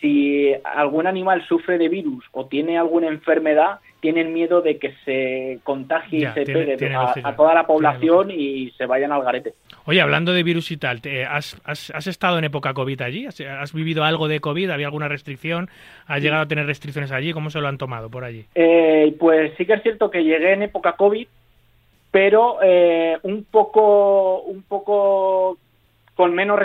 [0.00, 5.58] si algún animal sufre de virus o tiene alguna enfermedad, tienen miedo de que se
[5.64, 9.54] contagie y se pegue a, toda la población y se vayan al garete.
[9.84, 13.26] Oye, hablando de virus y tal, has, has, estado en época COVID allí?
[13.26, 14.70] ¿Has, vivido algo de COVID?
[14.70, 15.68] ¿Había alguna restricción?
[16.06, 17.32] ¿Has llegado a tener restricciones allí?
[17.32, 18.44] ¿Cómo se lo han tomado por allí?
[18.54, 21.26] Eh, pues sí que es cierto que llegué en época COVID,
[22.12, 25.58] pero eh, un poco un poco
[26.14, 26.60] con menos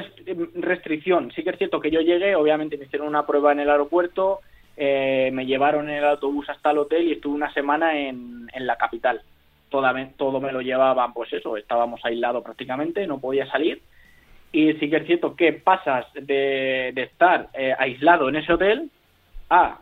[0.53, 1.31] restricción.
[1.35, 4.41] Sí que es cierto que yo llegué, obviamente me hicieron una prueba en el aeropuerto,
[4.83, 8.65] eh, me llevaron en el autobús hasta el hotel y estuve una semana en, en
[8.65, 9.21] la capital.
[9.69, 13.79] Todo me lo llevaban, pues eso, estábamos aislados prácticamente, no podía salir.
[14.51, 18.89] Y sí que es cierto que pasas de, de estar eh, aislado en ese hotel
[19.51, 19.81] a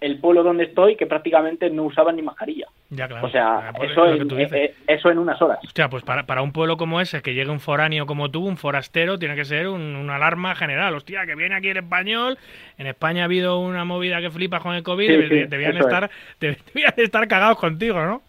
[0.00, 2.66] el pueblo donde estoy que prácticamente no usaban ni mascarilla.
[2.94, 3.26] Ya, claro.
[3.26, 5.58] O sea, eso, en, eh, eso en unas horas.
[5.64, 8.58] Hostia, pues para, para, un pueblo como ese, que llegue un foráneo como tú, un
[8.58, 10.94] forastero, tiene que ser una alarma general.
[10.94, 12.36] Hostia, que viene aquí el español.
[12.76, 15.48] En España ha habido una movida que flipa con el COVID.
[15.48, 16.10] debían, estar,
[16.40, 18.22] debían estar cagados contigo, ¿no?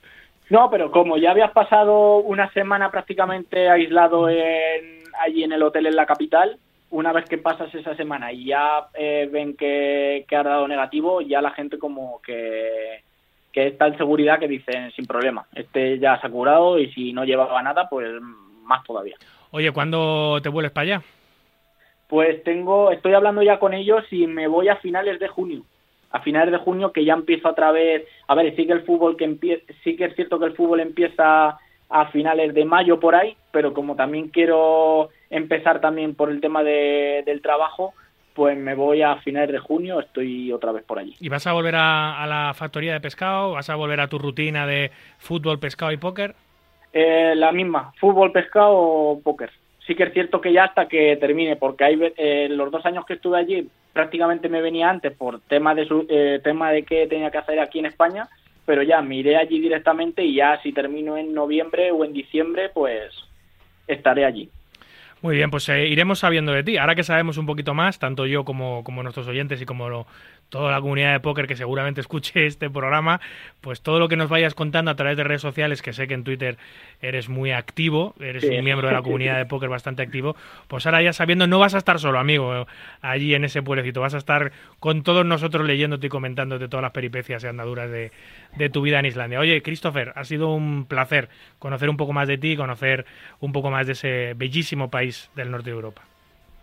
[0.50, 5.88] No, pero como ya habías pasado una semana prácticamente aislado en, allí en el hotel
[5.88, 6.58] en la capital,
[6.90, 11.42] una vez que pasas esa semana y ya eh, ven que, ha dado negativo, ya
[11.42, 13.04] la gente como que,
[13.54, 17.14] que está en seguridad que dicen sin problema, este ya se ha curado y si
[17.14, 18.10] no llevaba nada, pues
[18.64, 19.16] más todavía.
[19.52, 21.02] Oye, ¿cuándo te vuelves para allá?
[22.08, 25.64] Pues tengo, estoy hablando ya con ellos y me voy a finales de junio.
[26.12, 29.18] A finales de junio que ya empiezo otra vez, a ver, sí que el fútbol
[29.18, 31.58] que empieza, sí que es cierto que el fútbol empieza
[31.90, 36.64] a finales de mayo por ahí, pero como también quiero empezar también por el tema
[36.64, 37.94] de, del trabajo,
[38.34, 41.16] pues me voy a finales de junio, estoy otra vez por allí.
[41.20, 43.52] ¿Y vas a volver a, la factoría de pescado?
[43.52, 46.36] ¿Vas a volver a tu rutina de fútbol, pescado y póker?
[46.92, 49.52] Eh, la misma, fútbol, pescado o póker.
[49.86, 53.06] Sí que es cierto que ya hasta que termine, porque hay eh, los dos años
[53.06, 57.08] que estuve allí prácticamente me venía antes por tema de su, eh, tema de qué
[57.08, 58.28] tenía que hacer aquí en España,
[58.66, 62.70] pero ya me iré allí directamente y ya si termino en noviembre o en diciembre,
[62.74, 63.14] pues
[63.88, 64.50] estaré allí.
[65.24, 66.76] Muy bien, pues eh, iremos sabiendo de ti.
[66.76, 70.06] Ahora que sabemos un poquito más, tanto yo como, como nuestros oyentes y como lo,
[70.54, 73.20] toda la comunidad de póker que seguramente escuche este programa,
[73.60, 76.14] pues todo lo que nos vayas contando a través de redes sociales, que sé que
[76.14, 76.58] en Twitter
[77.02, 80.36] eres muy activo, eres un miembro de la comunidad de póker bastante activo,
[80.68, 82.68] pues ahora ya sabiendo, no vas a estar solo, amigo,
[83.02, 86.92] allí en ese pueblecito, vas a estar con todos nosotros leyéndote y comentándote todas las
[86.92, 88.12] peripecias y andaduras de,
[88.56, 89.40] de tu vida en Islandia.
[89.40, 93.06] Oye, Christopher, ha sido un placer conocer un poco más de ti, conocer
[93.40, 96.04] un poco más de ese bellísimo país del norte de Europa.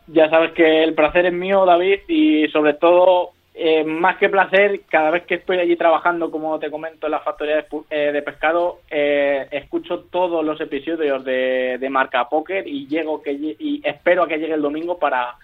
[0.06, 4.80] Ya sabes que el placer es mío, David, y sobre todo eh, más que placer,
[4.88, 8.80] cada vez que estoy allí trabajando, como te comento, en la factoría de, eh, pescado,
[8.88, 14.38] eh, escucho todos los episodios de, Marca Poker y llego que y espero a que
[14.38, 15.34] llegue el domingo para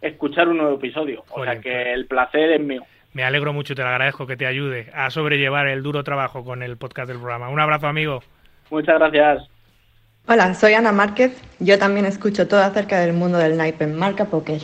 [0.00, 1.22] escuchar un nuevo episodio.
[1.28, 1.86] o sea que pues.
[1.88, 2.82] el placer es mío.
[3.12, 6.62] Me alegro mucho, te lo agradezco que te ayude a sobrellevar el duro trabajo con
[6.62, 7.50] el podcast del programa.
[7.50, 8.22] Un abrazo, amigo.
[8.70, 9.50] Muchas gracias.
[10.26, 11.38] Hola, soy Ana Márquez.
[11.60, 14.62] Yo también escucho todo acerca del mundo del naipe en Marca Poker.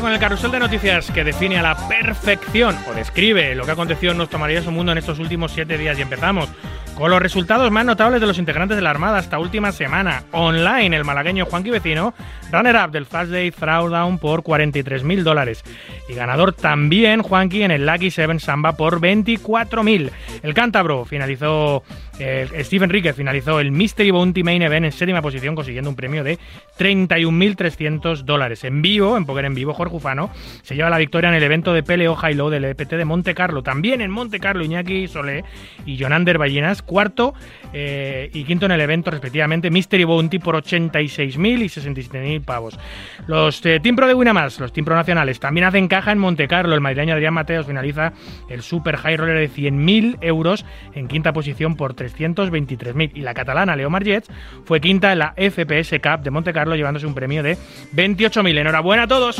[0.00, 3.74] Con el carrusel de noticias que define a la perfección o describe lo que ha
[3.74, 5.98] acontecido en nuestro maravilloso mundo en estos últimos siete días.
[5.98, 6.48] Y empezamos
[6.96, 10.24] con los resultados más notables de los integrantes de la Armada esta última semana.
[10.32, 12.14] Online, el malagueño Juanqui Vecino,
[12.50, 15.62] runner-up del Fast Day Throwdown por 43.000 dólares.
[16.08, 20.10] Y ganador también Juanqui en el Lucky Seven Samba por 24.000.
[20.42, 21.82] El cántabro finalizó,
[22.18, 26.24] eh, Steve Enrique finalizó el Mystery Bounty Main Event en séptima posición consiguiendo un premio
[26.24, 26.38] de
[26.78, 28.64] 31.300 dólares.
[28.64, 30.30] En vivo, en Poker en vivo, Jorge Ufano
[30.62, 33.34] se lleva la victoria en el evento de Peleo High Low del EPT de Monte
[33.34, 33.62] Carlo.
[33.62, 35.44] También en Monte Carlo, Iñaki Solé
[35.84, 37.34] y Jonander Ballinas cuarto
[37.72, 42.78] eh, y quinto en el evento, respectivamente, Mystery Bounty por 86.000 y 67.000 pavos.
[43.26, 46.48] Los eh, Team Pro de Winamax, los Team Pro nacionales, también hacen caja en Monte
[46.48, 46.74] Carlo.
[46.74, 48.12] El madrileño Adrián Mateos finaliza
[48.48, 50.64] el Super High Roller de 100.000 euros
[50.94, 53.12] en quinta posición por 323.000.
[53.14, 54.30] Y la catalana Leo Margets
[54.64, 57.56] fue quinta en la FPS Cup de Monte Carlo, llevándose un premio de
[57.94, 58.58] 28.000.
[58.58, 59.36] Enhorabuena a todos.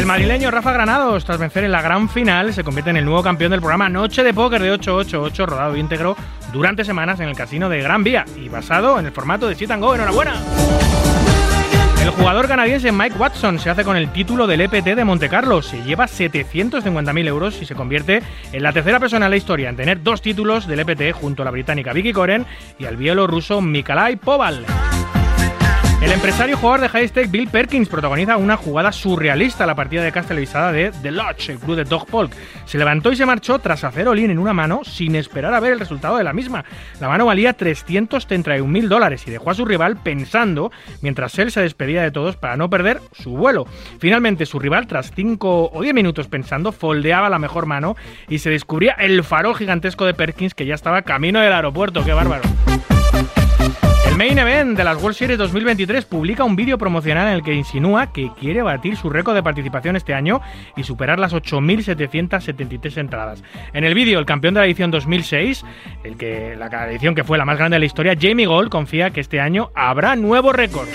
[0.00, 3.22] El madrileño Rafa Granados, tras vencer en la gran final, se convierte en el nuevo
[3.22, 6.16] campeón del programa Noche de Póker de 888, rodado íntegro
[6.54, 9.70] durante semanas en el casino de Gran Vía y basado en el formato de Sit
[9.70, 9.94] and Go.
[9.94, 10.32] ¡Enhorabuena!
[12.02, 15.60] El jugador canadiense Mike Watson se hace con el título del EPT de Monte Carlo.
[15.60, 18.22] Se lleva 750.000 euros y se convierte
[18.52, 21.44] en la tercera persona en la historia en tener dos títulos del EPT junto a
[21.44, 22.46] la británica Vicky Koren
[22.78, 24.64] y al bielorruso Mikalai Poval.
[26.02, 30.02] El empresario jugador de High Stake Bill Perkins protagoniza una jugada surrealista a la partida
[30.02, 32.32] de cast televisada de The Lodge, el club de Dog Polk.
[32.64, 35.72] Se levantó y se marchó tras hacer olín en una mano sin esperar a ver
[35.72, 36.64] el resultado de la misma.
[37.00, 40.72] La mano valía 331 mil dólares y dejó a su rival pensando
[41.02, 43.66] mientras él se despedía de todos para no perder su vuelo.
[43.98, 47.94] Finalmente su rival, tras 5 o 10 minutos pensando, foldeaba la mejor mano
[48.26, 52.02] y se descubría el farol gigantesco de Perkins que ya estaba camino del aeropuerto.
[52.02, 52.42] ¡Qué bárbaro!
[54.10, 57.54] El Main Event de las World Series 2023 publica un vídeo promocional en el que
[57.54, 60.40] insinúa que quiere batir su récord de participación este año
[60.76, 63.44] y superar las 8.773 entradas.
[63.72, 65.64] En el vídeo, el campeón de la edición 2006,
[66.02, 69.10] el que, la edición que fue la más grande de la historia, Jamie Gold, confía
[69.10, 70.88] que este año habrá nuevo récord.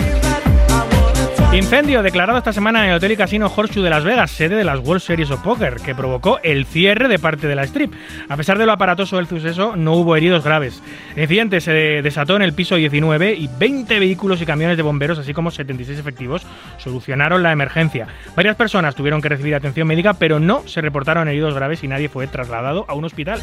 [1.55, 4.65] Incendio declarado esta semana en el Hotel y Casino Horseshoe de Las Vegas, sede de
[4.65, 7.93] las World Series of Poker, que provocó el cierre de parte de la strip.
[8.27, 10.83] A pesar de lo aparatoso del suceso, no hubo heridos graves.
[11.15, 15.17] El incidente se desató en el piso 19 y 20 vehículos y camiones de bomberos,
[15.17, 16.45] así como 76 efectivos,
[16.77, 18.07] solucionaron la emergencia.
[18.35, 22.09] Varias personas tuvieron que recibir atención médica, pero no se reportaron heridos graves y nadie
[22.09, 23.39] fue trasladado a un hospital.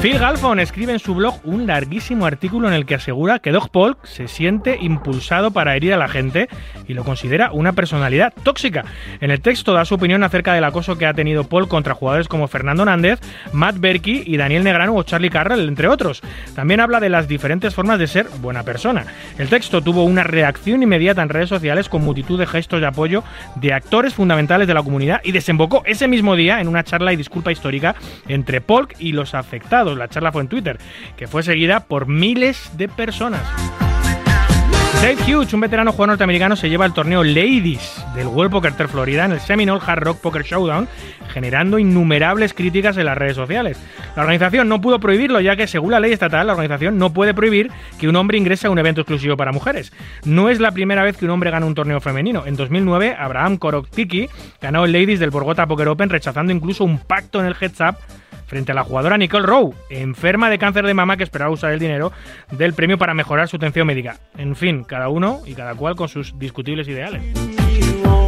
[0.00, 3.70] Phil Galfon escribe en su blog un larguísimo artículo en el que asegura que Dog
[3.70, 6.48] Polk se siente impulsado para herir a la gente
[6.88, 8.86] y lo considera una personalidad tóxica.
[9.20, 12.28] En el texto da su opinión acerca del acoso que ha tenido Paul contra jugadores
[12.28, 13.20] como Fernando Nández,
[13.52, 16.22] Matt Berkey y Daniel Negrano o Charlie Carrell, entre otros.
[16.54, 19.04] También habla de las diferentes formas de ser buena persona.
[19.36, 23.22] El texto tuvo una reacción inmediata en redes sociales con multitud de gestos de apoyo
[23.56, 27.16] de actores fundamentales de la comunidad y desembocó ese mismo día en una charla y
[27.16, 27.94] disculpa histórica
[28.28, 29.89] entre Polk y los afectados.
[29.94, 30.78] La charla fue en Twitter,
[31.16, 33.42] que fue seguida por miles de personas.
[35.02, 38.88] Dave Hughes, un veterano jugador norteamericano, se lleva el torneo Ladies del World Poker Tour
[38.88, 40.88] Florida en el Seminole Hard Rock Poker Showdown,
[41.32, 43.80] generando innumerables críticas en las redes sociales.
[44.14, 47.32] La organización no pudo prohibirlo, ya que según la ley estatal, la organización no puede
[47.32, 49.90] prohibir que un hombre ingrese a un evento exclusivo para mujeres.
[50.26, 52.44] No es la primera vez que un hombre gana un torneo femenino.
[52.44, 54.28] En 2009, Abraham Koroktiki
[54.60, 57.96] ganó el Ladies del Borgota Poker Open, rechazando incluso un pacto en el heads up
[58.50, 61.78] frente a la jugadora Nicole Rowe, enferma de cáncer de mama que esperaba usar el
[61.78, 62.10] dinero
[62.50, 64.16] del premio para mejorar su atención médica.
[64.36, 67.22] En fin, cada uno y cada cual con sus discutibles ideales.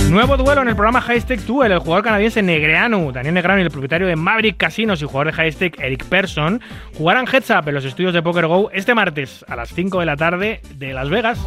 [0.09, 1.73] Nuevo duelo en el programa High Stake Duel.
[1.73, 5.32] El jugador canadiense Negreanu, Daniel Negreanu y el propietario de Maverick Casinos y jugador de
[5.32, 6.61] High Stake Eric Persson
[6.97, 10.07] jugarán Heads Up en los estudios de Poker Go este martes a las 5 de
[10.07, 11.44] la tarde de Las Vegas.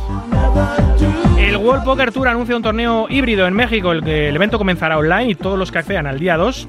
[1.40, 3.94] El World Poker Tour anuncia un torneo híbrido en México.
[3.94, 6.68] El, el evento comenzará online y todos los que accedan al día 2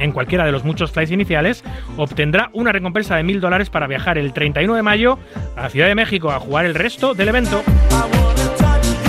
[0.00, 1.64] en cualquiera de los muchos flights iniciales,
[1.96, 5.18] obtendrá una recompensa de mil dólares para viajar el 31 de mayo
[5.56, 7.62] a Ciudad de México a jugar el resto del evento.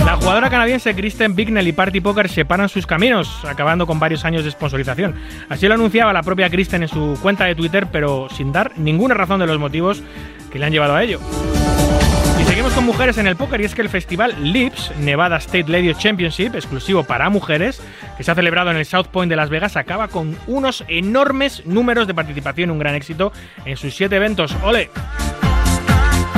[0.04, 4.44] La jugadora canadiense Kristen Bignell y Party Poker separan sus caminos, acabando con varios años
[4.44, 5.14] de sponsorización.
[5.48, 9.14] Así lo anunciaba la propia Kristen en su cuenta de Twitter, pero sin dar ninguna
[9.14, 10.02] razón de los motivos
[10.50, 11.20] que le han llevado a ello.
[12.74, 16.54] Con mujeres en el póker y es que el festival LIPS, Nevada State Ladies Championship,
[16.54, 17.82] exclusivo para mujeres,
[18.16, 21.66] que se ha celebrado en el South Point de Las Vegas, acaba con unos enormes
[21.66, 23.30] números de participación, un gran éxito
[23.66, 24.56] en sus siete eventos.
[24.62, 24.90] ¡Ole!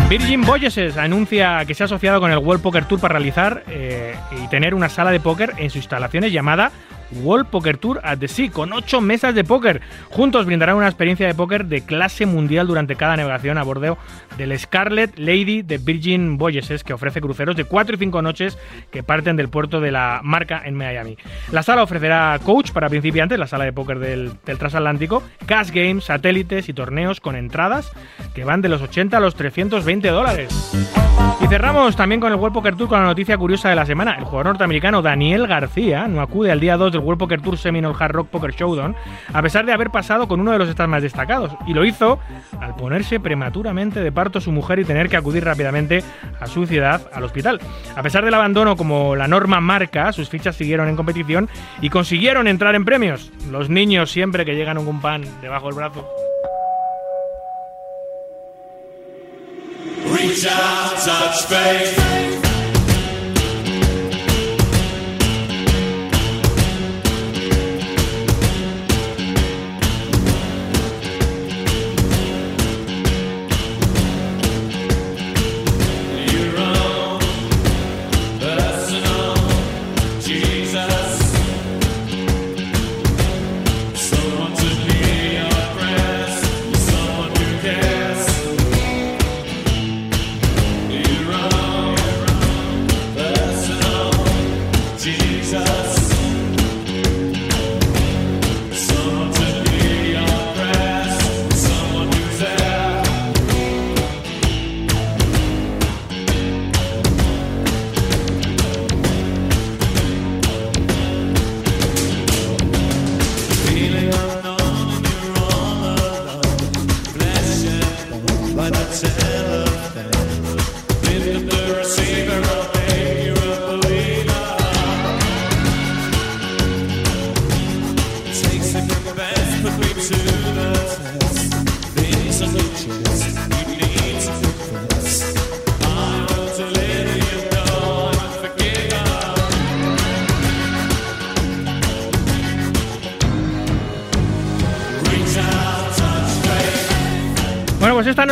[0.09, 4.15] Virgin Voyages anuncia que se ha asociado con el World Poker Tour para realizar eh,
[4.43, 6.73] y tener una sala de póker en sus instalaciones llamada
[7.13, 9.81] World Poker Tour at the Sea, con ocho mesas de póker.
[10.11, 13.99] Juntos brindarán una experiencia de póker de clase mundial durante cada navegación a bordo
[14.37, 18.59] del Scarlet Lady de Virgin Voyages, que ofrece cruceros de 4 y 5 noches
[18.91, 21.17] que parten del puerto de la marca en Miami.
[21.53, 26.05] La sala ofrecerá coach para principiantes, la sala de póker del, del transatlántico, cash games,
[26.05, 27.93] satélites y torneos con entradas
[28.35, 30.75] que van de los 80 a los 320 dólares.
[31.41, 34.15] Y cerramos también con el World Poker Tour con la noticia curiosa de la semana.
[34.17, 37.95] El jugador norteamericano Daniel García no acude al día 2 del World Poker Tour Seminole
[37.99, 38.97] Hard Rock Poker Showdown,
[39.33, 41.53] a pesar de haber pasado con uno de los stands más destacados.
[41.67, 42.19] Y lo hizo
[42.61, 46.03] al ponerse prematuramente de parto su mujer y tener que acudir rápidamente
[46.41, 47.61] a su ciudad, al hospital.
[47.97, 51.49] A pesar del abandono como la norma marca, sus fichas siguieron en competición
[51.81, 53.31] y consiguieron entrar en premios.
[53.51, 56.09] Los niños siempre que llegan un pan debajo del brazo.
[60.07, 62.44] Reach out.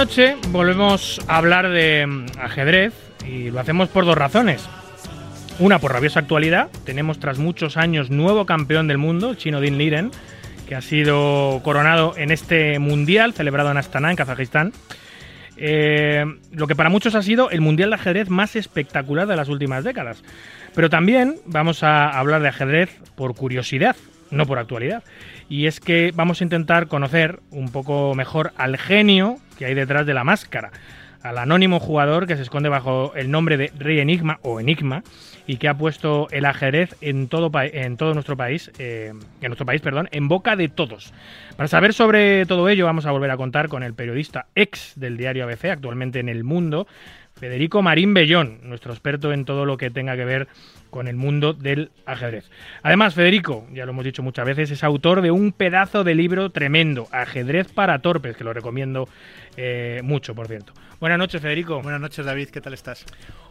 [0.03, 2.93] Noche volvemos a hablar de mm, ajedrez
[3.24, 4.69] y lo hacemos por dos razones.
[5.61, 6.70] Una, por rabiosa actualidad.
[6.85, 10.11] Tenemos tras muchos años nuevo campeón del mundo, el chino Din Liren,
[10.69, 14.73] que ha sido coronado en este mundial celebrado en Astana, en Kazajistán.
[15.57, 19.49] Eh, lo que para muchos ha sido el mundial de ajedrez más espectacular de las
[19.49, 20.24] últimas décadas.
[20.74, 23.95] Pero también vamos a hablar de ajedrez por curiosidad,
[24.33, 25.05] no por actualidad.
[25.49, 30.05] Y es que vamos a intentar conocer un poco mejor al genio que hay detrás
[30.06, 30.72] de la máscara,
[31.22, 35.05] al anónimo jugador que se esconde bajo el nombre de Rey Enigma o Enigma
[35.47, 39.64] y que ha puesto el ajedrez en todo, en todo nuestro país, eh, en nuestro
[39.64, 41.14] país, perdón, en boca de todos.
[41.56, 45.16] Para saber sobre todo ello, vamos a volver a contar con el periodista ex del
[45.16, 46.89] diario ABC, actualmente en El Mundo,
[47.36, 50.48] Federico Marín Bellón, nuestro experto en todo lo que tenga que ver
[50.93, 52.51] con el mundo del ajedrez.
[52.82, 56.51] Además, Federico, ya lo hemos dicho muchas veces, es autor de un pedazo de libro
[56.51, 59.09] tremendo, Ajedrez para Torpes, que lo recomiendo
[59.56, 60.74] eh, mucho, por cierto.
[61.01, 61.82] Buenas noches, Federico.
[61.82, 62.51] Buenas noches, David.
[62.51, 63.05] ¿Qué tal estás?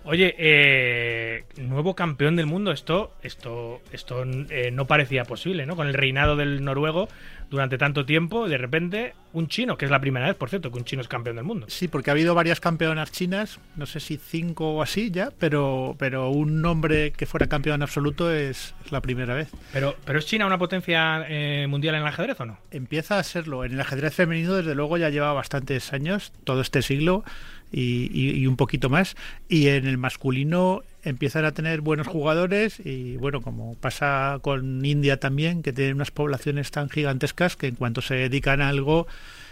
[0.06, 5.76] Oye, eh, nuevo campeón del mundo, esto, esto, esto eh, no parecía posible, ¿no?
[5.76, 7.10] Con el reinado del noruego
[7.50, 10.78] durante tanto tiempo, de repente un chino, que es la primera vez, por cierto, que
[10.78, 11.66] un chino es campeón del mundo.
[11.70, 15.98] Sí, porque ha habido varias campeonas chinas, no sé si cinco o así ya, pero,
[16.00, 19.48] pero un hombre que fuera campeón absoluto es, es la primera vez.
[19.72, 22.58] Pero, pero ¿es China una potencia eh, mundial en el ajedrez o no?
[22.72, 23.64] Empieza a serlo.
[23.66, 27.24] En el ajedrez femenino, desde luego, ya lleva bastantes años, todo este siglo
[27.72, 29.16] y, y- y un poquito más.
[29.48, 35.18] Y en el masculino empiezan a tener buenos jugadores y bueno, como pasa con India
[35.20, 39.08] también, que tiene unas poblaciones tan gigantescas que en cuanto se dedican a algo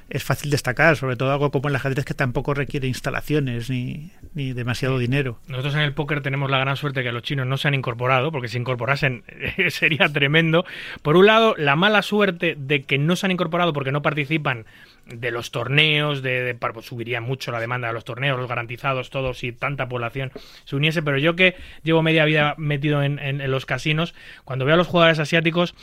[0.09, 4.53] es fácil destacar, sobre todo algo como el ajedrez que tampoco requiere instalaciones ni, ni
[4.53, 5.39] demasiado dinero.
[5.47, 8.31] Nosotros en el póker tenemos la gran suerte que los chinos no se han incorporado,
[8.31, 9.23] porque si incorporasen
[9.69, 10.65] sería tremendo.
[11.01, 14.65] Por un lado, la mala suerte de que no se han incorporado porque no participan
[15.13, 19.09] de los torneos, de, de- pues subiría mucho la demanda de los torneos, los garantizados,
[19.09, 20.31] todos, si tanta población
[20.65, 21.01] se uniese.
[21.01, 24.13] Pero yo que llevo media vida metido en, en- en los casinos,
[24.45, 25.75] cuando veo a los jugadores asiáticos,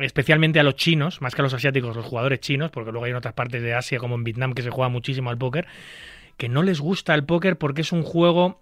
[0.00, 3.10] especialmente a los chinos, más que a los asiáticos, los jugadores chinos, porque luego hay
[3.10, 5.66] en otras partes de Asia, como en Vietnam, que se juega muchísimo al póker,
[6.36, 8.60] que no les gusta el póker porque es un juego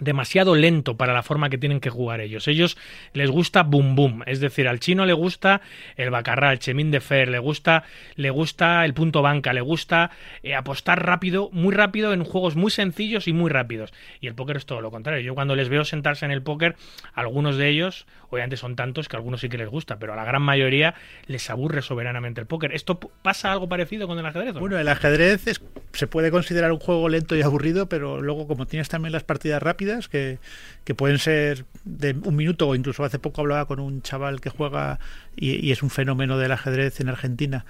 [0.00, 2.48] demasiado lento para la forma que tienen que jugar ellos.
[2.48, 2.76] Ellos
[3.12, 5.60] les gusta boom boom, es decir, al chino le gusta
[5.96, 7.84] el bacarrá, el chemin de fer, le gusta
[8.16, 10.10] le gusta el punto banca, le gusta
[10.42, 13.92] eh, apostar rápido, muy rápido en juegos muy sencillos y muy rápidos.
[14.20, 15.20] Y el póker es todo lo contrario.
[15.22, 16.76] Yo cuando les veo sentarse en el póker,
[17.14, 20.16] algunos de ellos, obviamente son tantos que a algunos sí que les gusta, pero a
[20.16, 20.94] la gran mayoría
[21.26, 22.72] les aburre soberanamente el póker.
[22.72, 24.54] ¿Esto pasa algo parecido con el ajedrez?
[24.54, 25.60] Bueno, el ajedrez es-
[25.92, 29.62] se puede considerar un juego lento y aburrido, pero luego como tienes también las partidas
[29.62, 30.38] rápidas, que,
[30.84, 34.50] que pueden ser de un minuto, o incluso hace poco hablaba con un chaval que
[34.50, 34.98] juega
[35.36, 37.64] y, y es un fenómeno del ajedrez en Argentina,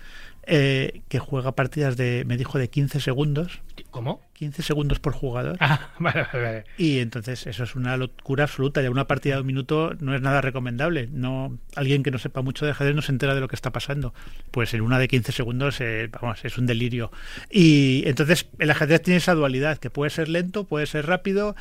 [0.50, 3.60] eh, que juega partidas de, me dijo, de 15 segundos.
[3.90, 4.22] ¿Cómo?
[4.32, 5.58] 15 segundos por jugador.
[5.60, 6.64] Ah, vale, vale, vale.
[6.78, 8.80] Y entonces eso es una locura absoluta.
[8.80, 11.08] Ya una partida de un minuto no es nada recomendable.
[11.12, 13.72] No, alguien que no sepa mucho de ajedrez no se entera de lo que está
[13.72, 14.14] pasando.
[14.50, 17.12] Pues en una de 15 segundos, eh, vamos, es un delirio.
[17.50, 21.56] Y entonces el ajedrez tiene esa dualidad, que puede ser lento, puede ser rápido.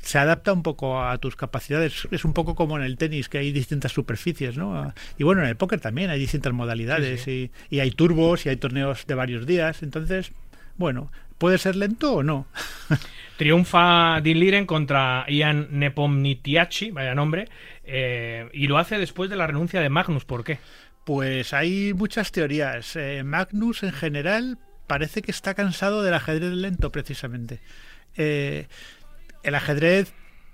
[0.00, 2.08] Se adapta un poco a tus capacidades.
[2.10, 4.94] Es un poco como en el tenis, que hay distintas superficies, ¿no?
[5.18, 7.26] Y bueno, en el póker también hay distintas modalidades.
[7.28, 9.82] Y, y hay turbos y hay torneos de varios días.
[9.82, 10.32] Entonces,
[10.76, 12.46] bueno, ¿puede ser lento o no?
[13.36, 17.48] Triunfa Dean Liren contra Ian Nepomniachtchi, vaya nombre,
[17.84, 20.24] eh, y lo hace después de la renuncia de Magnus.
[20.24, 20.58] ¿Por qué?
[21.04, 22.96] Pues hay muchas teorías.
[22.96, 27.60] Eh, Magnus en general parece que está cansado del ajedrez lento precisamente.
[28.16, 28.66] Eh,
[29.42, 30.12] el ajedrez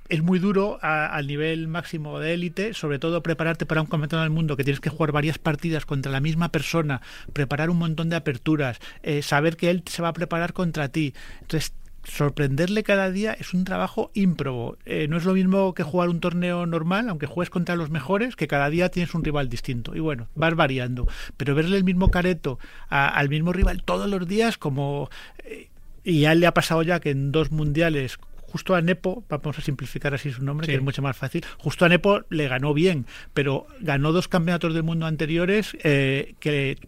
[0.09, 4.31] es muy duro al nivel máximo de élite, sobre todo prepararte para un campeonato del
[4.31, 7.01] mundo que tienes que jugar varias partidas contra la misma persona,
[7.33, 11.15] preparar un montón de aperturas, eh, saber que él se va a preparar contra ti.
[11.41, 11.73] Entonces,
[12.05, 14.77] sorprenderle cada día es un trabajo ímprobo.
[14.85, 18.37] Eh, no es lo mismo que jugar un torneo normal, aunque juegues contra los mejores,
[18.37, 19.97] que cada día tienes un rival distinto.
[19.97, 21.09] Y bueno, vas variando.
[21.39, 22.59] Pero verle el mismo careto
[22.91, 25.09] al mismo rival todos los días, como...
[25.45, 25.69] eh,
[26.07, 28.19] y a él le ha pasado ya que en dos mundiales
[28.55, 30.71] justo a Nepo, vamos a simplificar así su nombre, Sí.
[30.71, 34.75] que es mucho más fácil, justo a Nepo le ganó bien, pero ganó dos campeonatos
[34.75, 36.79] del mundo anteriores eh, que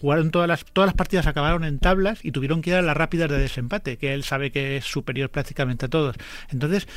[0.00, 2.96] jugaron todas las, todas las partidas acabaron en tablas y tuvieron que ir a las
[2.96, 6.16] rápidas de desempate, que él sabe que es superior prácticamente a todos.
[6.50, 6.88] Entonces,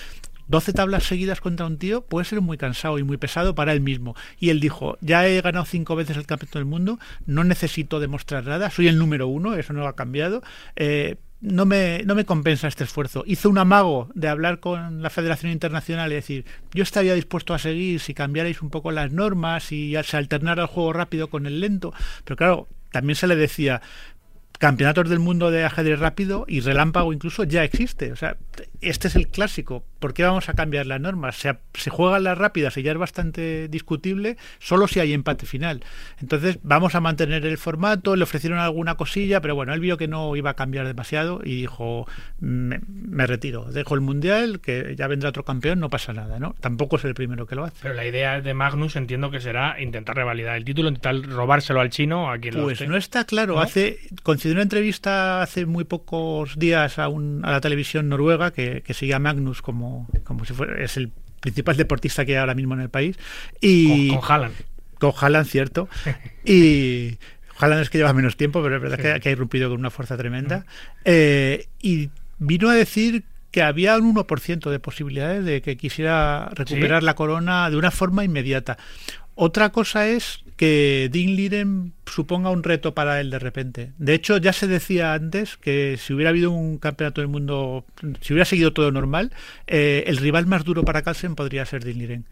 [0.48, 3.82] 12 tablas seguidas contra un tío puede ser muy cansado y muy pesado para él
[3.82, 4.16] mismo.
[4.40, 6.98] Y él dijo, ya he ganado cinco veces el campeonato del mundo,
[7.28, 10.42] no necesito demostrar nada, soy el número uno, eso no ha cambiado.
[10.76, 13.24] eh, no me, no me compensa este esfuerzo.
[13.26, 17.60] Hizo un amago de hablar con la Federación Internacional y decir, yo estaría dispuesto a
[17.60, 21.60] seguir si cambiarais un poco las normas y se alternara el juego rápido con el
[21.60, 21.94] lento.
[22.24, 23.82] Pero claro, también se le decía,
[24.58, 28.12] campeonatos del mundo de ajedrez rápido y relámpago incluso ya existe.
[28.12, 28.38] O sea,
[28.82, 29.84] este es el clásico.
[30.06, 31.36] ¿Por qué vamos a cambiar las normas?
[31.36, 35.84] Se, se juegan las rápidas y ya es bastante discutible solo si hay empate final.
[36.22, 40.08] Entonces vamos a mantener el formato, le ofrecieron alguna cosilla, pero bueno, él vio que
[40.08, 42.08] no iba a cambiar demasiado y dijo,
[42.40, 46.54] me, me retiro, dejo el mundial, que ya vendrá otro campeón, no pasa nada, ¿no?
[46.60, 47.78] Tampoco es el primero que lo hace.
[47.82, 51.90] Pero la idea de Magnus entiendo que será intentar revalidar el título, intentar robárselo al
[51.90, 52.88] chino, a quien lo Pues esté.
[52.88, 53.56] no está claro.
[53.56, 53.62] ¿No?
[53.62, 58.84] Hace concedió una entrevista hace muy pocos días a, un- a la televisión noruega que,
[58.86, 62.56] que sigue a Magnus como, como si fuera es el principal deportista que hay ahora
[62.56, 63.18] mismo en el país
[63.62, 64.56] y Con, con Haaland.
[65.00, 65.88] con Haaland, cierto.
[66.46, 67.18] y
[67.60, 69.90] Haaland es que lleva menos tiempo, pero es verdad que, que ha irrumpido con una
[69.92, 70.66] fuerza tremenda.
[71.06, 72.10] Eh, y
[72.40, 77.70] vino a decir que había un 1% de posibilidades de que quisiera recuperar la corona
[77.70, 78.78] de una forma inmediata.
[79.36, 83.92] Otra cosa es que Dean Liren suponga un reto para él de repente.
[83.98, 87.86] De hecho, ya se decía antes que si hubiera habido un campeonato del mundo,
[88.22, 89.32] si hubiera seguido todo normal,
[89.68, 92.26] eh, el rival más duro para Carlsen podría ser Dean Liren.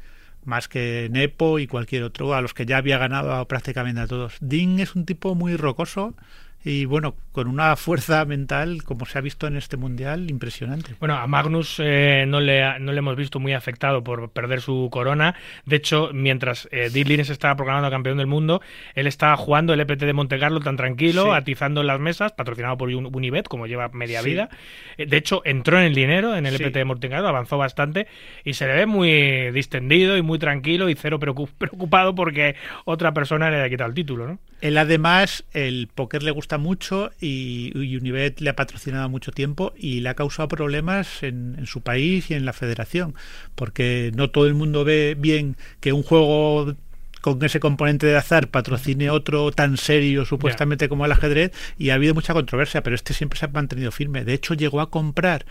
[0.46, 4.36] Más que Nepo y cualquier otro, a los que ya había ganado prácticamente a todos.
[4.40, 6.16] Dean es un tipo muy rocoso
[6.66, 10.92] y bueno, con una fuerza mental, como se ha visto en este mundial, impresionante.
[11.00, 14.62] Bueno, a Magnus eh, no, le, ha- no le hemos visto muy afectado por perder
[14.62, 15.36] su corona.
[15.66, 18.62] De hecho, mientras eh, se estaba proclamando campeón del mundo,
[18.96, 21.30] él estaba jugando el EPT de Monte Carlo tan tranquilo, Sí.
[21.34, 24.30] atizando las mesas, patrocinado por Un- Unibet, como lleva media Sí.
[24.30, 24.50] vida.
[24.98, 26.64] Eh, De hecho, entró en el dinero en el Sí.
[26.64, 28.08] EPT de Monte Carlo, avanzó bastante
[28.46, 33.14] y se le ve muy distendido y muy tranquilo y cero preocu- preocupado porque otra
[33.14, 34.40] persona le ha quitado el título, ¿no?
[34.64, 39.74] Él además, el póker le gusta mucho y, y Unibet le ha patrocinado mucho tiempo
[39.76, 43.14] y le ha causado problemas en, en su país y en la federación,
[43.56, 46.78] porque no todo el mundo ve bien que un juego
[47.20, 51.96] con ese componente de azar patrocine otro tan serio supuestamente como el ajedrez y ha
[51.96, 54.24] habido mucha controversia, pero este siempre se ha mantenido firme.
[54.24, 55.46] De hecho, llegó a comprar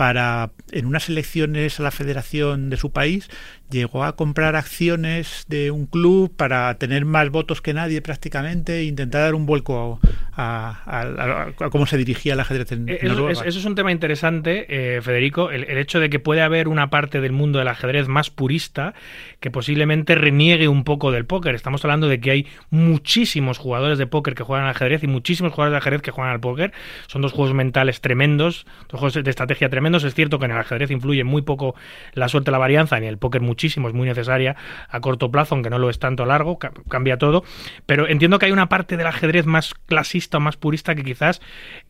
[0.00, 3.28] para en unas elecciones a la federación de su país
[3.68, 8.84] llegó a comprar acciones de un club para tener más votos que nadie prácticamente e
[8.84, 10.00] intentar dar un vuelco
[10.32, 13.44] a, a- a- a cómo se dirigía el ajedrez en, Eh, Eso, Noruega.
[13.44, 14.64] eso es un tema interesante,
[14.96, 18.08] eh, Federico, el, el hecho de que puede haber una parte del mundo del ajedrez
[18.08, 18.94] más purista
[19.40, 21.54] que posiblemente reniegue un poco del póker.
[21.54, 25.52] Estamos hablando de que hay muchísimos jugadores de póker que juegan al ajedrez y muchísimos
[25.52, 26.72] jugadores de ajedrez que juegan al póker.
[27.06, 30.04] Son dos juegos mentales tremendos, dos juegos de estrategia tremendos.
[30.04, 31.74] Es cierto que en el ajedrez influye muy poco
[32.14, 34.56] la suerte, la varianza, en el póker muchísimo, es muy necesaria
[34.88, 37.44] a corto plazo, aunque no lo es tanto a largo, ca- cambia todo.
[37.86, 41.40] Pero entiendo que hay una parte del ajedrez más clasista o más purista que quizás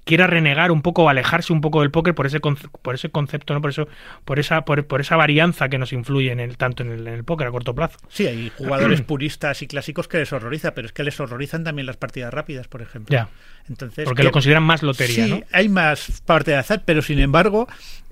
[0.04, 3.54] quiera renegar un poco o alejarse un poco del póker por ese por ese concepto,
[3.54, 3.60] ¿no?
[3.60, 3.88] Por eso,
[4.24, 7.14] por esa, por, por esa varianza que nos influye en el, tanto en el, en
[7.14, 7.98] el póker a corto plazo.
[8.08, 11.86] Sí, hay jugadores puristas y clásicos que les horroriza, pero es que les horrorizan también
[11.86, 13.12] las partidas rápidas, por ejemplo.
[13.12, 13.28] Ya.
[13.68, 15.40] Entonces, Porque que- lo consideran más lotería, sí, ¿no?
[15.52, 17.68] hay más parte de azar, pero sin embargo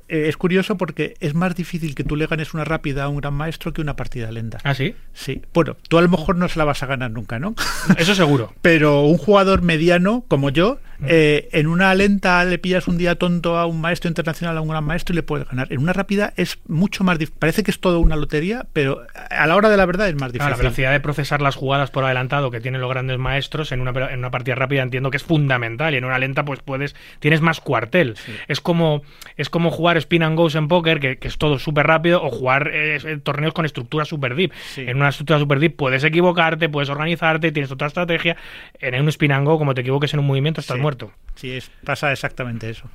[0.09, 3.19] eh, es curioso porque es más difícil que tú le ganes una rápida a un
[3.19, 4.59] gran maestro que una partida lenta.
[4.65, 4.95] Ah, sí.
[5.13, 7.55] Sí, bueno, tú a lo mejor no se la vas a ganar nunca, ¿no?
[7.99, 8.55] Eso seguro.
[8.63, 10.79] Pero un jugador mediano como yo.
[11.07, 14.69] Eh, en una lenta le pillas un día tonto a un maestro internacional, a un
[14.69, 15.73] gran maestro y le puedes ganar.
[15.73, 17.39] En una rápida es mucho más difícil.
[17.39, 20.31] Parece que es todo una lotería, pero a la hora de la verdad es más
[20.31, 20.51] Ah, difícil.
[20.51, 23.91] la velocidad de procesar las jugadas por adelantado que tienen los grandes maestros en una,
[24.11, 27.41] en una partida rápida entiendo que es fundamental y en una lenta pues puedes tienes
[27.41, 28.17] más cuartel.
[28.49, 29.03] Es como
[29.37, 32.31] es como jugar spin and goes en póker que, que es todo súper rápido o
[32.31, 34.53] jugar eh, torneos con estructura super deep.
[34.75, 34.83] Sí.
[34.87, 38.37] En una estructura super deep puedes equivocarte, puedes organizarte, tienes otra estrategia.
[38.81, 40.83] En un spin and go como te equivoques en un movimiento estás Sí.
[40.89, 41.13] Muerto.
[41.35, 42.91] Sí, es, pasa exactamente eso.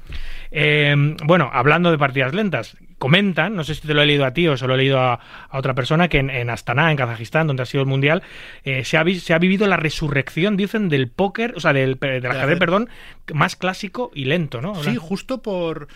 [0.52, 0.94] Eh,
[1.24, 4.48] bueno, hablando de partidas lentas, comentan, no sé si te lo he leído a ti
[4.49, 5.14] o se lo he leído a,
[5.49, 8.22] a otra persona, que en, en Astana, en Kazajistán, donde ha sido el Mundial,
[8.65, 11.95] eh, se, ha, vi- se ha vivido la resurrección, dicen, del póker, o sea, del,
[11.98, 12.60] del ajedrez, ajedrez.
[12.60, 12.90] perdón,
[13.34, 14.76] más clásico y lento, ¿no?
[14.84, 15.88] Sí, justo por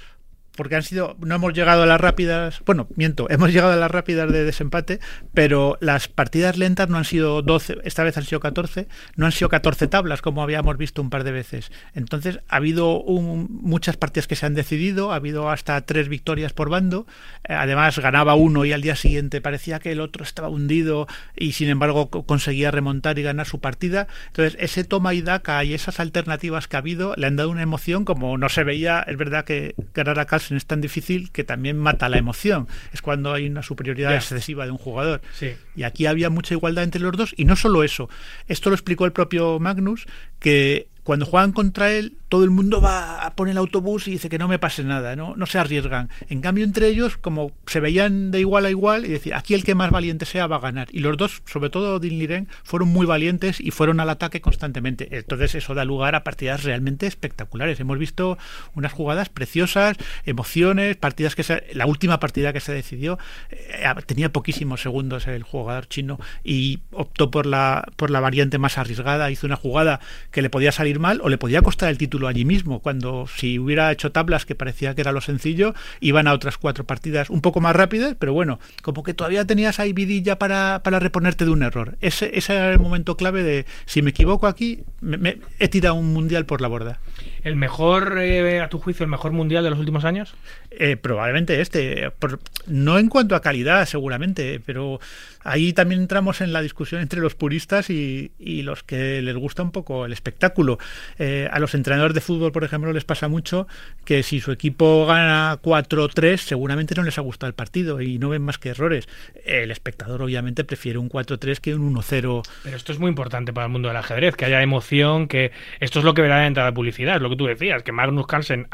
[0.58, 3.90] porque han sido no hemos llegado a las rápidas, bueno, miento, hemos llegado a las
[3.92, 5.00] rápidas de desempate,
[5.34, 9.32] pero las partidas lentas no han sido 12, esta vez han sido 14, no han
[9.32, 11.72] sido 14 tablas como habíamos visto un par de veces.
[11.94, 16.70] Entonces, ha habido muchas partidas que se han decidido, ha habido hasta tres victorias por
[16.70, 17.06] bando,
[17.48, 21.52] eh, además ganaba uno y al día siguiente parecía que el otro estaba hundido y
[21.52, 24.08] sin embargo co- conseguía remontar y ganar su partida.
[24.28, 27.62] Entonces, ese toma y daca y esas alternativas que ha habido le han dado una
[27.62, 31.44] emoción como no se veía, es verdad que ganar a Carlsen es tan difícil que
[31.44, 32.68] también mata la emoción.
[32.94, 35.22] Es cuando hay una superioridad excesiva de un jugador.
[35.34, 35.54] Sí.
[35.76, 38.10] Y aquí había mucha igualdad entre los dos y no solo eso.
[38.48, 40.06] Esto lo explicó el propio Magnus
[40.40, 44.28] que cuando juegan contra él, todo el mundo va a poner el autobús y dice
[44.28, 46.10] que no me pase nada, no, se arriesgan.
[46.28, 49.64] En cambio, entre ellos, como se veían de igual a igual, y decir, aquí el
[49.64, 50.90] que más valiente sea va a ganar.
[50.92, 55.08] Y los dos, sobre todo Din Liren, fueron muy valientes y fueron al ataque constantemente.
[55.18, 57.80] Entonces, eso da lugar a partidas realmente espectaculares.
[57.80, 58.38] Hemos visto
[58.76, 63.18] unas jugadas preciosas, emociones, partidas que se, la última partida que se decidió
[63.50, 68.78] eh, tenía poquísimos segundos el jugador chino y optó por la por la variante más
[68.78, 70.02] arriesgada, hizo una jugada
[70.32, 73.60] que le podía salir mal o le podía costar el título allí mismo, cuando si
[73.60, 77.42] hubiera hecho tablas que parecía que era lo sencillo, iban a otras cuatro partidas un
[77.42, 81.52] poco más rápidas, pero bueno, como que todavía tenías ahí vidilla para, para reponerte de
[81.52, 81.98] un error.
[82.02, 86.14] Ese, ese era el momento clave de si me equivoco aquí, me- he tirado un
[86.14, 87.00] mundial por la borda.
[87.48, 90.34] El mejor, eh, a tu juicio, el mejor mundial de los últimos años?
[90.72, 92.12] Eh, probablemente este.
[92.12, 95.00] Por- no en cuanto a calidad, seguramente, pero
[95.44, 99.64] ahí también entramos en la discusión entre los puristas y, y los que les gusta
[99.64, 100.78] un poco el espectáculo.
[101.18, 103.68] Eh, a los entrenadores de fútbol, por ejemplo, les pasa mucho
[104.04, 108.30] que si su equipo gana 4-3, seguramente no les ha gustado el partido y no
[108.30, 109.08] ven más que errores.
[109.46, 112.44] El espectador, obviamente, prefiere un 4-3 que un 1-0.
[112.64, 116.00] Pero esto es muy importante para el mundo del ajedrez, que haya emoción, que esto
[116.00, 118.68] es lo que verdaderamente da publicidad, es lo que tú decías, que Magnus Carlsen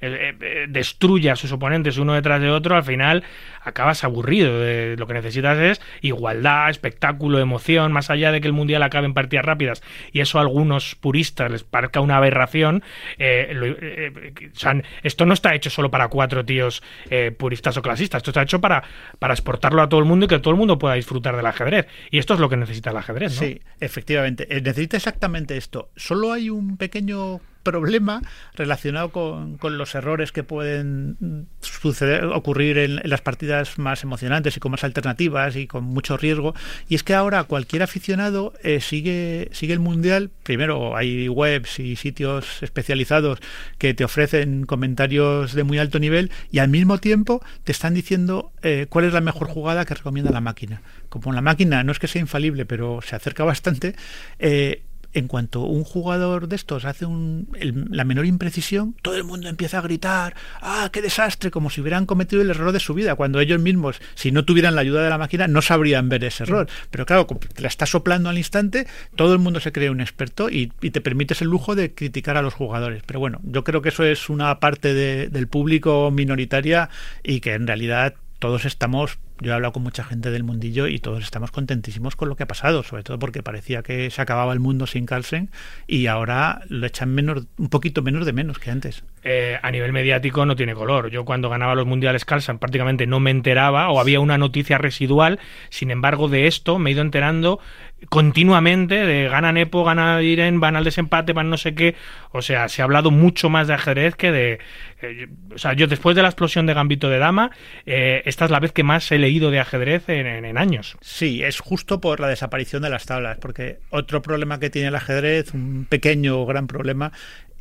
[0.00, 3.22] eh, eh, destruya a sus oponentes uno detrás de otro, al final
[3.62, 4.58] acabas aburrido.
[4.60, 9.06] de- lo que necesitas es igualdad, espectáculo, emoción, más allá de que el mundial acabe
[9.06, 9.82] en partidas rápidas
[10.12, 12.82] y eso a algunos puristas les parezca una aberración.
[13.18, 18.18] eh, eh, eh, esto no está hecho solo para cuatro tíos eh, puristas o clasistas,
[18.20, 18.82] esto está hecho para,
[19.18, 21.86] para exportarlo a todo el mundo y que todo el mundo pueda disfrutar del ajedrez.
[22.10, 23.32] Y esto es lo que necesita el ajedrez.
[23.34, 24.46] Sí, efectivamente.
[24.48, 25.90] Eh, Necesita exactamente esto.
[25.96, 28.22] Solo hay un pequeño problema
[28.54, 34.56] relacionado con, con los errores que pueden suceder, ocurrir en, en las partidas más emocionantes
[34.56, 36.54] y con más alternativas y con mucho riesgo.
[36.88, 40.30] Y es que ahora cualquier aficionado eh, sigue, sigue el mundial.
[40.42, 43.38] Primero hay webs y sitios especializados
[43.78, 48.52] que te ofrecen comentarios de muy alto nivel y al mismo tiempo te están diciendo
[48.62, 50.82] eh, cuál es la mejor jugada que recomienda la máquina.
[51.08, 53.94] Como la máquina no es que sea infalible, pero se acerca bastante,
[54.38, 54.82] eh,
[55.12, 59.48] en cuanto un jugador de estos hace un- el- la menor imprecisión, todo el mundo
[59.48, 61.50] empieza a gritar, ¡ah, qué desastre!
[61.50, 64.74] Como si hubieran cometido el error de su vida, cuando ellos mismos, si no tuvieran
[64.74, 66.68] la ayuda de la máquina, no sabrían ver ese error.
[66.90, 70.48] Pero claro, te la está soplando al instante, todo el mundo se cree un experto
[70.50, 73.02] y, y te permites el lujo de criticar a los jugadores.
[73.06, 76.88] Pero bueno, yo creo que eso es una parte de- del público minoritaria
[77.22, 80.98] y que en realidad todos estamos, yo he hablado con mucha gente del mundillo y
[80.98, 84.52] todos estamos contentísimos con lo que ha pasado, sobre todo porque parecía que se acababa
[84.52, 85.50] el mundo sin Carlsen
[85.86, 89.02] y ahora lo echan menos, un poquito menos de menos que antes.
[89.22, 91.10] eh, a nivel mediático no tiene color.
[91.10, 95.38] Yo cuando ganaba los mundiales Carlsen prácticamente no me enteraba o había una noticia residual.
[95.68, 97.60] Sin embargo, de esto me he ido enterando
[98.08, 101.94] continuamente de gana Nepo, gana Irene, van al desempate, van no sé qué.
[102.32, 104.58] O sea, se ha hablado mucho más de ajedrez que de...
[105.02, 107.50] eh, o sea, yo después de la explosión de Gambito de Dama,
[107.86, 110.96] eh, esta es la vez que más he leído de ajedrez en, en- en años.
[111.00, 114.94] Sí, es justo por la desaparición de las tablas, porque otro problema que tiene el
[114.96, 117.12] ajedrez, un pequeño o gran problema,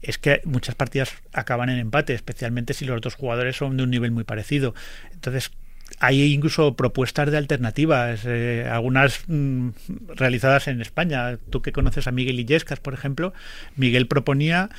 [0.02, 3.90] es que muchas partidas acaban en empate, especialmente si los dos jugadores son de un
[3.90, 4.74] nivel muy parecido.
[5.12, 5.52] Entonces,
[6.00, 9.70] hay incluso propuestas de alternativas, eh, algunas mm,
[10.16, 11.38] realizadas en España.
[11.50, 13.34] Tú que conoces a Miguel Illescas, por ejemplo,
[13.76, 14.70] Miguel proponía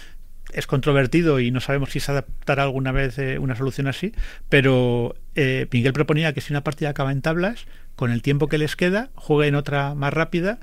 [0.53, 4.13] es controvertido y no sabemos si se adaptará alguna vez eh, una solución así,
[4.49, 8.59] pero eh, Miguel proponía que si una partida acaba en tablas, con el tiempo que
[8.59, 10.59] les queda, jueguen otra más rápida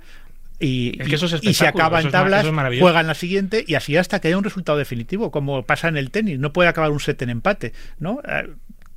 [0.59, 3.63] y, Es que eso es y si espectáculo, acaba en tablas, es juegan la siguiente
[3.67, 6.39] y así hasta que haya un resultado definitivo, como pasa en el tenis.
[6.39, 8.21] No puede acabar un set en empate, ¿no?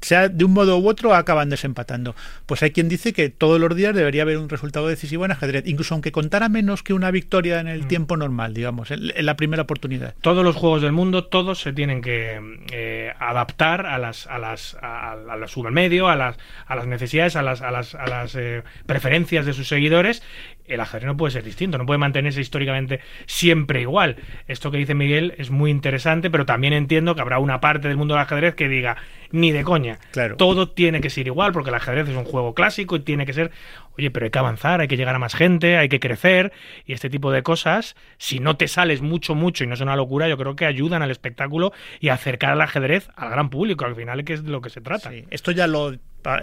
[0.01, 2.15] Sea de un modo u otro acaban desempatando.
[2.47, 5.65] Pues hay quien dice que todos los días debería haber un resultado decisivo en ajedrez,
[5.67, 7.71] incluso aunque contara menos que una victoria en Mm.
[7.71, 10.15] el tiempo normal, digamos, en, en la primera oportunidad.
[10.23, 12.41] todos los juegos del mundo, todos se tienen que
[12.73, 16.37] eh, adaptar a las a las a, a la submedio, a las
[16.67, 20.23] a las necesidades, a las a las, a las eh, preferencias de sus seguidores.
[20.71, 24.17] El ajedrez no puede ser distinto, no puede mantenerse históricamente siempre igual.
[24.49, 27.97] Esto que dice Miguel es muy interesante, pero también entiendo que habrá una parte del
[27.97, 28.97] mundo del ajedrez que diga
[29.33, 29.99] ni de coña.
[30.13, 30.37] Claro.
[30.37, 33.33] Todo tiene que ser igual porque el ajedrez es un juego clásico y tiene que
[33.33, 33.51] ser,
[33.97, 36.53] oye, pero hay que avanzar, hay que llegar a más gente, hay que crecer
[36.87, 39.97] y este tipo de cosas, si no te sales mucho, mucho y no es una
[39.97, 43.85] locura, yo creo que ayudan al espectáculo y a acercar al ajedrez al gran público,
[43.85, 45.11] al final que es de lo que se trata.
[45.11, 45.95] Sí, Esto ya lo.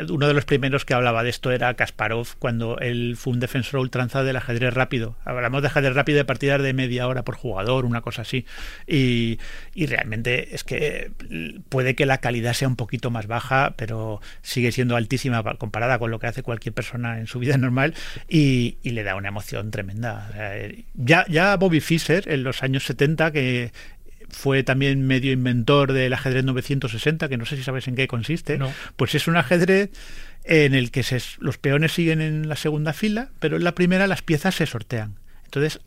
[0.09, 3.79] Uno de los primeros que hablaba de esto era Kasparov, cuando él fue un defensor
[3.79, 5.15] ultranza del ajedrez rápido.
[5.25, 8.45] Hablamos de ajedrez rápido de partidas de media hora por jugador, una cosa así.
[8.87, 9.39] Y,
[9.75, 11.11] y realmente es que
[11.69, 15.99] puede que la calidad sea un poquito más baja, pero sigue siendo altísima pa- comparada
[15.99, 17.93] con lo que hace cualquier persona en su vida normal
[18.27, 20.31] y, y le da una emoción tremenda.
[20.35, 23.71] Eh, ya, ya Bobby Fischer, en los años 70, que
[24.29, 28.57] fue también medio inventor del ajedrez 960, que no sé si sabes en qué consiste,
[28.57, 28.71] No.
[28.95, 29.89] pues es un ajedrez
[30.43, 34.07] en el que se- los peones siguen en la segunda fila, pero en la primera
[34.07, 35.15] las piezas se sortean.
[35.45, 35.79] Entonces,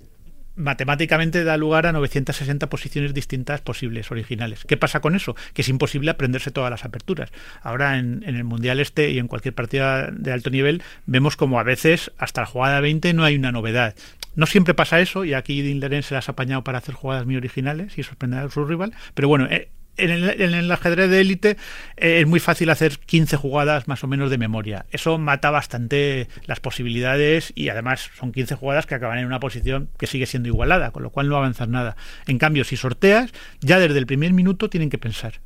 [0.57, 4.65] matemáticamente da lugar a 960 posiciones distintas posibles, originales.
[4.67, 5.37] ¿Qué pasa con eso?
[5.55, 7.31] Que es imposible aprenderse todas las aperturas.
[7.63, 11.61] Ahora en, en el Mundial este y en cualquier partida de alto nivel vemos como
[11.61, 13.95] a veces hasta la jugada 20 no hay una novedad.
[14.37, 17.37] No siempre pasa eso y aquí Dean se las ha apañado para hacer jugadas muy
[17.37, 20.11] originales y sorprender a su rival, pero bueno, eh, en
[20.55, 21.57] el, ajedrez de élite
[21.97, 24.87] eh, es muy fácil hacer 15 jugadas más o menos de memoria.
[24.91, 29.91] Eso mata bastante las posibilidades y además son 15 jugadas que acaban en una posición
[29.99, 31.97] que sigue siendo igualada, con lo cual no avanzas nada.
[32.27, 35.41] En cambio, si sorteas, ya desde el primer minuto tienen que pensar.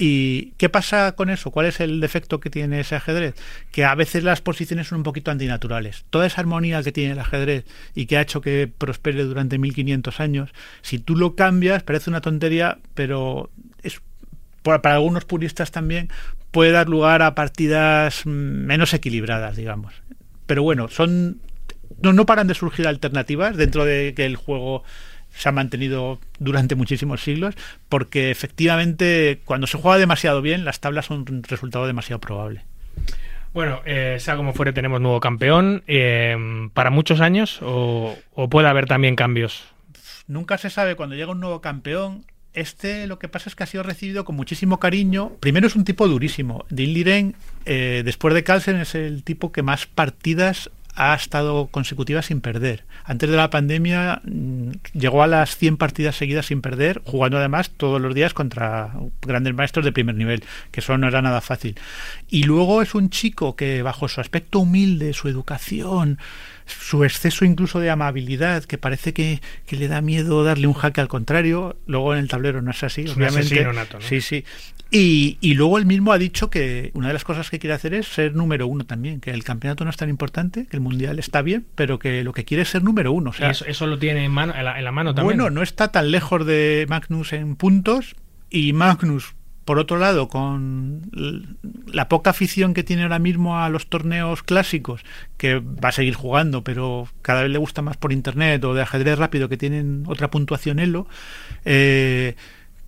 [0.00, 1.50] ¿Y qué pasa con eso?
[1.50, 3.34] ¿Cuál es el defecto que tiene ese ajedrez?
[3.72, 6.04] Que a veces las posiciones son un poquito antinaturales.
[6.10, 7.64] Toda esa armonía que tiene el ajedrez
[7.96, 10.50] y que ha hecho que prospere durante 1500 años,
[10.82, 13.50] si tú lo cambias, parece una tontería, pero
[14.82, 16.08] para algunos puristas también
[16.50, 19.94] puede dar lugar a partidas menos equilibradas, digamos.
[20.46, 21.40] Pero bueno, son
[22.00, 24.84] no, no paran de surgir alternativas dentro de que el juego
[25.30, 27.54] se ha mantenido durante muchísimos siglos,
[27.88, 32.64] porque efectivamente cuando se juega demasiado bien, las tablas son un resultado demasiado probable.
[33.54, 35.82] Bueno, eh, sea como fuere, tenemos nuevo campeón.
[35.86, 36.36] eh,
[36.74, 39.64] ¿Para muchos años o, o puede haber también cambios?
[40.26, 42.24] Nunca se sabe cuando llega un nuevo campeón.
[42.58, 45.30] Este lo que pasa es que ha sido recibido con muchísimo cariño.
[45.38, 46.66] Primero es un tipo durísimo.
[46.70, 47.36] Dean Liren,
[47.66, 52.84] eh, después de Carlsen, es el tipo que más partidas ha estado consecutivas sin perder.
[53.04, 57.70] Antes de la pandemia mm, llegó a las 100 partidas seguidas sin perder, jugando además
[57.70, 61.76] todos los días contra grandes maestros de primer nivel, que eso no era nada fácil.
[62.28, 66.18] Y luego es un chico que bajo su aspecto humilde, su educación,
[66.68, 71.00] su exceso incluso de amabilidad, que parece que, que le da miedo darle un jaque
[71.00, 73.40] al contrario, luego en el tablero no es así, Es obviamente.
[73.40, 74.04] asesino nato, ¿no?
[74.06, 74.44] Sí, sí.
[74.90, 77.92] Y, y luego él mismo ha dicho que una de las cosas que quiere hacer
[77.92, 81.18] es ser número uno también, que el campeonato no es tan importante, que el mundial
[81.18, 83.30] está bien, pero que lo que quiere es ser número uno.
[83.30, 85.36] O sea, Y eso, eso lo tiene en, mano, en, la, en la mano también.
[85.38, 88.16] bueno, no está tan lejos de Magnus en puntos
[88.50, 89.34] y Magnus,
[89.68, 91.10] por otro lado, con
[91.92, 95.02] la poca afición que tiene ahora mismo a los torneos clásicos,
[95.36, 98.80] que va a seguir jugando, pero cada vez le gusta más por internet o de
[98.80, 101.06] ajedrez rápido que tienen otra puntuación Elo,
[101.66, 102.34] eh,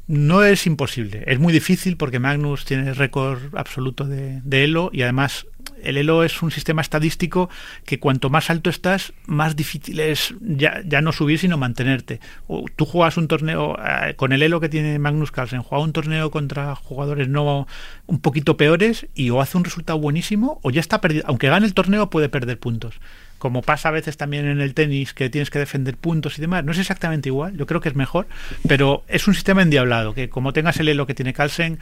[0.07, 1.23] no es imposible.
[1.27, 5.48] Es muy difícil porque Magnus tiene récord absoluto de, de Elo y además
[5.82, 7.49] el Elo es un sistema estadístico
[7.85, 12.20] que cuanto más alto estás, más difícil es ya, ya no subir, sino mantenerte.
[12.47, 15.93] O tú juegas un torneo eh, con el Elo que tiene Magnus Carlsen, juega un
[15.93, 17.66] torneo contra jugadores no
[18.07, 21.24] un poquito peores y o hace un resultado buenísimo o ya está perdido.
[21.27, 23.01] Aunque gane el torneo, puede perder puntos.
[23.39, 26.62] Como pasa a veces también en el tenis, que tienes que defender puntos y demás.
[26.62, 28.27] No es exactamente igual, yo creo que es mejor,
[28.69, 31.78] pero es un sistema endiablado, que como tengas el elo que tiene Carlsen,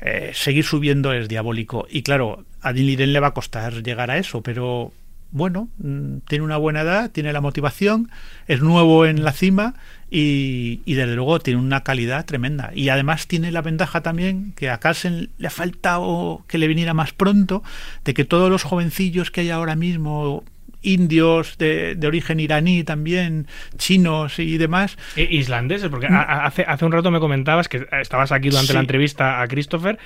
[0.00, 1.86] eh, seguir subiendo es diabólico.
[1.90, 4.92] Y claro, a Dean Liren le va a costar llegar a eso, pero
[5.30, 8.10] bueno, mm, tiene una buena edad, tiene la motivación,
[8.46, 9.74] es nuevo en la cima
[10.10, 12.70] y, y desde luego tiene una calidad tremenda.
[12.74, 16.92] Y además tiene la ventaja también que a Carlsen le ha faltado que le viniera
[16.92, 17.62] más pronto,
[18.04, 20.44] de que todos los jovencillos que hay ahora mismo
[20.84, 23.46] indios de, de origen iraní también,
[23.78, 28.48] chinos y demás, Eh, Islandeses, porque hace, hace un rato me comentabas que estabas aquí
[28.50, 28.74] durante Sí.
[28.74, 29.98] la entrevista a Christopher,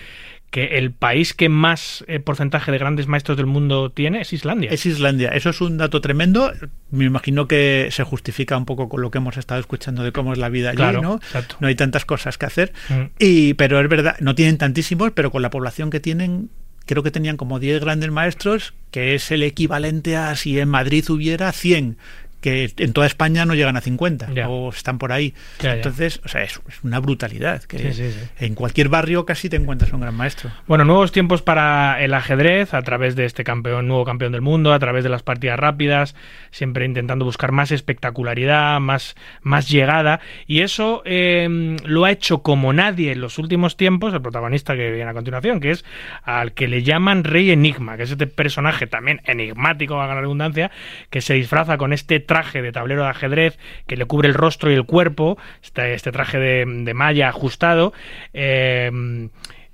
[0.51, 4.71] que el país que más eh, porcentaje de grandes maestros del mundo tiene es Islandia.
[4.71, 5.29] Es Islandia.
[5.31, 6.53] Eso es un dato tremendo.
[6.91, 10.33] Me imagino que se justifica un poco con lo que hemos estado escuchando de cómo
[10.33, 11.17] es la vida allí, Claro, ¿no?
[11.17, 11.57] exacto.
[11.61, 12.73] No hay tantas cosas que hacer.
[12.89, 13.03] Mm.
[13.19, 16.49] Y, pero es verdad, no tienen tantísimos, pero con la población que tienen,
[16.87, 21.05] creo que tenían como 10 grandes maestros, que es el equivalente a si en Madrid
[21.11, 21.99] hubiera 100
[22.47, 24.49] que en toda España no llegan a 50 Ya.
[24.49, 25.35] o están por ahí.
[25.59, 25.75] Ya, ya.
[25.75, 27.61] Entonces, o sea, es, es una brutalidad.
[27.65, 28.29] Que Sí, sí, sí.
[28.39, 30.53] En cualquier barrio casi te encuentras un gran maestro.
[30.69, 34.73] Bueno, nuevos tiempos para el ajedrez a través de este campeón, nuevo campeón del mundo,
[34.73, 36.15] a través de las partidas rápidas,
[36.53, 40.21] siempre intentando buscar más espectacularidad, más, más llegada.
[40.47, 44.93] Y eso eh, lo ha hecho como nadie en los últimos tiempos, el protagonista que
[44.93, 45.85] viene a continuación, que es
[46.23, 50.71] al que le llaman Rey Enigma, que es este personaje también enigmático, a la redundancia,
[51.11, 54.71] que se disfraza con este traje de tablero de ajedrez que le cubre el rostro
[54.71, 57.93] y el cuerpo, este, este traje de, malla ajustado.
[58.33, 58.91] eh,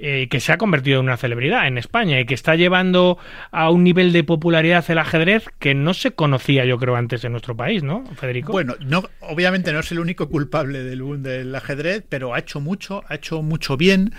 [0.05, 3.19] eh, que se ha convertido en una celebridad en España y que está llevando
[3.53, 7.31] a un nivel de popularidad el ajedrez que no se conocía, yo creo, antes en
[7.31, 8.51] nuestro país, ¿no, Federico?
[8.51, 12.59] Bueno, no, obviamente no es el único culpable del boom del ajedrez, pero ha hecho
[12.59, 14.13] mucho, ha hecho mucho bien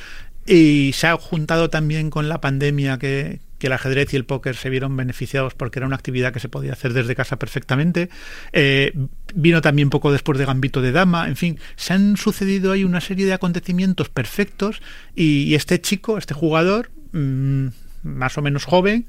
[0.45, 4.57] y se ha juntado también con la pandemia que, que el ajedrez y el póker
[4.57, 8.09] se vieron beneficiados porque era una actividad que se podía hacer desde casa perfectamente.
[8.51, 8.91] Eh,
[9.33, 12.99] vino también poco después de Gambito de Dama, en fin, se han sucedido ahí una
[12.99, 14.81] serie de acontecimientos perfectos
[15.15, 17.67] y, este chico, este jugador, mm,
[18.03, 19.05] más o menos joven,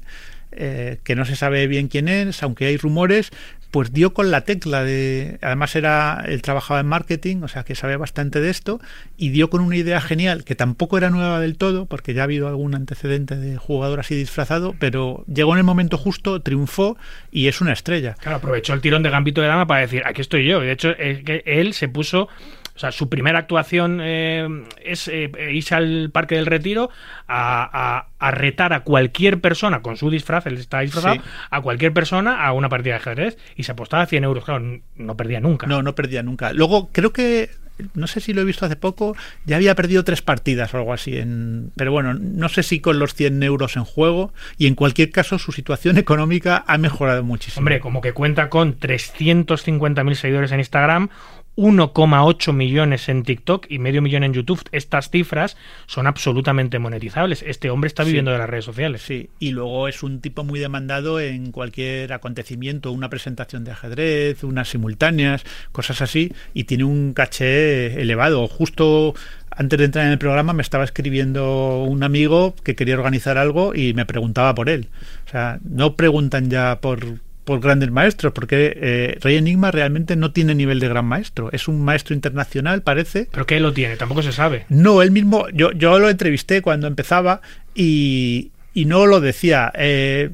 [0.53, 3.31] eh, que no se sabe bien quién es, aunque hay rumores,
[3.75, 5.37] pues dio con la tecla de.
[5.41, 8.79] Además, era él trabajaba en marketing, o sea que sabe bastante de esto,
[9.17, 12.23] y dio con una idea genial, que tampoco era nueva del todo, porque ya ha
[12.23, 16.95] habido algún antecedente de jugador así disfrazado, pero llegó en el momento justo, triunfó
[17.33, 18.15] y es una estrella.
[18.21, 20.61] Claro, aprovechó el tirón de Gambito de Dama para decir, aquí estoy yo.
[20.61, 22.29] De hecho, es que él se puso
[22.75, 24.47] O sea, su primera actuación eh,
[24.83, 26.89] es eh, irse al Parque del Retiro
[27.27, 27.69] a,
[27.99, 31.21] a- a retar a cualquier persona con su disfraz, él está disfrazado, Sí.
[31.51, 34.43] a cualquier persona a una partida de ajedrez y se apostaba 100 euros.
[34.45, 35.67] Claro, no perdía nunca.
[35.67, 36.51] No, no perdía nunca.
[36.53, 37.49] Luego, creo que,
[37.93, 39.15] no sé si lo he visto hace poco,
[39.45, 41.17] ya había perdido tres partidas o algo así.
[41.17, 44.33] En, pero bueno, no sé si con los 100 euros en juego.
[44.57, 47.61] Y en cualquier caso, su situación económica ha mejorado muchísimo.
[47.61, 51.09] Hombre, como que cuenta con 350.000 seguidores en Instagram,
[51.55, 54.61] 1,8 millones en TikTok y medio millón en YouTube.
[54.71, 55.55] Estas cifras
[55.85, 57.43] son absolutamente monetizables.
[57.43, 58.09] Este hombre está Sí.
[58.09, 59.01] viviendo de las redes sociales.
[59.01, 64.43] Sí, y luego es un tipo muy demandado en cualquier acontecimiento, una presentación de ajedrez,
[64.43, 68.47] unas simultáneas, cosas así, y tiene un caché elevado.
[68.47, 69.13] Justo
[69.51, 73.73] antes de entrar en el programa me estaba escribiendo un amigo que quería organizar algo
[73.73, 74.89] y me preguntaba por él.
[75.25, 76.99] O sea, no preguntan ya por
[77.45, 81.49] por grandes maestros, porque eh, Rey Enigma realmente no tiene nivel de gran maestro.
[81.53, 83.95] Es un maestro internacional, parece, ¿Pero qué lo tiene?
[83.95, 84.65] Tampoco se sabe.
[84.69, 87.41] no, él mismo, yo, yo lo entrevisté cuando empezaba
[87.73, 89.71] y, y no lo decía.
[89.75, 90.31] eh,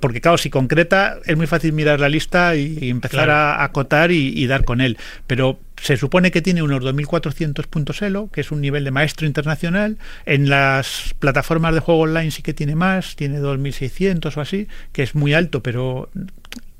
[0.00, 3.32] porque claro, si concreta, es muy fácil mirar la lista y, y empezar Claro.
[3.32, 4.96] a acotar y, y dar con él.
[5.26, 9.26] Pero se supone que tiene unos 2.400 puntos Elo, que es un nivel de maestro
[9.26, 9.96] internacional.
[10.26, 15.02] En las plataformas de juego online sí que tiene más, tiene 2.600 o así, que
[15.04, 16.10] es muy alto, pero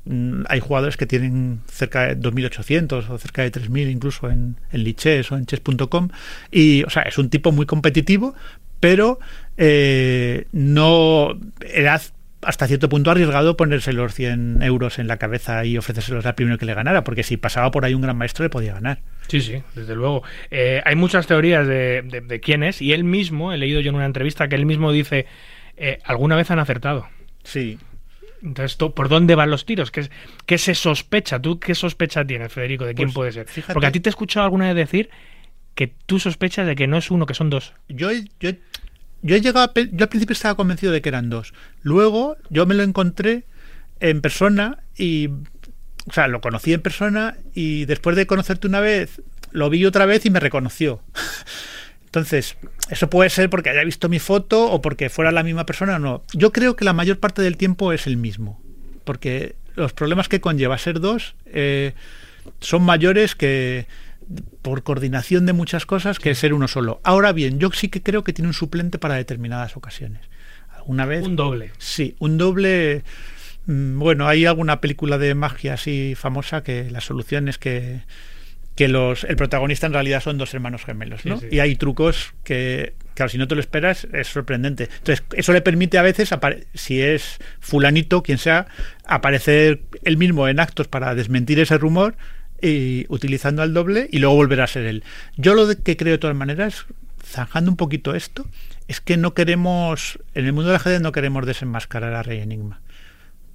[0.05, 4.83] mm, hay jugadores que tienen cerca de 2.800 o cerca de 3.000 incluso en, en
[4.83, 6.09] Lichess o en chess.com.
[6.51, 8.35] Y, o sea, es un tipo muy competitivo,
[8.81, 9.19] pero
[9.57, 11.37] eh, no
[12.41, 16.57] hasta cierto punto arriesgado ponerse los 100 euros en la cabeza y ofrecérselos al primero
[16.57, 18.99] que le ganara, porque si pasaba por ahí un gran maestro le podía ganar.
[19.27, 20.23] Sí, sí, desde luego.
[20.49, 23.89] Eh, hay muchas teorías de, de- de quién es y él mismo, he leído yo
[23.89, 25.25] en una entrevista que él mismo dice,
[25.77, 27.07] eh, alguna vez han acertado.
[27.43, 27.77] Sí,
[28.41, 29.91] Entonces, ¿tú- ¿por dónde van los tiros?
[29.91, 30.09] ¿Qué,
[30.45, 31.41] qué se sospecha?
[31.41, 33.47] ¿Tú qué sospecha tienes, Federico, de quién Pues, puede ser?
[33.47, 35.09] fíjate- Porque a ti te he escuchado alguna vez decir
[35.75, 37.73] que tú sospechas de que no es uno, que son dos.
[37.89, 38.09] yo,
[38.39, 38.59] yo, he-
[39.21, 41.53] yo he llegado a yo al principio estaba convencido de que eran dos.
[41.81, 43.45] Luego yo me lo encontré
[43.99, 45.29] en persona y
[46.07, 49.21] o sea, lo conocí en persona y después de conocerte una vez
[49.51, 51.01] lo vi otra vez y me reconoció.
[52.05, 52.57] Entonces,
[52.89, 56.23] eso puede ser porque haya visto mi foto o porque fuera la misma persona no.
[56.33, 58.59] Yo creo que la mayor parte del tiempo es el mismo.
[59.03, 61.93] Porque los problemas que conlleva ser dos eh,
[62.59, 63.85] son mayores que
[64.61, 67.01] por coordinación de muchas cosas que ser uno solo.
[67.03, 70.21] Ahora bien, yo sí que creo que tiene un suplente para determinadas ocasiones.
[70.75, 71.23] Alguna vez.
[71.25, 71.71] Un doble.
[71.77, 73.03] Sí, un doble.
[73.65, 78.01] mm, Bueno, hay alguna película de magia así famosa que la solución es que,
[78.75, 81.39] que los, el protagonista en realidad son dos hermanos gemelos, ¿no?
[81.39, 81.55] Sí, sí.
[81.55, 84.89] Y hay trucos que, claro, si no te lo esperas, es sorprendente.
[84.99, 86.29] Entonces, eso le permite a veces,
[86.75, 88.67] si es fulanito, quien sea,
[89.05, 92.15] aparecer él mismo en actos para desmentir ese rumor
[92.61, 95.03] y utilizando al doble y luego volver a ser él.
[95.37, 96.85] Yo lo que creo de todas maneras,
[97.23, 98.45] zanjando un poquito esto,
[98.87, 102.81] es que no queremos, en el mundo del ajedrez no queremos desenmascarar a Rey Enigma.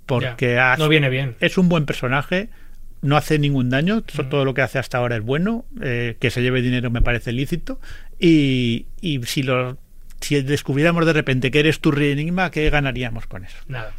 [0.07, 1.35] Porque Ya, hace- no viene bien.
[1.41, 2.49] es un buen personaje,
[3.03, 6.43] no hace ningún daño, todo lo que hace hasta ahora es bueno, eh, que se
[6.43, 7.81] lleve dinero me parece lícito,
[8.19, 9.79] y, y si lo
[10.21, 13.57] si descubriéramos de repente que eres tu Rey Enigma, ¿qué ganaríamos con eso?
[13.69, 13.93] Nada.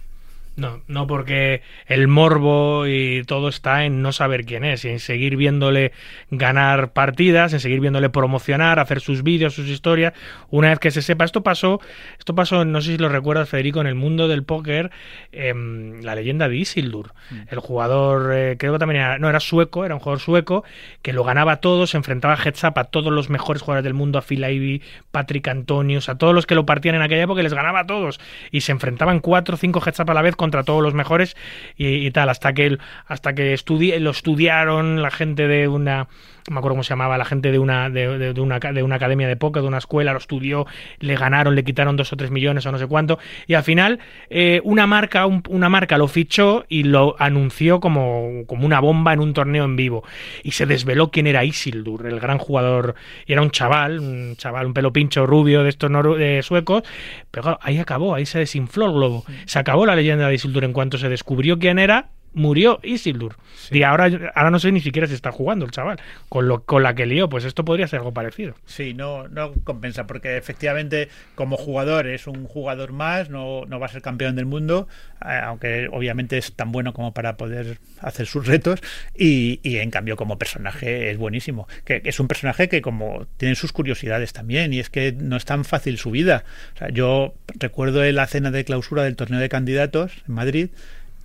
[0.57, 4.99] No, no porque el morbo y todo está en no saber quién es y en
[4.99, 5.91] seguir viéndole
[6.31, 10.13] ganar partidas, en seguir viéndole promocionar, hacer sus vídeos, sus historias.
[10.49, 11.81] Una vez que se sepa, esto pasó,
[12.17, 14.91] esto pasó, no sé si lo recuerdas, Federico, en el mundo del póker,
[15.33, 17.11] em, la leyenda de Isildur.
[17.49, 20.63] El jugador, eh, creo que también era, no, era sueco, era un jugador sueco,
[21.01, 23.83] que lo ganaba a todos, se enfrentaba a heads up a todos los mejores jugadores
[23.83, 27.23] del mundo, a Phil Ivey, Patrick Antonius, a todos los que lo partían en aquella
[27.23, 28.21] época y les ganaba a todos.
[28.51, 31.35] Y se enfrentaban cuatro o cinco heads up a la vez contra todos los mejores
[31.75, 32.77] y, y tal, hasta que,
[33.07, 33.57] hasta que
[33.99, 36.07] lo estudiaron la gente de una
[36.49, 38.95] me acuerdo cómo se llamaba, la gente de una, de, de- de una, de una
[38.95, 40.67] academia de póker, de una escuela, lo estudió,
[40.99, 43.17] le ganaron, le quitaron dos o tres millones o no sé cuánto,
[43.47, 43.99] y al final
[44.29, 49.13] eh, una, marca, un- una marca lo fichó y lo anunció como, como una bomba
[49.13, 50.03] en un torneo en vivo.
[50.43, 52.95] Y se desveló quién era Isildur, el gran jugador,
[53.25, 55.89] y era un chaval, un chaval, un pelo pincho rubio de estos
[56.19, 56.83] de suecos,
[57.31, 59.25] pero claro, ahí acabó, ahí se desinfló el globo.
[59.45, 63.37] Se acabó la leyenda de Isildur en cuanto se descubrió quién era, murió Isildur.
[63.71, 65.99] Y ahora, ahora no sé ni siquiera si está jugando el chaval.
[66.29, 68.53] Con, lo, con la que lió, pues esto podría ser algo parecido.
[68.65, 73.87] Sí, no, no compensa, porque efectivamente como jugador es un jugador más, no, no va
[73.87, 74.87] a ser campeón del mundo,
[75.25, 78.81] eh, aunque obviamente es tan bueno como para poder hacer sus retos,
[79.15, 81.67] y, y en cambio como personaje es buenísimo.
[81.85, 85.37] Que, que es un personaje que como tiene sus curiosidades también, y es que no
[85.37, 86.43] es tan fácil su vida.
[86.75, 90.69] O sea, yo recuerdo la cena de clausura del torneo de candidatos en Madrid,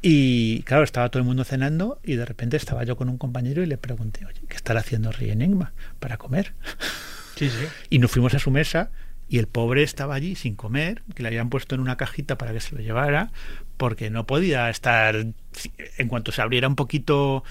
[0.02, 3.62] Y claro, estaba todo el mundo cenando y de repente estaba yo con un compañero
[3.62, 6.55] y le pregunté, oye, ¿qué estará haciendo Rey Enigma para comer?
[7.36, 7.64] Sí, sí.
[7.89, 8.90] Y nos fuimos a su mesa
[9.27, 12.52] y el pobre estaba allí sin comer, que le habían puesto en una cajita para
[12.52, 13.32] que se lo llevara,
[13.78, 17.43] porque no podía estar, en cuanto se abriera un poquito...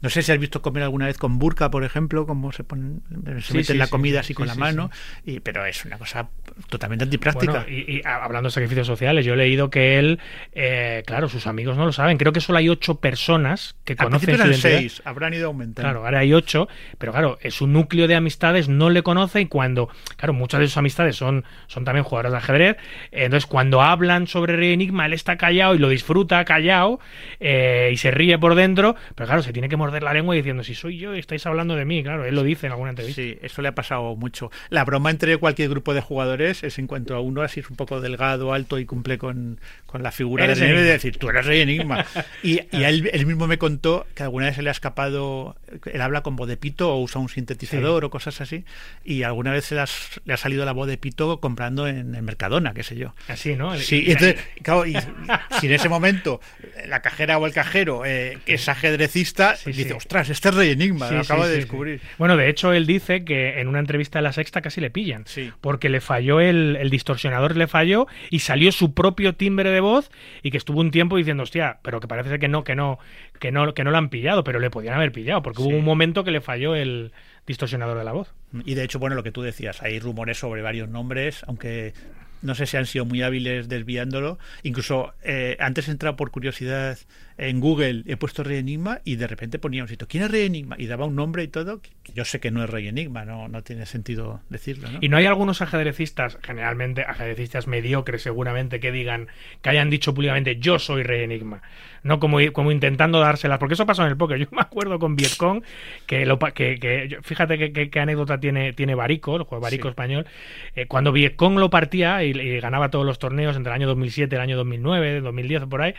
[0.00, 3.02] No sé si has visto comer alguna vez con burka, por ejemplo, cómo se ponen,
[3.40, 4.90] se Sí, meten la comida sí, así con la mano,
[5.24, 6.28] y, pero es una cosa
[6.68, 7.64] totalmente antipráctica.
[7.64, 10.18] Bueno, y, y hablando de sacrificios sociales, yo he leído que él,
[10.52, 12.18] eh, claro, sus amigos no lo saben.
[12.18, 14.78] Creo que solo hay ocho personas que Al conocen principio su eran identidad.
[14.78, 15.88] seis, habrán ido aumentando.
[15.88, 16.68] Claro, ahora hay ocho,
[16.98, 20.66] pero claro, es un núcleo de amistades no le conoce y cuando, claro, muchas de
[20.68, 22.76] sus amistades son, son también jugadores de ajedrez,
[23.10, 27.00] eh, entonces cuando hablan sobre Rey Enigma, él está callado y lo disfruta callado
[27.40, 30.64] eh, y se ríe por dentro, pero claro, se tiene que morder la lengua diciendo,
[30.64, 33.22] si soy yo, estáis hablando de mí, claro, él lo dice en alguna entrevista.
[33.22, 34.50] Sí, eso le ha pasado mucho.
[34.70, 37.76] La broma entre cualquier grupo de jugadores es en cuanto a uno así es un
[37.76, 40.80] poco delgado, alto y cumple con, con la figura de Enigma.
[40.80, 42.04] decir, tú eres Rey Enigma.
[42.42, 45.56] y y a él, él mismo me contó que alguna vez se le ha escapado,
[45.86, 48.64] él habla con voz de pito o usa un sintetizador o cosas así,
[49.04, 52.74] y alguna vez se le, ha salido la voz de pito comprando en, el Mercadona,
[52.74, 53.14] qué sé yo.
[53.28, 53.76] Así, ¿no?
[53.76, 54.96] Sí, Y- y entonces, claro, y
[55.60, 56.40] si en ese momento
[56.86, 59.94] la cajera o el cajero eh, que es ajedrecista Sí, dice, sí.
[59.94, 62.00] ostras, este es Rey Enigma, lo acabo de descubrir.
[62.18, 65.24] Bueno, de hecho, él dice que en una entrevista de la sexta casi le pillan.
[65.26, 65.52] Sí.
[65.60, 70.10] Porque le falló el, el distorsionador, le falló y salió su propio timbre de voz
[70.42, 72.98] y que estuvo un tiempo diciendo, hostia, pero que parece ser que no, que no,
[73.40, 75.68] que no, que no lo han pillado, pero le podían haber pillado, porque Sí.
[75.68, 77.12] hubo un momento que le falló el
[77.46, 78.32] distorsionador de la voz.
[78.64, 81.92] Y de hecho, bueno, lo que tú decías, hay rumores sobre varios nombres, aunque
[82.42, 84.38] no sé si han sido muy hábiles desviándolo.
[84.64, 86.98] Incluso eh, antes he entrado por curiosidad
[87.38, 90.46] en Google, he puesto Rey Enigma y de repente ponía un sitio, ¿quién es Rey
[90.46, 90.74] Enigma?
[90.78, 91.80] Y daba un nombre y todo,
[92.14, 94.90] yo sé que no es Rey Enigma, no, no tiene sentido decirlo.
[94.90, 94.98] ¿no?
[95.00, 99.28] Y no hay algunos ajedrecistas, generalmente ajedrecistas mediocres seguramente, que digan,
[99.62, 101.62] que hayan dicho públicamente, yo soy Rey Enigma.
[102.04, 104.36] No como, como intentando dárselas, porque eso pasó en el póker.
[104.38, 105.62] Yo me acuerdo con Vietcong,
[106.06, 109.90] que, lo, que, fíjate qué anécdota tiene, tiene Barico, el juego Barico Sí.
[109.90, 110.26] español.
[110.74, 114.34] Eh, cuando Vietcong lo partía y, y ganaba todos los torneos entre el año 2007
[114.34, 115.94] y el año 2009, 2010 por ahí,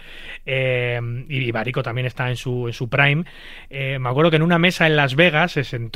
[0.45, 0.99] eh,
[1.29, 3.23] y Barico también está en su, en su prime,
[3.69, 5.92] eh, me acuerdo que en una mesa en Las Vegas se sentó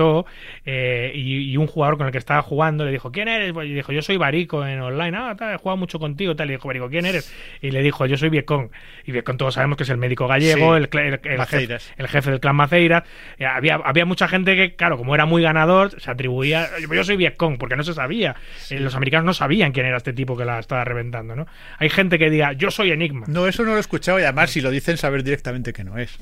[0.65, 3.53] eh, y, y un jugador con el que estaba jugando le dijo, ¿quién eres?
[3.65, 5.18] Y dijo, yo soy Barico en online.
[5.18, 6.36] Ah, tal, he jugado mucho contigo.
[6.36, 6.49] Tal.
[6.49, 7.34] Y dijo, Barico, ¿quién eres?
[7.61, 8.69] Y le dijo, yo soy Vietcong.
[9.06, 12.07] Y Vietcong todos sabemos que es el médico gallego, Sí, el, el- el jefe, el
[12.07, 13.03] jefe del clan Maceiras.
[13.38, 17.15] Eh, había, había mucha gente que, claro, como era muy ganador, se atribuía, yo soy
[17.18, 18.36] Vietcong, porque no se sabía.
[18.69, 21.48] Eh, los americanos no sabían quién era este tipo que la estaba reventando, ¿no?
[21.80, 23.26] Hay gente que diga, yo soy Enigma.
[23.28, 25.98] No, eso no lo he escuchado y además si lo dicen saber directamente que no
[25.98, 26.15] es.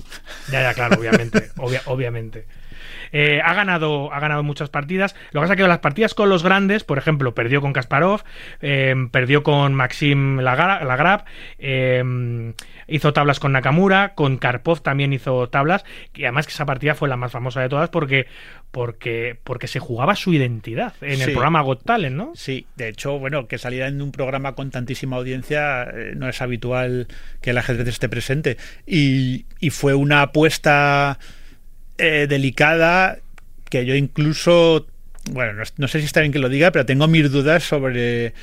[0.51, 2.45] Ya, ya, claro, obviamente, obvia- obviamente.
[3.11, 5.15] Eh, ha ganado ha ganado muchas partidas.
[5.31, 8.23] Lo que pasa es que las partidas con los grandes, por ejemplo, perdió con Kasparov,
[8.61, 11.23] eh, perdió con Maxim Lagra- Lagrave,
[11.59, 12.53] eh,
[12.87, 15.83] hizo tablas con Nakamura, con Karpov también hizo tablas,
[16.13, 18.27] y además que esa partida fue la más famosa de todas porque
[18.71, 22.31] porque porque se jugaba su identidad en el programa Got Talent, ¿no?
[22.35, 26.41] Sí, de hecho, bueno, que saliera en un programa con tantísima audiencia eh, no es
[26.41, 27.07] habitual
[27.41, 28.57] que el ajedrez esté presente.
[28.85, 31.17] Y, y fue una apuesta
[31.97, 33.19] eh, delicada
[33.69, 34.87] que yo incluso,
[35.31, 38.33] bueno, no, no sé si está bien que lo diga, pero tengo mis dudas sobre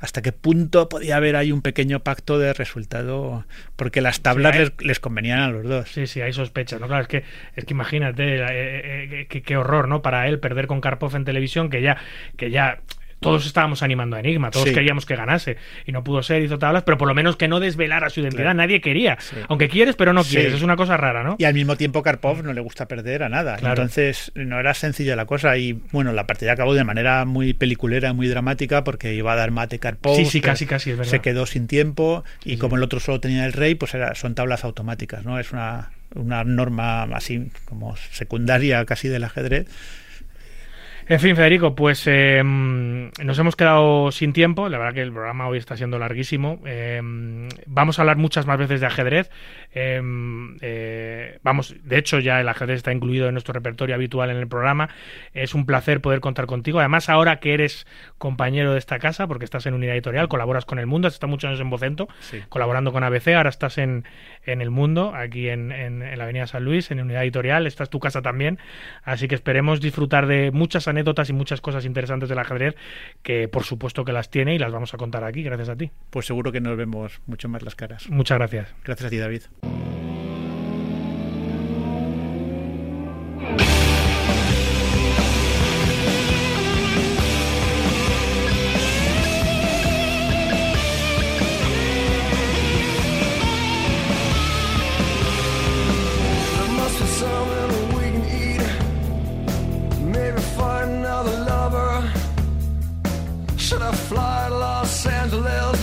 [0.00, 3.44] hasta qué punto podía haber ahí un pequeño pacto de resultado,
[3.76, 5.90] porque las tablas hay- les, les convenían a los dos.
[5.90, 6.86] Sí, sí, hay sospechas, ¿no?
[6.86, 7.22] Claro, es que,
[7.54, 10.00] es que imagínate, eh, eh, qué, qué horror, ¿no?
[10.00, 11.98] Para él perder con Karpov en televisión, que ya,
[12.38, 12.80] que ya
[13.20, 14.74] todos estábamos animando a Enigma, todos Sí.
[14.74, 15.56] queríamos que ganase,
[15.86, 18.42] y no pudo ser, hizo tablas, pero por lo menos que no desvelara su identidad,
[18.44, 18.56] Claro.
[18.56, 19.18] nadie quería.
[19.20, 19.36] Sí.
[19.48, 20.36] Aunque quieres, pero no Sí.
[20.36, 21.36] quieres, es una cosa rara, ¿no?
[21.38, 23.56] Y al mismo tiempo Karpov no le gusta perder a nada.
[23.56, 23.82] Claro.
[23.82, 25.56] Entonces no era sencilla la cosa.
[25.58, 29.50] Y bueno, la partida acabó de manera muy peliculera, muy dramática, porque iba a dar
[29.50, 30.16] mate Karpov.
[30.16, 31.10] Sí, sí, casi, casi, es verdad.
[31.10, 32.24] Se quedó sin tiempo.
[32.44, 35.38] Y como el otro solo tenía el rey, pues era, son tablas automáticas, ¿no?
[35.38, 39.66] Es una, una norma así como secundaria casi del ajedrez.
[41.12, 44.68] En fin, Federico, pues eh, nos hemos quedado sin tiempo.
[44.68, 46.60] La verdad que el programa hoy está siendo larguísimo.
[46.64, 47.00] Eh,
[47.66, 49.28] vamos a hablar muchas más veces de ajedrez.
[49.72, 54.46] Eh, vamos, de hecho, ya el ajedrez está incluido en nuestro repertorio habitual en el
[54.46, 54.88] programa.
[55.34, 56.78] Es un placer poder contar contigo.
[56.78, 57.88] Además, ahora que eres
[58.18, 61.30] compañero de esta casa, porque estás en unidad editorial, colaboras con El Mundo, has estado
[61.32, 62.40] muchos años en Vocento, Sí.
[62.48, 64.04] colaborando con ABC, ahora estás en,
[64.46, 67.82] en El Mundo, aquí en, en- en la Avenida San Luis, en unidad editorial, esta
[67.82, 68.60] es tu casa también,
[69.02, 72.74] así que esperemos disfrutar de muchas anécdotas y muchas cosas interesantes del ajedrez,
[73.22, 75.90] que por supuesto que las tiene y las vamos a contar aquí, gracias a ti.
[76.10, 78.08] Pues seguro que nos vemos mucho más las caras.
[78.10, 78.74] Muchas gracias.
[78.84, 79.42] Gracias a ti, David.
[104.10, 105.76] Sandalil.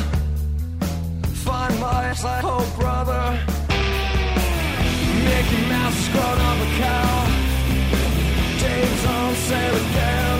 [1.45, 3.39] Find my psycho brother.
[5.25, 7.13] Mickey Mouse is grown up a cow.
[8.59, 10.39] Dave's on sale again.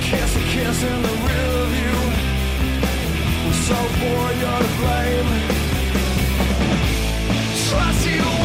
[0.00, 1.98] Kiss a kiss in the rear view.
[3.66, 5.28] So bored you're to blame.
[7.68, 8.39] Trust you.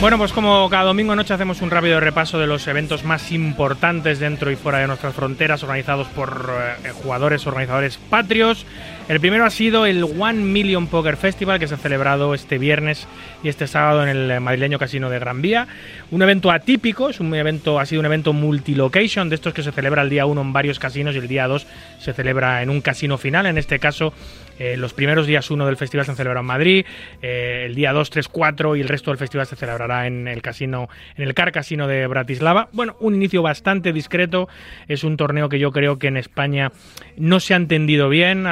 [0.00, 4.18] Bueno, pues como cada domingo noche hacemos un rápido repaso de los eventos más importantes
[4.18, 6.50] dentro y fuera de nuestras fronteras, organizados por
[6.86, 8.64] eh, jugadores, organizadores patrios.
[9.10, 13.06] El primero ha sido el One Million Poker Festival, que se ha celebrado este viernes
[13.42, 15.68] y este sábado en el eh, madrileño casino de Gran Vía.
[16.10, 19.70] Un evento atípico, es un evento, ha sido un evento multilocation, de estos que se
[19.70, 21.66] celebra el día 1 en varios casinos y el día 2
[21.98, 23.44] se celebra en un casino final.
[23.44, 24.14] En este caso,
[24.60, 26.86] eh, los primeros días 1 del festival se celebrará en Madrid,
[27.22, 30.42] eh, el día 2, 3, 4 y el resto del festival se celebrará en el
[30.42, 32.68] casino, en el Car Casino de Bratislava.
[32.72, 34.50] Bueno, un inicio bastante discreto.
[34.86, 36.72] Es un torneo que yo creo que en España
[37.16, 38.44] no se ha entendido bien,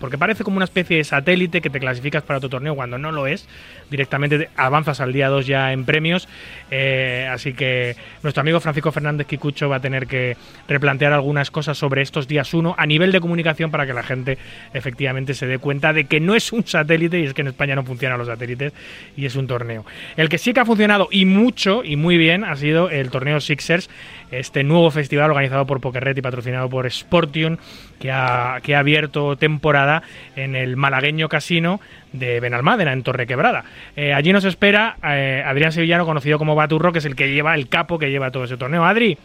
[0.00, 3.12] porque parece como una especie de satélite que te clasificas para otro torneo cuando no
[3.12, 3.48] lo es.
[3.92, 6.26] Directamente te- avanzas al día 2 ya en premios.
[6.70, 10.36] Eh, así que nuestro amigo Francisco Fernández Kikucho va a tener que
[10.66, 14.38] replantear algunas cosas sobre estos días 1 a nivel de comunicación para que la gente
[14.72, 17.74] efectivamente se dé cuenta de que no es un satélite y es que en España
[17.74, 18.72] no funcionan los satélites
[19.16, 19.84] y es un torneo.
[20.16, 23.40] El que sí que ha funcionado y mucho y muy bien ha sido el torneo
[23.40, 23.90] Sixers,
[24.32, 27.58] este nuevo festival organizado por Pokerret y patrocinado por Sportium
[28.00, 30.02] que ha, que ha abierto temporada
[30.34, 31.80] en el malagueño casino
[32.12, 33.64] de Benalmádena, en Torrequebrada.
[33.94, 37.54] Eh, allí nos espera eh, Adrián Sevillano, conocido como Baturro, que es el que lleva,
[37.54, 38.84] el capo que lleva todo ese torneo.
[38.84, 39.16] Adri,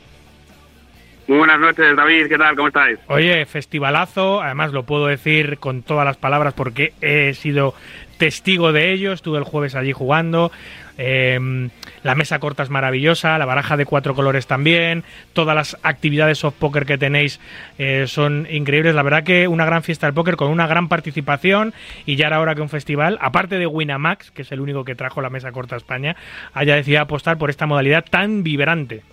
[1.28, 2.28] Muy buenas noches, David.
[2.28, 2.56] ¿Qué tal?
[2.56, 3.00] ¿Cómo estáis?
[3.08, 7.74] Oye, festivalazo, además lo puedo decir con todas las palabras porque he sido
[8.18, 10.52] testigo de ello, estuve el jueves allí jugando,
[10.98, 11.70] eh,
[12.04, 15.04] la mesa corta es maravillosa, la baraja de cuatro colores también,
[15.34, 17.40] todas las actividades soft poker que tenéis
[17.78, 21.74] eh, son increíbles, la verdad que una gran fiesta del póker con una gran participación.
[22.06, 24.96] Y ya era hora que un festival, aparte de Winamax, que es el único que
[24.96, 26.16] trajo la mesa corta a España,
[26.54, 29.04] haya decidido apostar por esta modalidad tan vibrante.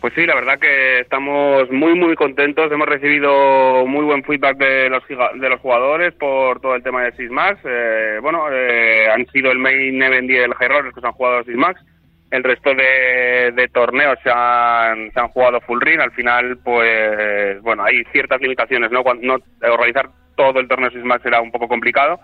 [0.00, 2.72] Pues sí, la verdad que estamos muy, muy contentos.
[2.72, 7.12] Hemos recibido muy buen feedback de los, de los jugadores por todo el tema de
[7.12, 7.60] Sismax.
[7.64, 11.12] Eh, bueno, eh, han sido el main event y el high rollers que se han
[11.12, 11.82] jugado Sismax.
[12.30, 16.00] El resto de, de torneos se han, se han jugado full ring.
[16.00, 19.02] Al final, pues, bueno, hay ciertas limitaciones, ¿no?
[19.02, 22.18] Cuando, no organizar todo el torneo Sismax era un poco complicado.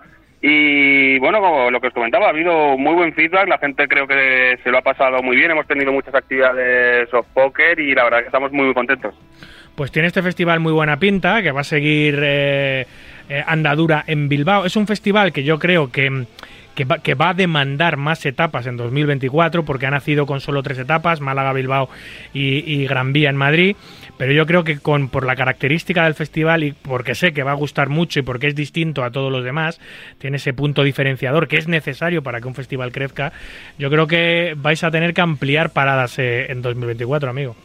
[0.49, 4.07] Y bueno, como lo que os comentaba, ha habido muy buen feedback, la gente creo
[4.07, 8.05] que se lo ha pasado muy bien, hemos tenido muchas actividades soft poker y la
[8.05, 9.13] verdad que estamos muy, muy contentos.
[9.75, 12.87] Pues tiene este festival muy buena pinta, que va a seguir eh,
[13.29, 14.67] eh, andadura en Bilbao.
[14.67, 16.27] Es un festival que yo creo que,
[16.77, 21.21] que, va, a demandar más etapas en 2024, porque ha nacido con solo tres etapas,
[21.21, 21.89] Málaga, Bilbao
[22.33, 23.75] y Gran Vía en Madrid.
[24.19, 27.53] Pero yo creo que con por la característica del festival y porque sé que va
[27.53, 29.81] a gustar mucho y porque es distinto a todos los demás,
[30.19, 33.33] tiene ese punto diferenciador que es necesario para que un festival crezca,
[33.79, 37.57] yo creo que vais a tener que ampliar paradas eh, en 2024, amigo.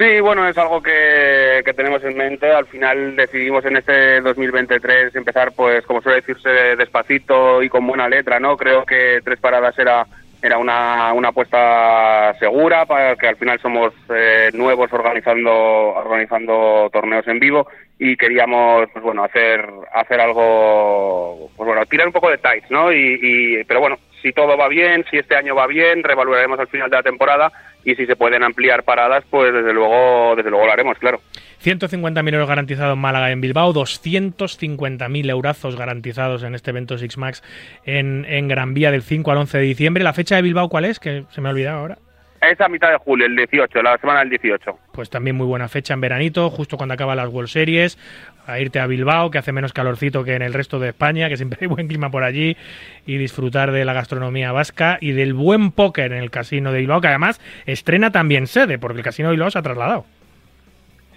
[0.00, 2.50] Sí, bueno, es algo que, que tenemos en mente.
[2.50, 8.08] Al final decidimos en este 2023 empezar, pues, como suele decirse, despacito y con buena
[8.08, 8.56] letra, ¿no?
[8.56, 10.06] Creo que tres paradas era
[10.42, 17.26] era una, una apuesta segura para que al final somos eh, nuevos organizando organizando torneos
[17.28, 17.68] en vivo
[17.98, 22.92] y queríamos pues bueno hacer hacer algo pues bueno tirar un poco de tights no
[22.92, 26.68] y, y pero bueno si todo va bien si este año va bien reevaluaremos al
[26.68, 27.52] final de la temporada
[27.84, 31.20] y si se pueden ampliar paradas pues desde luego desde luego lo haremos claro
[31.62, 37.18] 150.000 euros garantizados en Málaga y en Bilbao, 250.000 eurazos garantizados en este evento Six
[37.18, 37.42] Max
[37.84, 40.04] en, en Gran Vía del 5 al 11 de diciembre.
[40.04, 40.98] ¿La fecha de Bilbao cuál es?
[40.98, 41.98] Que se me ha olvidado ahora.
[42.40, 44.78] Es a mitad de julio, el 18, la semana del 18.
[44.94, 47.98] Pues también muy buena fecha en veranito, justo cuando acaban las World Series,
[48.46, 51.36] a irte a Bilbao, que hace menos calorcito que en el resto de España, que
[51.36, 52.56] siempre hay buen clima por allí,
[53.04, 57.02] y disfrutar de la gastronomía vasca y del buen póker en el casino de Bilbao,
[57.02, 60.06] que además estrena también sede, porque el casino de Bilbao se ha trasladado.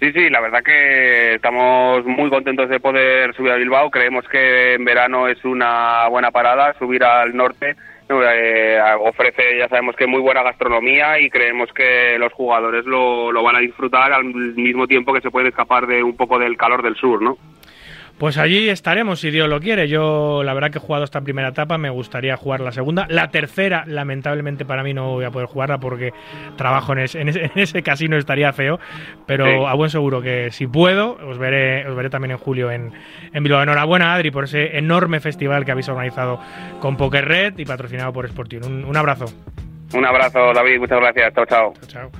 [0.00, 3.90] Sí, sí, la verdad que estamos muy contentos de poder subir a Bilbao.
[3.90, 7.76] Creemos que en verano es una buena parada subir al norte.
[8.08, 13.42] Eh, ofrece, ya sabemos que muy buena gastronomía y creemos que los jugadores lo, lo
[13.42, 16.82] van a disfrutar al mismo tiempo que se puede escapar de un poco del calor
[16.82, 17.38] del sur, ¿no?
[18.18, 19.88] Pues allí estaremos, si Dios lo quiere.
[19.88, 23.06] Yo, la verdad, que he jugado esta primera etapa, me gustaría jugar la segunda.
[23.10, 26.12] La tercera, lamentablemente para mí, no voy a poder jugarla porque
[26.56, 28.78] trabajo en ese, en ese, en ese casino, estaría feo.
[29.26, 29.64] Pero Sí.
[29.66, 32.92] a buen seguro que si puedo, os veré, os veré también en julio en,
[33.32, 33.62] en Bilbao.
[33.62, 36.38] Enhorabuena, Adri, por ese enorme festival que habéis organizado
[36.80, 38.60] con Poker Red y patrocinado por Sporting.
[38.64, 39.24] Un, un abrazo.
[39.92, 41.34] Un abrazo, David, muchas gracias.
[41.34, 41.72] Chao, chao.
[41.88, 42.10] Chao.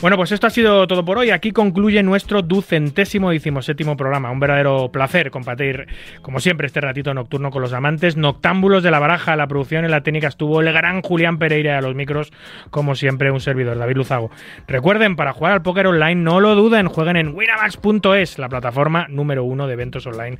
[0.00, 1.30] Bueno, pues esto ha sido todo por hoy.
[1.30, 4.30] Aquí concluye nuestro ducentésimo decimoséptimo programa.
[4.30, 5.86] Un verdadero placer compartir,
[6.20, 9.36] como siempre, este ratito nocturno con los amantes noctámbulos de la baraja.
[9.36, 12.32] La producción en la técnica estuvo el gran Julián Pereira a los micros,
[12.70, 14.30] como siempre, un servidor, David Luzago.
[14.66, 19.44] Recuerden, para jugar al póker online, no lo duden, jueguen en winamax.es, la plataforma número
[19.44, 20.38] uno de eventos online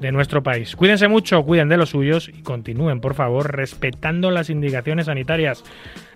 [0.00, 0.76] de nuestro país.
[0.76, 5.64] Cuídense mucho, cuiden de los suyos y continúen, por favor, respetando las indicaciones sanitarias.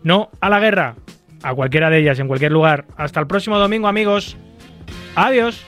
[0.02, 0.96] No a la guerra,
[1.42, 2.86] a cualquiera de ellas, en cualquier lugar.
[2.96, 4.36] Hasta el próximo domingo, amigos.
[5.14, 5.64] Adiós.